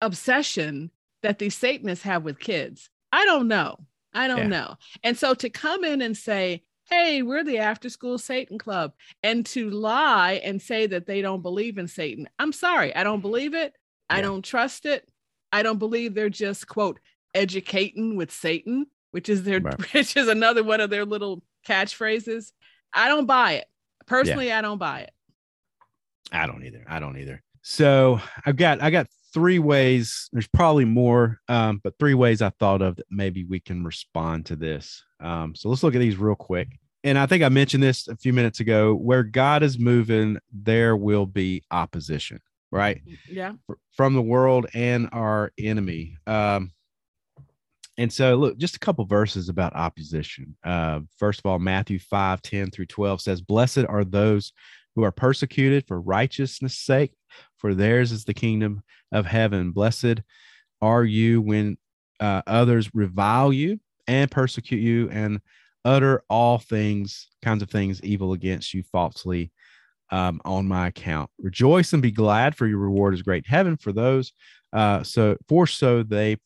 obsession 0.01 0.91
that 1.23 1.39
these 1.39 1.57
satanists 1.57 2.05
have 2.05 2.23
with 2.23 2.39
kids? 2.39 2.89
I 3.13 3.25
don't 3.25 3.49
know. 3.49 3.79
I 4.19 4.27
don't 4.29 4.39
Yeah. 4.39 4.47
know. 4.49 4.77
And 5.05 5.17
so 5.17 5.33
to 5.35 5.49
come 5.49 5.85
in 5.85 6.03
and 6.03 6.17
say, 6.17 6.63
hey, 6.91 7.23
we're 7.23 7.45
the 7.45 7.59
after 7.59 7.89
school 7.89 8.19
Satan 8.19 8.59
club, 8.59 8.93
and 9.23 9.45
to 9.47 9.71
lie 9.71 10.41
and 10.45 10.61
say 10.61 10.87
that 10.89 11.07
they 11.07 11.21
don't 11.23 11.43
believe 11.43 11.79
in 11.79 11.87
Satan, 11.87 12.29
I'm 12.39 12.53
sorry, 12.53 12.95
I 12.95 13.05
don't 13.05 13.21
believe 13.21 13.55
it. 13.55 13.75
I 14.11 14.23
don't 14.23 14.43
trust 14.45 14.87
it. 14.87 15.07
I 15.53 15.63
don't 15.63 15.79
believe 15.79 16.15
they're 16.15 16.31
just, 16.31 16.67
quote, 16.67 16.99
educating 17.35 18.17
with 18.17 18.31
Satan, 18.33 18.87
which 19.11 19.29
is 19.29 19.43
their, 19.45 19.61
Right. 19.61 19.79
which 19.95 20.17
is 20.17 20.29
another 20.29 20.65
one 20.65 20.81
of 20.81 20.89
their 20.91 21.05
little 21.05 21.43
catchphrases. 21.67 22.53
I 22.93 23.09
don't 23.09 23.27
buy 23.27 23.53
it. 23.53 23.67
Personally, 24.07 24.51
I 24.51 24.63
don't 24.63 24.79
buy 24.79 25.01
it. 25.01 25.11
I 26.33 26.47
don't 26.47 26.65
either. 26.65 26.85
I 26.89 27.01
don't 27.01 27.19
either. 27.19 27.43
So 27.63 28.21
I've 28.47 28.57
got 28.57 28.83
I 28.83 28.91
got 28.91 29.07
three 29.33 29.59
ways. 29.59 30.29
There's 30.33 30.49
probably 30.49 30.85
more, 30.85 31.41
um, 31.49 31.81
but 31.83 31.99
three 31.99 32.15
ways 32.15 32.43
I 32.43 32.51
thought 32.59 32.83
of 32.83 32.97
that 32.97 33.07
maybe 33.11 33.45
we 33.45 33.61
can 33.61 33.85
respond 33.85 34.47
to 34.47 34.57
this. 34.57 35.03
Um, 35.21 35.55
so 35.55 35.69
let's 35.69 35.83
look 35.83 35.95
at 35.95 36.01
these 36.01 36.17
real 36.17 36.35
quick. 36.35 36.79
And 37.05 37.19
I 37.19 37.27
think 37.27 37.43
I 37.43 37.49
mentioned 37.49 37.83
this 37.83 38.09
a 38.09 38.17
few 38.17 38.33
minutes 38.33 38.61
ago. 38.61 38.95
Where 38.95 39.23
God 39.23 39.63
is 39.63 39.79
moving, 39.79 40.39
there 40.53 40.97
will 40.97 41.27
be 41.27 41.63
opposition, 41.71 42.41
right? 42.73 43.01
Yeah. 43.29 43.53
fr- 43.67 43.75
from 43.93 44.15
the 44.15 44.23
world 44.23 44.67
and 44.75 45.09
our 45.13 45.53
enemy. 45.59 46.17
Um, 46.27 46.73
and 47.97 48.13
so, 48.13 48.37
look, 48.37 48.59
just 48.59 48.77
a 48.77 48.81
couple 48.81 49.05
verses 49.05 49.49
about 49.49 49.75
opposition. 49.75 50.57
Uh, 50.65 51.01
first 51.19 51.41
of 51.41 51.47
all, 51.47 51.59
Matthew 51.59 51.99
5 51.99 52.43
10 52.43 52.71
through 52.71 52.87
12 52.87 53.21
says, 53.21 53.41
Blessed 53.41 53.85
are 53.89 54.05
those 54.05 54.53
who 54.95 55.03
are 55.05 55.13
persecuted 55.13 55.85
for 55.87 56.01
righteousness' 56.01 56.79
sake, 56.79 57.13
for 57.59 57.75
theirs 57.75 58.13
is 58.13 58.25
the 58.25 58.35
kingdom 58.35 58.83
of 59.13 59.27
heaven. 59.27 59.73
Blessed 59.73 60.21
are 60.81 61.05
you 61.05 61.43
when 61.43 61.77
uh, 62.21 62.43
others 62.47 62.91
revile 62.95 63.53
you 63.53 63.79
and 64.07 64.31
persecute 64.31 64.81
you 64.81 65.09
and 65.11 65.41
utter 65.85 66.23
all 66.29 66.59
things, 66.59 67.29
kinds 67.43 67.63
of 67.63 67.71
things 67.71 68.03
evil 68.03 68.33
against 68.33 68.75
you 68.75 68.83
falsely 68.83 69.51
um, 70.11 70.41
on 70.45 70.67
my 70.67 70.89
account. 70.89 71.31
Rejoice 71.39 71.93
and 71.93 72.03
be 72.03 72.11
glad, 72.11 72.55
for 72.55 72.67
your 72.67 72.79
reward 72.79 73.15
is 73.15 73.23
great 73.23 73.47
heaven. 73.47 73.77
For 73.77 73.93
those, 73.93 74.33
uh, 74.73 75.03
so 75.03 75.37
for 75.49 75.67
so 75.67 76.03
they 76.03 76.37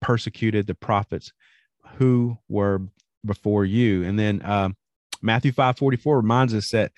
persecuted 0.00 0.66
the 0.66 0.74
prophets 0.74 1.32
who 1.96 2.38
were 2.48 2.82
before 3.24 3.64
you. 3.64 4.04
And 4.04 4.18
then 4.18 4.40
um, 4.44 4.76
Matthew 5.22 5.52
five 5.52 5.76
forty 5.76 5.96
four 5.96 6.16
reminds 6.16 6.54
us 6.54 6.70
that, 6.70 6.92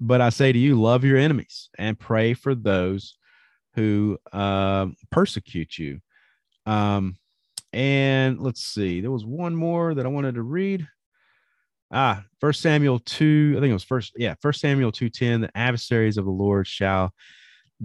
but 0.00 0.20
I 0.20 0.30
say 0.30 0.52
to 0.52 0.58
you, 0.58 0.80
love 0.80 1.04
your 1.04 1.18
enemies 1.18 1.70
and 1.78 1.98
pray 1.98 2.34
for 2.34 2.54
those 2.54 3.16
who 3.74 4.18
um 4.32 4.96
persecute 5.10 5.78
you. 5.78 6.00
Um, 6.66 7.16
and 7.72 8.40
let's 8.40 8.62
see, 8.62 9.00
there 9.00 9.10
was 9.10 9.24
one 9.24 9.54
more 9.54 9.94
that 9.94 10.06
I 10.06 10.08
wanted 10.08 10.34
to 10.34 10.42
read. 10.42 10.86
Ah, 11.90 12.24
First 12.40 12.60
Samuel 12.60 12.98
two. 12.98 13.54
I 13.56 13.60
think 13.60 13.70
it 13.70 13.74
was 13.74 13.84
first. 13.84 14.12
Yeah, 14.16 14.34
First 14.42 14.60
Samuel 14.60 14.92
two 14.92 15.08
ten. 15.08 15.40
The 15.40 15.56
adversaries 15.56 16.18
of 16.18 16.24
the 16.24 16.30
Lord 16.30 16.66
shall 16.66 17.12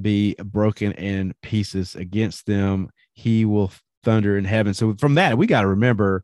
be 0.01 0.35
broken 0.43 0.91
in 0.93 1.33
pieces 1.41 1.95
against 1.95 2.45
them. 2.45 2.89
He 3.13 3.45
will 3.45 3.71
thunder 4.03 4.37
in 4.37 4.45
heaven. 4.45 4.73
So 4.73 4.95
from 4.95 5.15
that, 5.15 5.37
we 5.37 5.47
got 5.47 5.61
to 5.61 5.67
remember 5.67 6.23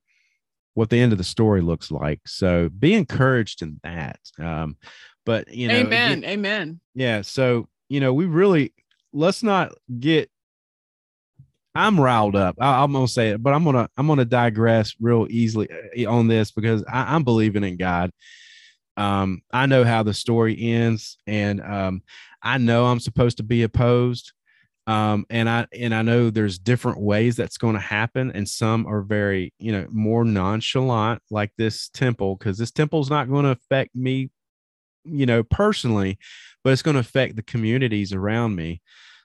what 0.73 0.89
the 0.89 0.99
end 0.99 1.11
of 1.11 1.17
the 1.17 1.23
story 1.23 1.61
looks 1.61 1.91
like. 1.91 2.21
So 2.25 2.69
be 2.69 2.93
encouraged 2.93 3.61
in 3.61 3.79
that. 3.83 4.19
Um, 4.39 4.77
but 5.25 5.53
you 5.53 5.67
know, 5.67 5.75
Amen. 5.75 6.23
Amen. 6.23 6.79
yeah. 6.95 7.21
So, 7.21 7.67
you 7.89 7.99
know, 7.99 8.13
we 8.13 8.25
really 8.25 8.73
let's 9.13 9.43
not 9.43 9.73
get 9.99 10.29
I'm 11.75 11.99
riled 11.99 12.35
up. 12.35 12.55
I, 12.59 12.83
I'm 12.83 12.91
gonna 12.91 13.07
say 13.07 13.29
it, 13.29 13.43
but 13.43 13.53
I'm 13.53 13.63
gonna 13.63 13.89
I'm 13.97 14.07
gonna 14.07 14.25
digress 14.25 14.95
real 14.99 15.27
easily 15.29 15.69
uh, 15.71 16.11
on 16.11 16.27
this 16.27 16.51
because 16.51 16.83
I, 16.91 17.13
I'm 17.15 17.23
believing 17.23 17.63
in 17.63 17.77
God. 17.77 18.11
Um, 18.97 19.41
I 19.53 19.65
know 19.65 19.83
how 19.83 20.03
the 20.03 20.13
story 20.13 20.57
ends, 20.59 21.17
and 21.25 21.61
um, 21.61 22.01
I 22.43 22.57
know 22.57 22.85
I'm 22.85 22.99
supposed 22.99 23.37
to 23.37 23.43
be 23.43 23.63
opposed. 23.63 24.33
Um, 24.87 25.25
and 25.29 25.47
I 25.47 25.67
and 25.71 25.93
I 25.93 26.01
know 26.01 26.31
there's 26.31 26.57
different 26.57 26.99
ways 26.99 27.35
that's 27.35 27.57
going 27.57 27.75
to 27.75 27.81
happen, 27.81 28.31
and 28.33 28.49
some 28.49 28.87
are 28.87 29.01
very, 29.01 29.53
you 29.59 29.71
know, 29.71 29.85
more 29.91 30.25
nonchalant, 30.25 31.21
like 31.29 31.51
this 31.57 31.89
temple, 31.89 32.35
because 32.35 32.57
this 32.57 32.71
temple's 32.71 33.09
not 33.09 33.29
going 33.29 33.45
to 33.45 33.51
affect 33.51 33.95
me, 33.95 34.31
you 35.03 35.25
know, 35.25 35.43
personally, 35.43 36.17
but 36.63 36.73
it's 36.73 36.81
going 36.81 36.95
to 36.95 36.99
affect 37.01 37.35
the 37.35 37.43
communities 37.43 38.13
around 38.13 38.55
me. 38.55 38.81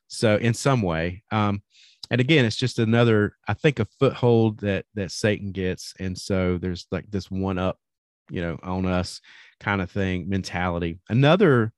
So 0.08 0.36
in 0.36 0.54
some 0.54 0.82
way, 0.82 1.22
um, 1.30 1.62
and 2.10 2.20
again, 2.20 2.44
it's 2.44 2.56
just 2.56 2.78
another, 2.78 3.36
I 3.48 3.54
think, 3.54 3.78
a 3.78 3.86
foothold 3.98 4.60
that 4.60 4.84
that 4.94 5.10
Satan 5.10 5.52
gets, 5.52 5.94
and 5.98 6.16
so 6.16 6.58
there's 6.58 6.86
like 6.90 7.10
this 7.10 7.30
one 7.30 7.58
up, 7.58 7.78
you 8.30 8.42
know, 8.42 8.58
on 8.62 8.86
us 8.86 9.20
kind 9.60 9.80
of 9.80 9.90
thing 9.90 10.28
mentality. 10.28 10.98
Another 11.08 11.72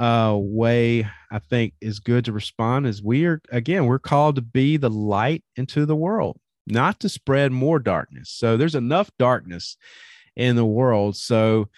uh 0.00 0.36
way 0.36 1.06
I 1.30 1.38
think 1.38 1.74
is 1.80 2.00
good 2.00 2.24
to 2.24 2.32
respond 2.32 2.84
is 2.88 3.00
we 3.00 3.26
are 3.26 3.40
again 3.52 3.86
we're 3.86 4.00
called 4.00 4.34
to 4.34 4.42
be 4.42 4.76
the 4.76 4.90
light 4.90 5.44
into 5.54 5.86
the 5.86 5.94
world, 5.94 6.36
not 6.66 6.98
to 7.00 7.08
spread 7.08 7.52
more 7.52 7.78
darkness. 7.78 8.30
So 8.30 8.56
there's 8.56 8.74
enough 8.74 9.10
darkness 9.20 9.76
in 10.34 10.56
the 10.56 10.64
world. 10.64 11.16
So 11.16 11.68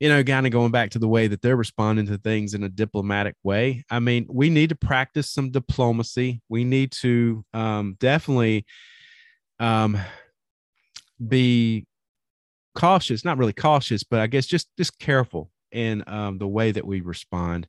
you 0.00 0.08
know, 0.08 0.22
kind 0.22 0.46
of 0.46 0.52
going 0.52 0.70
back 0.70 0.90
to 0.90 0.98
the 0.98 1.08
way 1.08 1.26
that 1.26 1.42
they're 1.42 1.56
responding 1.56 2.06
to 2.06 2.18
things 2.18 2.54
in 2.54 2.62
a 2.62 2.68
diplomatic 2.68 3.34
way. 3.42 3.84
I 3.90 3.98
mean, 3.98 4.26
we 4.28 4.48
need 4.48 4.68
to 4.68 4.76
practice 4.76 5.30
some 5.30 5.50
diplomacy. 5.50 6.40
We 6.48 6.64
need 6.64 6.92
to 7.00 7.44
um, 7.52 7.96
definitely 7.98 8.64
um, 9.58 9.98
be 11.26 11.86
cautious, 12.76 13.24
not 13.24 13.38
really 13.38 13.52
cautious, 13.52 14.04
but 14.04 14.20
I 14.20 14.28
guess 14.28 14.46
just 14.46 14.68
just 14.76 14.98
careful 14.98 15.50
in 15.72 16.04
um, 16.06 16.38
the 16.38 16.48
way 16.48 16.70
that 16.70 16.86
we 16.86 17.00
respond 17.00 17.66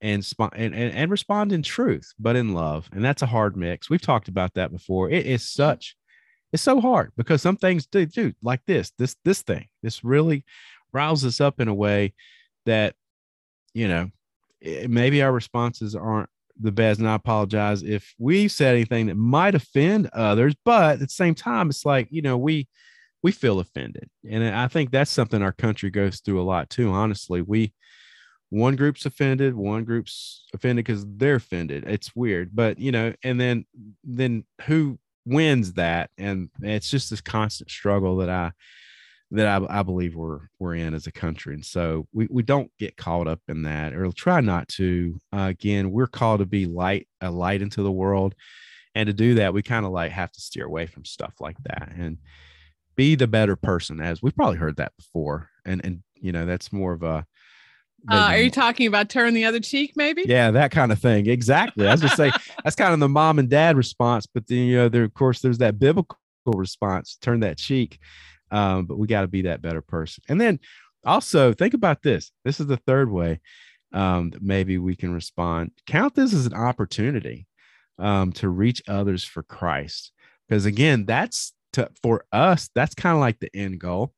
and, 0.00 0.24
sp- 0.24 0.56
and 0.56 0.74
and 0.74 0.94
and 0.94 1.10
respond 1.10 1.52
in 1.52 1.62
truth, 1.62 2.12
but 2.18 2.36
in 2.36 2.54
love. 2.54 2.88
And 2.92 3.04
that's 3.04 3.22
a 3.22 3.26
hard 3.26 3.56
mix. 3.56 3.90
We've 3.90 4.00
talked 4.00 4.28
about 4.28 4.54
that 4.54 4.72
before. 4.72 5.10
It 5.10 5.26
is 5.26 5.46
such 5.46 5.94
it's 6.52 6.62
so 6.62 6.80
hard 6.80 7.12
because 7.16 7.42
some 7.42 7.56
things 7.56 7.86
do, 7.86 8.06
do 8.06 8.32
like 8.42 8.60
this, 8.66 8.92
this, 8.98 9.16
this 9.24 9.42
thing, 9.42 9.66
this 9.82 10.04
really 10.04 10.44
riles 10.92 11.24
us 11.24 11.40
up 11.40 11.60
in 11.60 11.68
a 11.68 11.74
way 11.74 12.14
that, 12.64 12.94
you 13.74 13.88
know, 13.88 14.10
maybe 14.88 15.22
our 15.22 15.32
responses 15.32 15.94
aren't 15.94 16.28
the 16.58 16.72
best. 16.72 16.98
And 16.98 17.08
I 17.08 17.14
apologize 17.14 17.82
if 17.82 18.14
we 18.18 18.48
said 18.48 18.74
anything 18.74 19.06
that 19.06 19.16
might 19.16 19.54
offend 19.54 20.08
others, 20.12 20.54
but 20.64 20.94
at 20.94 20.98
the 21.00 21.08
same 21.08 21.34
time, 21.34 21.68
it's 21.68 21.84
like, 21.84 22.08
you 22.10 22.22
know, 22.22 22.38
we, 22.38 22.68
we 23.22 23.32
feel 23.32 23.60
offended. 23.60 24.08
And 24.28 24.44
I 24.44 24.68
think 24.68 24.90
that's 24.90 25.10
something 25.10 25.42
our 25.42 25.52
country 25.52 25.90
goes 25.90 26.20
through 26.20 26.40
a 26.40 26.44
lot 26.44 26.70
too. 26.70 26.90
Honestly, 26.90 27.42
we, 27.42 27.74
one 28.50 28.76
group's 28.76 29.04
offended, 29.04 29.54
one 29.54 29.84
group's 29.84 30.46
offended 30.54 30.84
because 30.84 31.04
they're 31.06 31.36
offended. 31.36 31.84
It's 31.86 32.14
weird, 32.14 32.54
but 32.54 32.78
you 32.78 32.92
know, 32.92 33.12
and 33.22 33.40
then, 33.40 33.66
then 34.04 34.44
who 34.62 34.98
wins 35.24 35.74
that? 35.74 36.10
And 36.16 36.48
it's 36.62 36.88
just 36.88 37.10
this 37.10 37.20
constant 37.20 37.70
struggle 37.70 38.16
that 38.18 38.30
I, 38.30 38.52
that 39.32 39.46
I, 39.46 39.80
I 39.80 39.82
believe 39.82 40.14
we're 40.14 40.40
we're 40.58 40.74
in 40.76 40.94
as 40.94 41.06
a 41.06 41.12
country, 41.12 41.54
and 41.54 41.64
so 41.64 42.06
we, 42.12 42.28
we 42.30 42.42
don't 42.42 42.70
get 42.78 42.96
caught 42.96 43.26
up 43.26 43.40
in 43.48 43.62
that, 43.62 43.92
or 43.94 44.10
try 44.12 44.40
not 44.40 44.68
to. 44.68 45.18
Uh, 45.32 45.48
again, 45.50 45.90
we're 45.90 46.06
called 46.06 46.40
to 46.40 46.46
be 46.46 46.66
light, 46.66 47.08
a 47.20 47.30
light 47.30 47.62
into 47.62 47.82
the 47.82 47.90
world, 47.92 48.34
and 48.94 49.06
to 49.08 49.12
do 49.12 49.34
that, 49.34 49.52
we 49.52 49.62
kind 49.62 49.84
of 49.84 49.92
like 49.92 50.12
have 50.12 50.32
to 50.32 50.40
steer 50.40 50.64
away 50.66 50.86
from 50.86 51.04
stuff 51.04 51.34
like 51.40 51.56
that 51.64 51.92
and 51.96 52.18
be 52.94 53.14
the 53.14 53.26
better 53.26 53.56
person. 53.56 54.00
As 54.00 54.22
we've 54.22 54.36
probably 54.36 54.58
heard 54.58 54.76
that 54.76 54.92
before, 54.96 55.50
and 55.64 55.84
and 55.84 56.02
you 56.14 56.32
know 56.32 56.46
that's 56.46 56.72
more 56.72 56.92
of 56.92 57.02
a 57.02 57.26
Uh, 58.08 58.28
are 58.30 58.38
you 58.38 58.50
talking 58.50 58.86
about 58.86 59.08
turn 59.10 59.34
the 59.34 59.44
other 59.44 59.58
cheek, 59.60 59.92
maybe? 59.96 60.22
yeah, 60.26 60.52
that 60.52 60.70
kind 60.70 60.92
of 60.92 60.98
thing. 61.00 61.26
Exactly. 61.26 61.88
I 61.88 61.92
was 61.92 62.00
just 62.00 62.16
say 62.16 62.30
that's 62.64 62.76
kind 62.76 62.94
of 62.94 63.00
the 63.00 63.08
mom 63.08 63.40
and 63.40 63.50
dad 63.50 63.76
response, 63.76 64.26
but 64.26 64.46
then 64.46 64.58
you 64.58 64.76
know, 64.76 64.88
there 64.88 65.02
of 65.02 65.14
course 65.14 65.40
there's 65.40 65.58
that 65.58 65.78
biblical 65.80 66.16
response, 66.46 67.18
turn 67.20 67.40
that 67.40 67.58
cheek. 67.58 67.98
Um, 68.50 68.86
but 68.86 68.98
we 68.98 69.06
got 69.06 69.22
to 69.22 69.28
be 69.28 69.42
that 69.42 69.62
better 69.62 69.80
person. 69.80 70.22
And 70.28 70.40
then 70.40 70.60
also 71.04 71.52
think 71.52 71.74
about 71.74 72.02
this. 72.02 72.32
This 72.44 72.60
is 72.60 72.66
the 72.66 72.76
third 72.76 73.10
way 73.10 73.40
um, 73.92 74.30
that 74.30 74.42
maybe 74.42 74.78
we 74.78 74.96
can 74.96 75.12
respond. 75.12 75.72
Count 75.86 76.14
this 76.14 76.34
as 76.34 76.46
an 76.46 76.54
opportunity 76.54 77.46
um, 77.98 78.32
to 78.32 78.48
reach 78.48 78.82
others 78.88 79.24
for 79.24 79.42
Christ, 79.42 80.12
because 80.48 80.66
again, 80.66 81.06
that's 81.06 81.52
to, 81.74 81.88
for 82.02 82.24
us. 82.32 82.68
That's 82.74 82.94
kind 82.94 83.14
of 83.14 83.20
like 83.20 83.38
the 83.38 83.54
end 83.54 83.80
goal. 83.80 84.12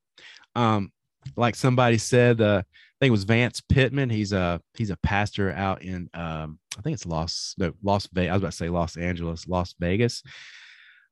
Um, 0.55 0.93
like 1.37 1.55
somebody 1.55 1.99
said, 1.99 2.41
uh, 2.41 2.63
I 2.65 2.97
think 3.01 3.09
it 3.09 3.13
was 3.13 3.25
Vance 3.25 3.61
Pitman. 3.61 4.11
He's 4.11 4.33
a 4.33 4.61
he's 4.75 4.91
a 4.91 4.97
pastor 4.97 5.53
out 5.53 5.83
in 5.83 6.11
um, 6.15 6.59
I 6.77 6.83
think 6.83 6.95
it's 6.95 7.07
Los 7.07 7.55
no 7.59 7.73
Las 7.83 8.09
Vegas. 8.13 8.31
I 8.31 8.35
was 8.35 8.43
about 8.43 8.51
to 8.51 8.57
say 8.57 8.69
Los 8.69 8.97
Angeles, 8.97 9.47
Las 9.47 9.75
Vegas. 9.79 10.23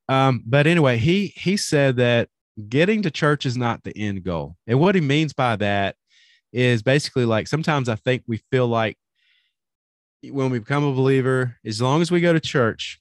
Um, 0.09 0.43
but 0.47 0.67
anyway, 0.67 0.99
he 0.99 1.29
he 1.37 1.57
said 1.57 1.97
that 1.97 2.29
getting 2.69 3.03
to 3.03 3.11
church 3.11 3.47
is 3.47 3.57
not 3.57 3.85
the 3.85 3.97
end 3.97 4.25
goal, 4.25 4.57
and 4.67 4.81
what 4.81 4.95
he 4.95 5.01
means 5.01 5.33
by 5.33 5.57
that 5.57 5.97
is 6.53 6.83
basically 6.83 7.25
like 7.25 7.49
sometimes 7.49 7.89
I 7.89 7.97
think 7.97 8.23
we 8.27 8.41
feel 8.51 8.67
like 8.67 8.97
when 10.23 10.51
we 10.51 10.59
become 10.59 10.85
a 10.85 10.93
believer, 10.93 11.57
as 11.65 11.81
long 11.83 12.03
as 12.03 12.11
we 12.11 12.21
go 12.21 12.33
to 12.33 12.41
church, 12.41 13.01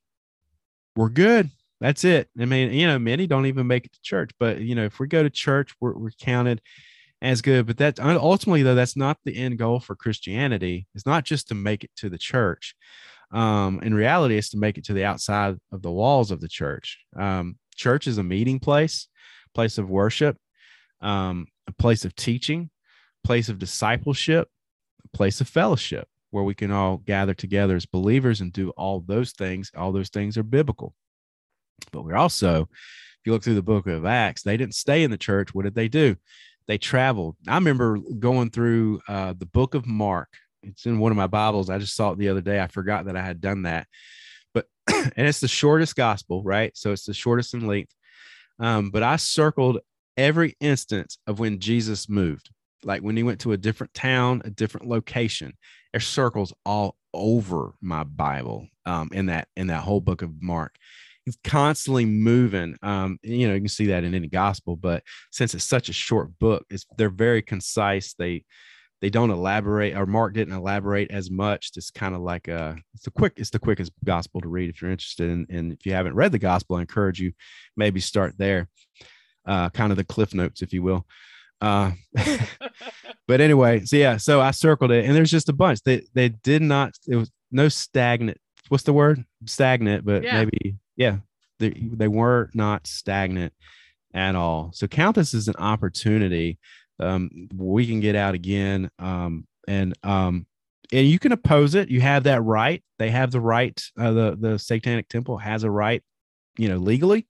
we're 0.96 1.10
good. 1.10 1.50
That's 1.82 2.04
it. 2.04 2.30
I 2.40 2.46
mean, 2.46 2.72
you 2.72 2.88
know, 2.88 2.98
many 2.98 3.28
don't 3.28 3.46
even 3.46 3.68
make 3.68 3.86
it 3.86 3.94
to 3.94 4.02
church, 4.02 4.32
but 4.40 4.60
you 4.60 4.76
know, 4.76 4.86
if 4.86 5.00
we 5.00 5.08
go 5.08 5.24
to 5.24 5.30
church, 5.30 5.74
we're, 5.80 5.98
we're 5.98 6.12
counted 6.12 6.62
as 7.22 7.42
good. 7.42 7.66
But 7.66 7.78
that 7.78 8.00
ultimately, 8.00 8.64
though, 8.64 8.76
that's 8.76 8.96
not 8.96 9.18
the 9.26 9.36
end 9.36 9.58
goal 9.58 9.80
for 9.80 9.96
Christianity. 9.96 10.88
It's 10.96 11.06
not 11.06 11.26
just 11.26 11.50
to 11.50 11.56
make 11.56 11.84
it 11.84 11.92
to 11.98 12.10
the 12.10 12.18
church. 12.18 12.76
Um, 13.32 13.80
in 13.82 13.94
reality, 13.94 14.38
it's 14.38 14.50
to 14.52 14.58
make 14.58 14.78
it 14.78 14.86
to 14.86 14.94
the 14.94 15.04
outside 15.04 15.58
of 15.72 15.82
the 15.82 15.92
walls 15.92 16.32
of 16.32 16.40
the 16.40 16.48
church. 16.48 17.00
Um, 17.18 17.58
church 17.76 18.08
is 18.08 18.18
a 18.18 18.24
meeting 18.24 18.60
place, 18.60 19.08
place 19.56 19.78
of 19.80 19.90
worship, 19.90 20.38
um, 21.02 21.48
a 21.68 21.72
place 21.72 22.06
of 22.06 22.16
teaching, 22.16 22.70
place 23.24 23.50
of 23.50 23.58
discipleship, 23.58 24.48
a 25.04 25.18
place 25.18 25.42
of 25.42 25.48
fellowship 25.48 26.08
where 26.30 26.44
we 26.44 26.54
can 26.54 26.72
all 26.72 26.98
gather 26.98 27.34
together 27.34 27.76
as 27.76 27.86
believers 27.86 28.42
and 28.42 28.52
do 28.52 28.70
all 28.72 29.00
those 29.00 29.32
things. 29.32 29.72
All 29.76 29.92
those 29.92 30.10
things 30.10 30.38
are 30.38 30.44
biblical. 30.44 30.94
But 31.92 32.04
we're 32.04 32.18
also, 32.18 32.64
if 32.64 33.26
you 33.26 33.32
look 33.32 33.44
through 33.44 33.56
the 33.56 33.62
book 33.62 33.88
of 33.88 34.06
Acts, 34.06 34.44
they 34.44 34.58
didn't 34.58 34.76
stay 34.76 35.04
in 35.04 35.12
the 35.12 35.18
church. 35.18 35.54
What 35.54 35.64
did 35.64 35.76
they 35.76 35.88
do? 35.88 36.18
They 36.68 36.78
traveled. 36.78 37.38
I 37.48 37.56
remember 37.56 38.00
going 38.20 38.50
through 38.50 39.00
uh, 39.08 39.34
the 39.38 39.46
book 39.46 39.76
of 39.76 39.88
Mark. 39.88 40.30
It's 40.64 40.86
in 40.86 41.00
one 41.00 41.12
of 41.12 41.18
my 41.18 41.28
Bibles. 41.28 41.70
I 41.70 41.78
just 41.78 41.96
saw 41.96 42.12
it 42.12 42.18
the 42.18 42.30
other 42.30 42.42
day. 42.42 42.60
I 42.60 42.68
forgot 42.68 43.06
that 43.06 43.16
I 43.16 43.22
had 43.22 43.40
done 43.40 43.64
that. 43.64 43.88
But, 44.54 44.66
and 44.88 45.28
it's 45.28 45.40
the 45.40 45.48
shortest 45.48 45.96
gospel, 45.96 46.44
right? 46.44 46.76
So 46.76 46.92
it's 46.92 47.06
the 47.06 47.14
shortest 47.14 47.54
in 47.54 47.68
length. 47.68 47.94
Um, 48.60 48.90
but 48.90 49.04
I 49.04 49.18
circled 49.18 49.80
every 50.18 50.56
instance 50.60 51.18
of 51.28 51.40
when 51.40 51.60
Jesus 51.60 52.08
moved, 52.08 52.50
like 52.84 53.02
when 53.02 53.18
he 53.18 53.24
went 53.24 53.42
to 53.42 53.52
a 53.52 53.58
different 53.58 53.94
town, 53.94 54.42
a 54.46 54.50
different 54.50 54.88
location. 54.88 55.54
There's 55.92 56.08
circles 56.08 56.54
all 56.66 56.96
over 57.14 57.74
my 57.82 58.04
Bible 58.04 58.68
um, 58.86 59.10
in 59.14 59.28
that 59.28 59.48
in 59.56 59.68
that 59.68 59.84
whole 59.84 60.02
book 60.02 60.22
of 60.22 60.42
Mark 60.42 60.76
he's 61.26 61.38
constantly 61.44 62.06
moving. 62.06 62.78
Um, 62.82 63.18
you 63.24 63.48
know, 63.48 63.56
you 63.56 63.60
can 63.60 63.68
see 63.68 63.88
that 63.88 64.04
in 64.04 64.14
any 64.14 64.28
gospel, 64.28 64.76
but 64.76 65.04
since 65.32 65.54
it's 65.54 65.66
such 65.66 65.90
a 65.90 65.94
short 65.94 66.38
book, 66.40 66.66
it's 66.70 66.86
they're 66.98 67.10
very 67.10 67.42
concise. 67.42 68.14
They 68.14 68.46
they 69.02 69.10
don't 69.10 69.32
elaborate, 69.32 69.96
or 69.96 70.06
Mark 70.06 70.34
didn't 70.34 70.54
elaborate 70.54 71.12
as 71.12 71.30
much. 71.30 71.72
It's 71.76 71.92
kind 71.92 72.16
of 72.16 72.22
like 72.22 72.48
a 72.48 72.78
it's 72.94 73.04
the 73.04 73.12
quick, 73.12 73.34
it's 73.38 73.50
the 73.50 73.60
quickest 73.60 73.92
gospel 74.04 74.42
to 74.42 74.48
read 74.48 74.70
if 74.70 74.82
you're 74.82 74.92
interested. 74.92 75.30
In, 75.30 75.46
and 75.50 75.74
if 75.74 75.86
you 75.86 75.94
haven't 75.94 76.16
read 76.16 76.32
the 76.32 76.40
gospel, 76.40 76.78
I 76.78 76.82
encourage 76.82 77.20
you 77.20 77.34
maybe 77.76 78.00
start 78.00 78.36
there. 78.38 78.70
Uh, 79.46 79.70
kind 79.70 79.92
of 79.92 79.98
the 79.98 80.04
cliff 80.04 80.34
notes, 80.34 80.62
if 80.62 80.74
you 80.74 80.82
will. 80.82 81.06
Uh, 81.62 81.92
but 83.28 83.42
anyway, 83.42 83.86
so 83.86 83.96
yeah, 83.96 84.18
so 84.18 84.42
I 84.42 84.52
circled 84.52 84.92
it, 84.92 85.06
and 85.06 85.16
there's 85.16 85.32
just 85.32 85.50
a 85.50 85.54
bunch. 85.54 85.82
They 85.84 86.04
they 86.14 86.30
did 86.30 86.62
not. 86.62 86.94
It 87.08 87.16
was 87.16 87.32
no 87.52 87.70
stagnant. 87.70 88.38
What's 88.70 88.84
the 88.84 88.94
word? 88.94 89.24
Stagnant, 89.46 90.06
but 90.06 90.24
yeah. 90.24 90.40
maybe 90.40 90.78
yeah, 90.96 91.18
they, 91.60 91.70
they 91.70 92.08
were 92.08 92.50
not 92.54 92.88
stagnant 92.88 93.54
at 94.14 94.36
all. 94.36 94.72
So 94.74 94.88
count 94.88 95.16
this 95.16 95.34
as 95.34 95.48
an 95.48 95.56
opportunity. 95.58 96.60
Um, 97.00 97.50
we 97.54 97.88
can 97.88 98.00
get 98.00 98.16
out 98.16 98.36
again. 98.36 98.90
Um, 99.00 99.46
and 99.68 99.94
um, 100.04 100.46
and 100.94 101.08
you 101.08 101.20
can 101.20 101.32
oppose 101.32 101.76
it. 101.76 101.90
You 101.90 102.02
have 102.02 102.24
that 102.24 102.42
right. 102.44 102.84
They 103.00 103.10
have 103.10 103.32
the 103.32 103.42
right. 103.42 103.82
Uh, 104.00 104.12
the 104.12 104.38
the 104.40 104.60
Satanic 104.60 105.10
Temple 105.10 105.38
has 105.38 105.64
a 105.64 105.72
right, 105.72 106.04
you 106.58 106.70
know, 106.70 106.78
legally, 106.78 107.28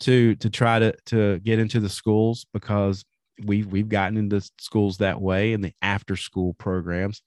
to 0.00 0.34
to 0.36 0.50
try 0.50 0.78
to 0.78 0.94
to 1.06 1.38
get 1.40 1.58
into 1.58 1.80
the 1.80 1.88
schools 1.88 2.46
because 2.52 3.04
we've 3.44 3.66
we've 3.66 3.88
gotten 3.88 4.16
into 4.16 4.40
schools 4.58 4.98
that 4.98 5.20
way 5.20 5.52
in 5.52 5.60
the 5.60 5.72
after 5.82 6.16
school 6.16 6.54
programs 6.54 7.22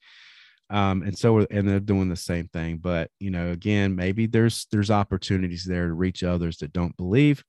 um, 0.70 1.02
and 1.02 1.16
so 1.16 1.46
and 1.50 1.68
they're 1.68 1.80
doing 1.80 2.08
the 2.08 2.16
same 2.16 2.48
thing 2.48 2.78
but 2.78 3.10
you 3.18 3.30
know 3.30 3.50
again 3.50 3.94
maybe 3.94 4.26
there's 4.26 4.66
there's 4.70 4.90
opportunities 4.90 5.64
there 5.64 5.88
to 5.88 5.94
reach 5.94 6.22
others 6.22 6.58
that 6.58 6.72
don't 6.72 6.96
believe 6.96 7.42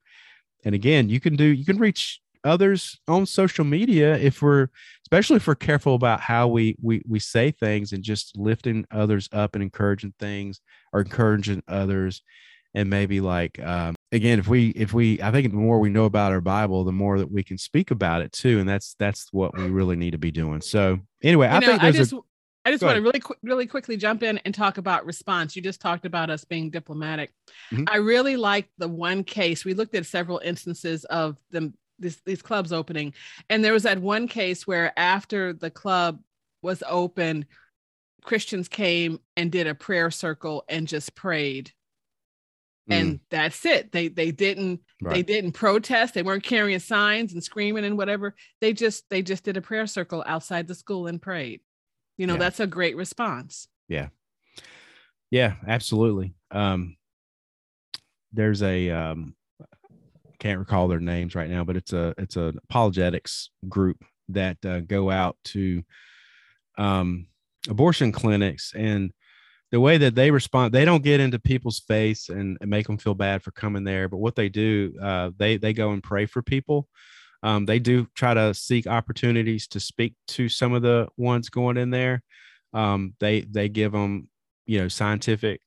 and 0.64 0.74
again 0.74 1.08
you 1.08 1.20
can 1.20 1.36
do 1.36 1.44
you 1.44 1.64
can 1.64 1.78
reach 1.78 2.20
others 2.46 2.98
on 3.08 3.26
social 3.26 3.64
media 3.64 4.16
if 4.16 4.40
we're 4.40 4.68
especially 5.04 5.36
if 5.36 5.46
we're 5.46 5.54
careful 5.54 5.94
about 5.94 6.20
how 6.20 6.46
we 6.46 6.76
we 6.80 7.02
we 7.06 7.18
say 7.18 7.50
things 7.50 7.92
and 7.92 8.02
just 8.02 8.36
lifting 8.38 8.86
others 8.90 9.28
up 9.32 9.54
and 9.54 9.62
encouraging 9.62 10.14
things 10.18 10.60
or 10.92 11.00
encouraging 11.00 11.62
others 11.68 12.22
and 12.74 12.88
maybe 12.88 13.20
like 13.20 13.58
um, 13.60 13.94
again 14.12 14.38
if 14.38 14.46
we 14.46 14.68
if 14.70 14.92
we 14.92 15.20
i 15.22 15.30
think 15.32 15.50
the 15.50 15.56
more 15.56 15.80
we 15.80 15.90
know 15.90 16.04
about 16.04 16.32
our 16.32 16.40
bible 16.40 16.84
the 16.84 16.92
more 16.92 17.18
that 17.18 17.30
we 17.30 17.42
can 17.42 17.58
speak 17.58 17.90
about 17.90 18.22
it 18.22 18.32
too 18.32 18.60
and 18.60 18.68
that's 18.68 18.94
that's 18.98 19.32
what 19.32 19.56
we 19.56 19.64
really 19.64 19.96
need 19.96 20.12
to 20.12 20.18
be 20.18 20.30
doing 20.30 20.60
so 20.60 20.98
anyway 21.22 21.48
you 21.48 21.52
i 21.52 21.58
know, 21.58 21.66
think 21.66 21.82
I 21.82 21.90
just, 21.90 22.12
a, 22.12 22.20
I 22.66 22.72
just 22.72 22.82
want 22.82 22.98
ahead. 22.98 23.04
to 23.04 23.06
really, 23.06 23.20
qu- 23.20 23.36
really 23.44 23.66
quickly 23.66 23.96
jump 23.96 24.24
in 24.24 24.38
and 24.38 24.52
talk 24.52 24.76
about 24.76 25.06
response. 25.06 25.54
You 25.54 25.62
just 25.62 25.80
talked 25.80 26.04
about 26.04 26.30
us 26.30 26.44
being 26.44 26.68
diplomatic. 26.68 27.30
Mm-hmm. 27.72 27.84
I 27.86 27.98
really 27.98 28.36
like 28.36 28.68
the 28.76 28.88
one 28.88 29.22
case. 29.22 29.64
We 29.64 29.72
looked 29.72 29.94
at 29.94 30.04
several 30.04 30.40
instances 30.44 31.04
of 31.04 31.36
them 31.52 31.74
this, 31.98 32.20
these 32.24 32.42
clubs 32.42 32.72
opening, 32.72 33.14
and 33.50 33.64
there 33.64 33.72
was 33.72 33.84
that 33.84 34.00
one 34.00 34.28
case 34.28 34.66
where 34.66 34.92
after 34.98 35.52
the 35.52 35.70
club 35.70 36.20
was 36.62 36.82
open, 36.86 37.46
Christians 38.24 38.68
came 38.68 39.20
and 39.36 39.52
did 39.52 39.66
a 39.66 39.74
prayer 39.74 40.10
circle 40.10 40.64
and 40.68 40.88
just 40.88 41.14
prayed. 41.14 41.72
And 42.88 43.14
mm. 43.14 43.20
that's 43.30 43.66
it. 43.66 43.90
They 43.90 44.06
they 44.06 44.30
didn't 44.30 44.80
right. 45.02 45.14
they 45.14 45.22
didn't 45.24 45.52
protest. 45.52 46.14
They 46.14 46.22
weren't 46.22 46.44
carrying 46.44 46.78
signs 46.78 47.32
and 47.32 47.42
screaming 47.42 47.84
and 47.84 47.98
whatever. 47.98 48.36
They 48.60 48.72
just 48.72 49.10
they 49.10 49.22
just 49.22 49.42
did 49.42 49.56
a 49.56 49.60
prayer 49.60 49.88
circle 49.88 50.22
outside 50.24 50.68
the 50.68 50.74
school 50.76 51.08
and 51.08 51.20
prayed 51.20 51.62
you 52.16 52.26
know 52.26 52.34
yeah. 52.34 52.38
that's 52.38 52.60
a 52.60 52.66
great 52.66 52.96
response 52.96 53.68
yeah 53.88 54.08
yeah 55.30 55.54
absolutely 55.66 56.34
um 56.50 56.96
there's 58.32 58.62
a 58.62 58.90
um 58.90 59.34
can't 60.46 60.58
recall 60.58 60.88
their 60.88 61.00
names 61.00 61.34
right 61.34 61.50
now 61.50 61.64
but 61.64 61.76
it's 61.76 61.92
a 61.92 62.14
it's 62.18 62.36
an 62.36 62.58
apologetics 62.64 63.50
group 63.68 64.04
that 64.28 64.56
uh, 64.64 64.80
go 64.80 65.10
out 65.10 65.36
to 65.44 65.82
um 66.78 67.26
abortion 67.68 68.12
clinics 68.12 68.72
and 68.76 69.12
the 69.72 69.80
way 69.80 69.98
that 69.98 70.14
they 70.14 70.30
respond 70.30 70.72
they 70.72 70.84
don't 70.84 71.02
get 71.02 71.20
into 71.20 71.38
people's 71.38 71.80
face 71.80 72.28
and, 72.28 72.56
make 72.60 72.86
them 72.86 72.98
feel 72.98 73.14
bad 73.14 73.42
for 73.42 73.50
coming 73.52 73.84
there 73.84 74.08
but 74.08 74.18
what 74.18 74.36
they 74.36 74.48
do 74.48 74.94
uh, 75.02 75.30
they 75.36 75.56
they 75.56 75.72
go 75.72 75.90
and 75.90 76.02
pray 76.02 76.26
for 76.26 76.42
people 76.42 76.88
um, 77.42 77.64
they 77.64 77.78
do 77.78 78.08
try 78.14 78.34
to 78.34 78.52
seek 78.54 78.86
opportunities 78.86 79.68
to 79.68 79.80
speak 79.80 80.14
to 80.28 80.48
some 80.48 80.72
of 80.72 80.82
the 80.82 81.06
ones 81.16 81.48
going 81.48 81.76
in 81.76 81.90
there. 81.90 82.22
Um, 82.72 83.14
they 83.20 83.42
they 83.42 83.68
give 83.68 83.92
them 83.92 84.28
you 84.66 84.80
know 84.80 84.88
scientific 84.88 85.60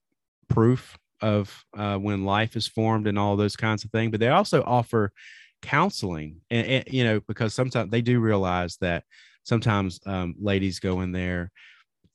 proof 0.50 0.98
of 1.22 1.64
uh, 1.78 1.98
when 1.98 2.26
life 2.26 2.56
is 2.56 2.68
formed 2.68 3.08
and 3.08 3.20
all 3.20 3.36
those 3.36 3.56
kinds 3.56 3.84
of 3.84 3.92
things, 3.92 4.12
but 4.12 4.20
they 4.20 4.30
also 4.30 4.64
offer 4.64 5.12
counseling 5.62 6.40
and, 6.50 6.66
and 6.66 6.84
you 6.88 7.04
know 7.04 7.20
because 7.28 7.54
sometimes 7.54 7.92
they 7.92 8.02
do 8.02 8.20
realize 8.20 8.78
that 8.78 9.04
sometimes 9.44 10.00
um, 10.06 10.34
ladies 10.40 10.80
go 10.80 11.02
in 11.02 11.12
there 11.12 11.52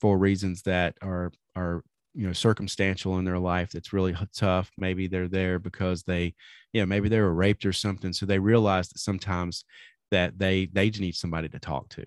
for 0.01 0.17
reasons 0.17 0.63
that 0.63 0.95
are 1.03 1.31
are 1.55 1.83
you 2.15 2.27
know 2.27 2.33
circumstantial 2.33 3.19
in 3.19 3.25
their 3.25 3.39
life 3.39 3.71
that's 3.71 3.93
really 3.93 4.17
tough. 4.35 4.71
Maybe 4.79 5.07
they're 5.07 5.29
there 5.29 5.59
because 5.59 6.03
they 6.05 6.35
you 6.73 6.81
know 6.81 6.87
maybe 6.87 7.09
they 7.09 7.21
were 7.21 7.35
raped 7.35 7.67
or 7.67 7.73
something 7.73 8.13
so 8.13 8.27
they 8.27 8.39
realize 8.39 8.89
that 8.89 8.99
sometimes 8.99 9.65
that 10.11 10.39
they 10.39 10.67
they 10.73 10.91
just 10.91 11.01
need 11.01 11.15
somebody 11.15 11.49
to 11.49 11.59
talk 11.59 11.89
to 11.91 12.07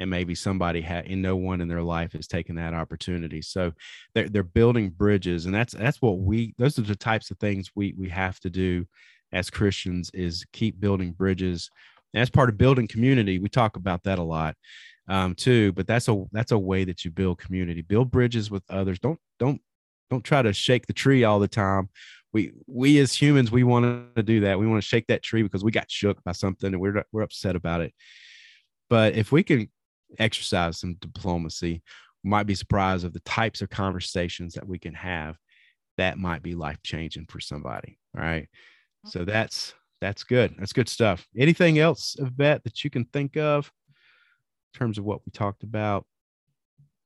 and 0.00 0.10
maybe 0.10 0.34
somebody 0.34 0.80
had 0.80 1.06
and 1.06 1.22
no 1.22 1.36
one 1.36 1.60
in 1.60 1.68
their 1.68 1.82
life 1.82 2.12
has 2.12 2.26
taken 2.26 2.54
that 2.56 2.74
opportunity 2.74 3.42
so 3.42 3.72
they're, 4.14 4.28
they're 4.28 4.42
building 4.42 4.90
bridges 4.90 5.46
and 5.46 5.54
that's 5.54 5.74
that's 5.74 6.00
what 6.00 6.18
we 6.18 6.54
those 6.58 6.78
are 6.78 6.82
the 6.82 6.96
types 6.96 7.30
of 7.30 7.38
things 7.38 7.70
we 7.74 7.94
we 7.98 8.08
have 8.08 8.38
to 8.40 8.50
do 8.50 8.86
as 9.32 9.50
christians 9.50 10.10
is 10.14 10.44
keep 10.52 10.80
building 10.80 11.12
bridges 11.12 11.70
and 12.14 12.22
as 12.22 12.30
part 12.30 12.48
of 12.48 12.56
building 12.56 12.86
community 12.86 13.38
we 13.38 13.48
talk 13.48 13.76
about 13.76 14.02
that 14.04 14.18
a 14.18 14.22
lot 14.22 14.56
um, 15.08 15.34
too. 15.34 15.72
But 15.72 15.86
that's 15.86 16.08
a 16.08 16.24
that's 16.32 16.52
a 16.52 16.58
way 16.58 16.84
that 16.84 17.04
you 17.04 17.10
build 17.10 17.38
community, 17.38 17.82
build 17.82 18.10
bridges 18.10 18.50
with 18.50 18.62
others. 18.70 18.98
Don't 18.98 19.18
don't 19.38 19.60
don't 20.10 20.24
try 20.24 20.42
to 20.42 20.52
shake 20.52 20.86
the 20.86 20.92
tree 20.92 21.24
all 21.24 21.38
the 21.38 21.48
time. 21.48 21.88
We 22.32 22.52
we 22.66 22.98
as 22.98 23.14
humans 23.14 23.50
we 23.50 23.64
want 23.64 24.14
to 24.14 24.22
do 24.22 24.40
that. 24.40 24.58
We 24.58 24.66
want 24.66 24.82
to 24.82 24.88
shake 24.88 25.06
that 25.08 25.22
tree 25.22 25.42
because 25.42 25.64
we 25.64 25.72
got 25.72 25.90
shook 25.90 26.22
by 26.24 26.32
something 26.32 26.72
and 26.72 26.80
we're 26.80 27.04
we're 27.10 27.22
upset 27.22 27.56
about 27.56 27.80
it. 27.80 27.94
But 28.90 29.14
if 29.14 29.32
we 29.32 29.42
can 29.42 29.70
exercise 30.18 30.78
some 30.78 30.94
diplomacy, 31.00 31.82
we 32.24 32.30
might 32.30 32.46
be 32.46 32.54
surprised 32.54 33.04
of 33.04 33.12
the 33.12 33.20
types 33.20 33.62
of 33.62 33.70
conversations 33.70 34.54
that 34.54 34.66
we 34.66 34.78
can 34.78 34.94
have 34.94 35.36
that 35.96 36.18
might 36.18 36.42
be 36.42 36.54
life 36.54 36.78
changing 36.82 37.26
for 37.26 37.40
somebody. 37.40 37.98
All 38.16 38.22
right. 38.22 38.48
So 39.04 39.24
that's 39.24 39.74
that's 40.00 40.24
good. 40.24 40.54
That's 40.58 40.72
good 40.72 40.88
stuff. 40.88 41.26
Anything 41.36 41.78
else, 41.78 42.16
Yvette, 42.18 42.64
that 42.64 42.84
you 42.84 42.90
can 42.90 43.04
think 43.06 43.36
of? 43.36 43.70
In 44.74 44.78
terms 44.78 44.98
of 44.98 45.04
what 45.04 45.20
we 45.24 45.32
talked 45.32 45.62
about? 45.62 46.06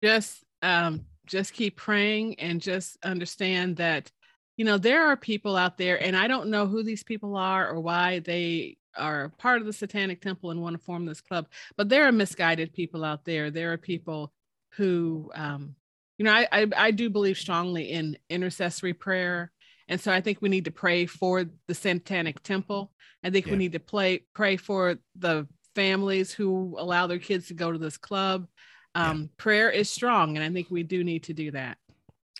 Just 0.02 0.44
um, 0.62 1.06
just 1.26 1.52
keep 1.52 1.76
praying 1.76 2.38
and 2.38 2.60
just 2.60 2.98
understand 3.04 3.76
that 3.76 4.10
you 4.56 4.64
know 4.64 4.78
there 4.78 5.06
are 5.06 5.16
people 5.16 5.56
out 5.56 5.78
there, 5.78 6.02
and 6.02 6.16
I 6.16 6.28
don't 6.28 6.50
know 6.50 6.66
who 6.66 6.82
these 6.82 7.04
people 7.04 7.36
are 7.36 7.68
or 7.68 7.80
why 7.80 8.18
they 8.18 8.76
are 8.96 9.30
part 9.38 9.60
of 9.60 9.66
the 9.66 9.72
Satanic 9.72 10.20
Temple 10.20 10.50
and 10.50 10.60
want 10.62 10.76
to 10.76 10.82
form 10.84 11.06
this 11.06 11.20
club, 11.20 11.46
but 11.76 11.88
there 11.88 12.06
are 12.06 12.12
misguided 12.12 12.72
people 12.72 13.04
out 13.04 13.24
there. 13.24 13.50
There 13.50 13.72
are 13.72 13.78
people 13.78 14.32
who, 14.76 15.30
um, 15.34 15.74
you 16.18 16.24
know, 16.24 16.32
I, 16.32 16.46
I 16.52 16.66
I 16.76 16.90
do 16.90 17.10
believe 17.10 17.38
strongly 17.38 17.90
in 17.90 18.16
intercessory 18.30 18.94
prayer 18.94 19.50
And 19.88 20.00
so 20.00 20.12
I 20.12 20.20
think 20.20 20.40
we 20.40 20.48
need 20.48 20.64
to 20.66 20.70
pray 20.70 21.06
for 21.06 21.44
the 21.66 21.74
Satanic 21.74 22.42
Temple. 22.42 22.92
I 23.24 23.30
think 23.30 23.46
Yeah. 23.46 23.52
we 23.52 23.58
need 23.58 23.72
to 23.72 23.80
play 23.80 24.20
pray 24.34 24.56
for 24.56 24.96
the 25.16 25.46
families 25.74 26.32
who 26.32 26.76
allow 26.78 27.06
their 27.06 27.18
kids 27.18 27.48
to 27.48 27.54
go 27.54 27.72
to 27.72 27.78
this 27.78 27.96
club. 27.98 28.46
Um, 28.94 29.30
Prayer 29.38 29.70
is 29.70 29.88
strong, 29.90 30.36
and 30.36 30.44
I 30.44 30.50
think 30.52 30.70
we 30.70 30.82
do 30.82 31.02
need 31.02 31.24
to 31.24 31.32
do 31.34 31.50
that. 31.52 31.78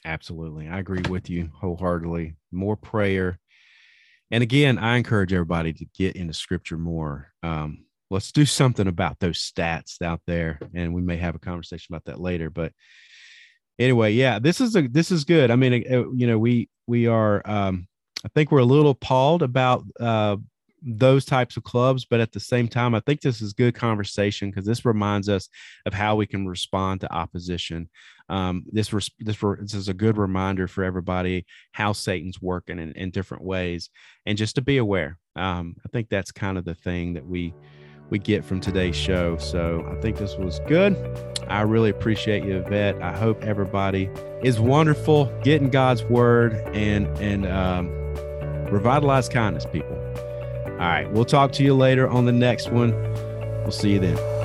Absolutely. 0.04 0.68
I 0.68 0.78
agree 0.80 1.02
with 1.08 1.30
you 1.30 1.50
wholeheartedly. 1.60 2.34
More 2.50 2.76
prayer. 2.76 3.38
And 4.32 4.42
again, 4.42 4.78
I 4.78 4.96
encourage 4.96 5.32
everybody 5.32 5.74
to 5.74 5.84
get 5.94 6.16
into 6.16 6.32
scripture 6.32 6.78
more. 6.78 7.32
Um, 7.42 7.84
let's 8.10 8.32
do 8.32 8.46
something 8.46 8.88
about 8.88 9.20
those 9.20 9.38
stats 9.38 10.00
out 10.00 10.22
there. 10.26 10.58
And 10.74 10.94
we 10.94 11.02
may 11.02 11.18
have 11.18 11.34
a 11.34 11.38
conversation 11.38 11.94
about 11.94 12.06
that 12.06 12.18
later. 12.18 12.48
But 12.48 12.72
anyway, 13.78 14.12
yeah, 14.12 14.38
this 14.38 14.60
is 14.62 14.74
a 14.74 14.88
this 14.88 15.10
is 15.10 15.24
good. 15.24 15.50
I 15.50 15.56
mean, 15.56 15.84
uh, 15.90 16.10
you 16.12 16.26
know, 16.26 16.38
we 16.38 16.70
we 16.86 17.06
are 17.06 17.42
um 17.44 17.86
I 18.24 18.28
think 18.34 18.50
we're 18.50 18.60
a 18.60 18.64
little 18.64 18.92
appalled 18.92 19.42
about 19.42 19.84
uh 20.00 20.36
those 20.84 21.24
types 21.24 21.56
of 21.56 21.62
clubs, 21.62 22.04
but 22.04 22.20
at 22.20 22.32
the 22.32 22.40
same 22.40 22.68
time, 22.68 22.94
I 22.94 23.00
think 23.00 23.20
this 23.20 23.40
is 23.40 23.52
good 23.52 23.74
conversation 23.74 24.50
because 24.50 24.66
this 24.66 24.84
reminds 24.84 25.28
us 25.28 25.48
of 25.86 25.94
how 25.94 26.16
we 26.16 26.26
can 26.26 26.46
respond 26.46 27.00
to 27.02 27.12
opposition 27.12 27.88
um, 28.32 28.64
this 28.72 28.92
res- 28.92 29.10
this 29.18 29.42
re- 29.42 29.58
this 29.60 29.74
is 29.74 29.88
a 29.88 29.94
good 29.94 30.16
reminder 30.16 30.66
for 30.66 30.84
everybody 30.84 31.44
how 31.72 31.92
Satan's 31.92 32.40
working 32.40 32.78
in, 32.78 32.92
in 32.92 33.10
different 33.10 33.44
ways, 33.44 33.90
and 34.24 34.38
just 34.38 34.54
to 34.54 34.62
be 34.62 34.78
aware. 34.78 35.18
Um, 35.36 35.76
I 35.84 35.88
think 35.88 36.08
that's 36.08 36.32
kind 36.32 36.56
of 36.56 36.64
the 36.64 36.74
thing 36.74 37.12
that 37.12 37.26
we 37.26 37.52
we 38.08 38.18
get 38.18 38.42
from 38.42 38.60
today's 38.60 38.96
show. 38.96 39.36
So 39.36 39.86
I 39.90 40.00
think 40.00 40.16
this 40.16 40.36
was 40.36 40.60
good. 40.60 40.96
I 41.48 41.60
really 41.62 41.90
appreciate 41.90 42.44
you, 42.44 42.56
Yvette. 42.56 43.02
I 43.02 43.14
hope 43.16 43.42
everybody 43.42 44.08
is 44.42 44.58
wonderful, 44.58 45.26
getting 45.42 45.68
God's 45.68 46.02
word 46.04 46.54
and 46.74 47.06
and 47.18 47.46
um, 47.46 47.88
revitalize 48.70 49.28
kindness, 49.28 49.66
people. 49.66 50.01
All 50.72 50.88
right, 50.88 51.10
we'll 51.10 51.24
talk 51.24 51.52
to 51.52 51.62
you 51.62 51.74
later 51.74 52.08
on 52.08 52.24
the 52.24 52.32
next 52.32 52.70
one. 52.70 52.92
We'll 53.62 53.70
see 53.70 53.92
you 53.92 53.98
then. 54.00 54.41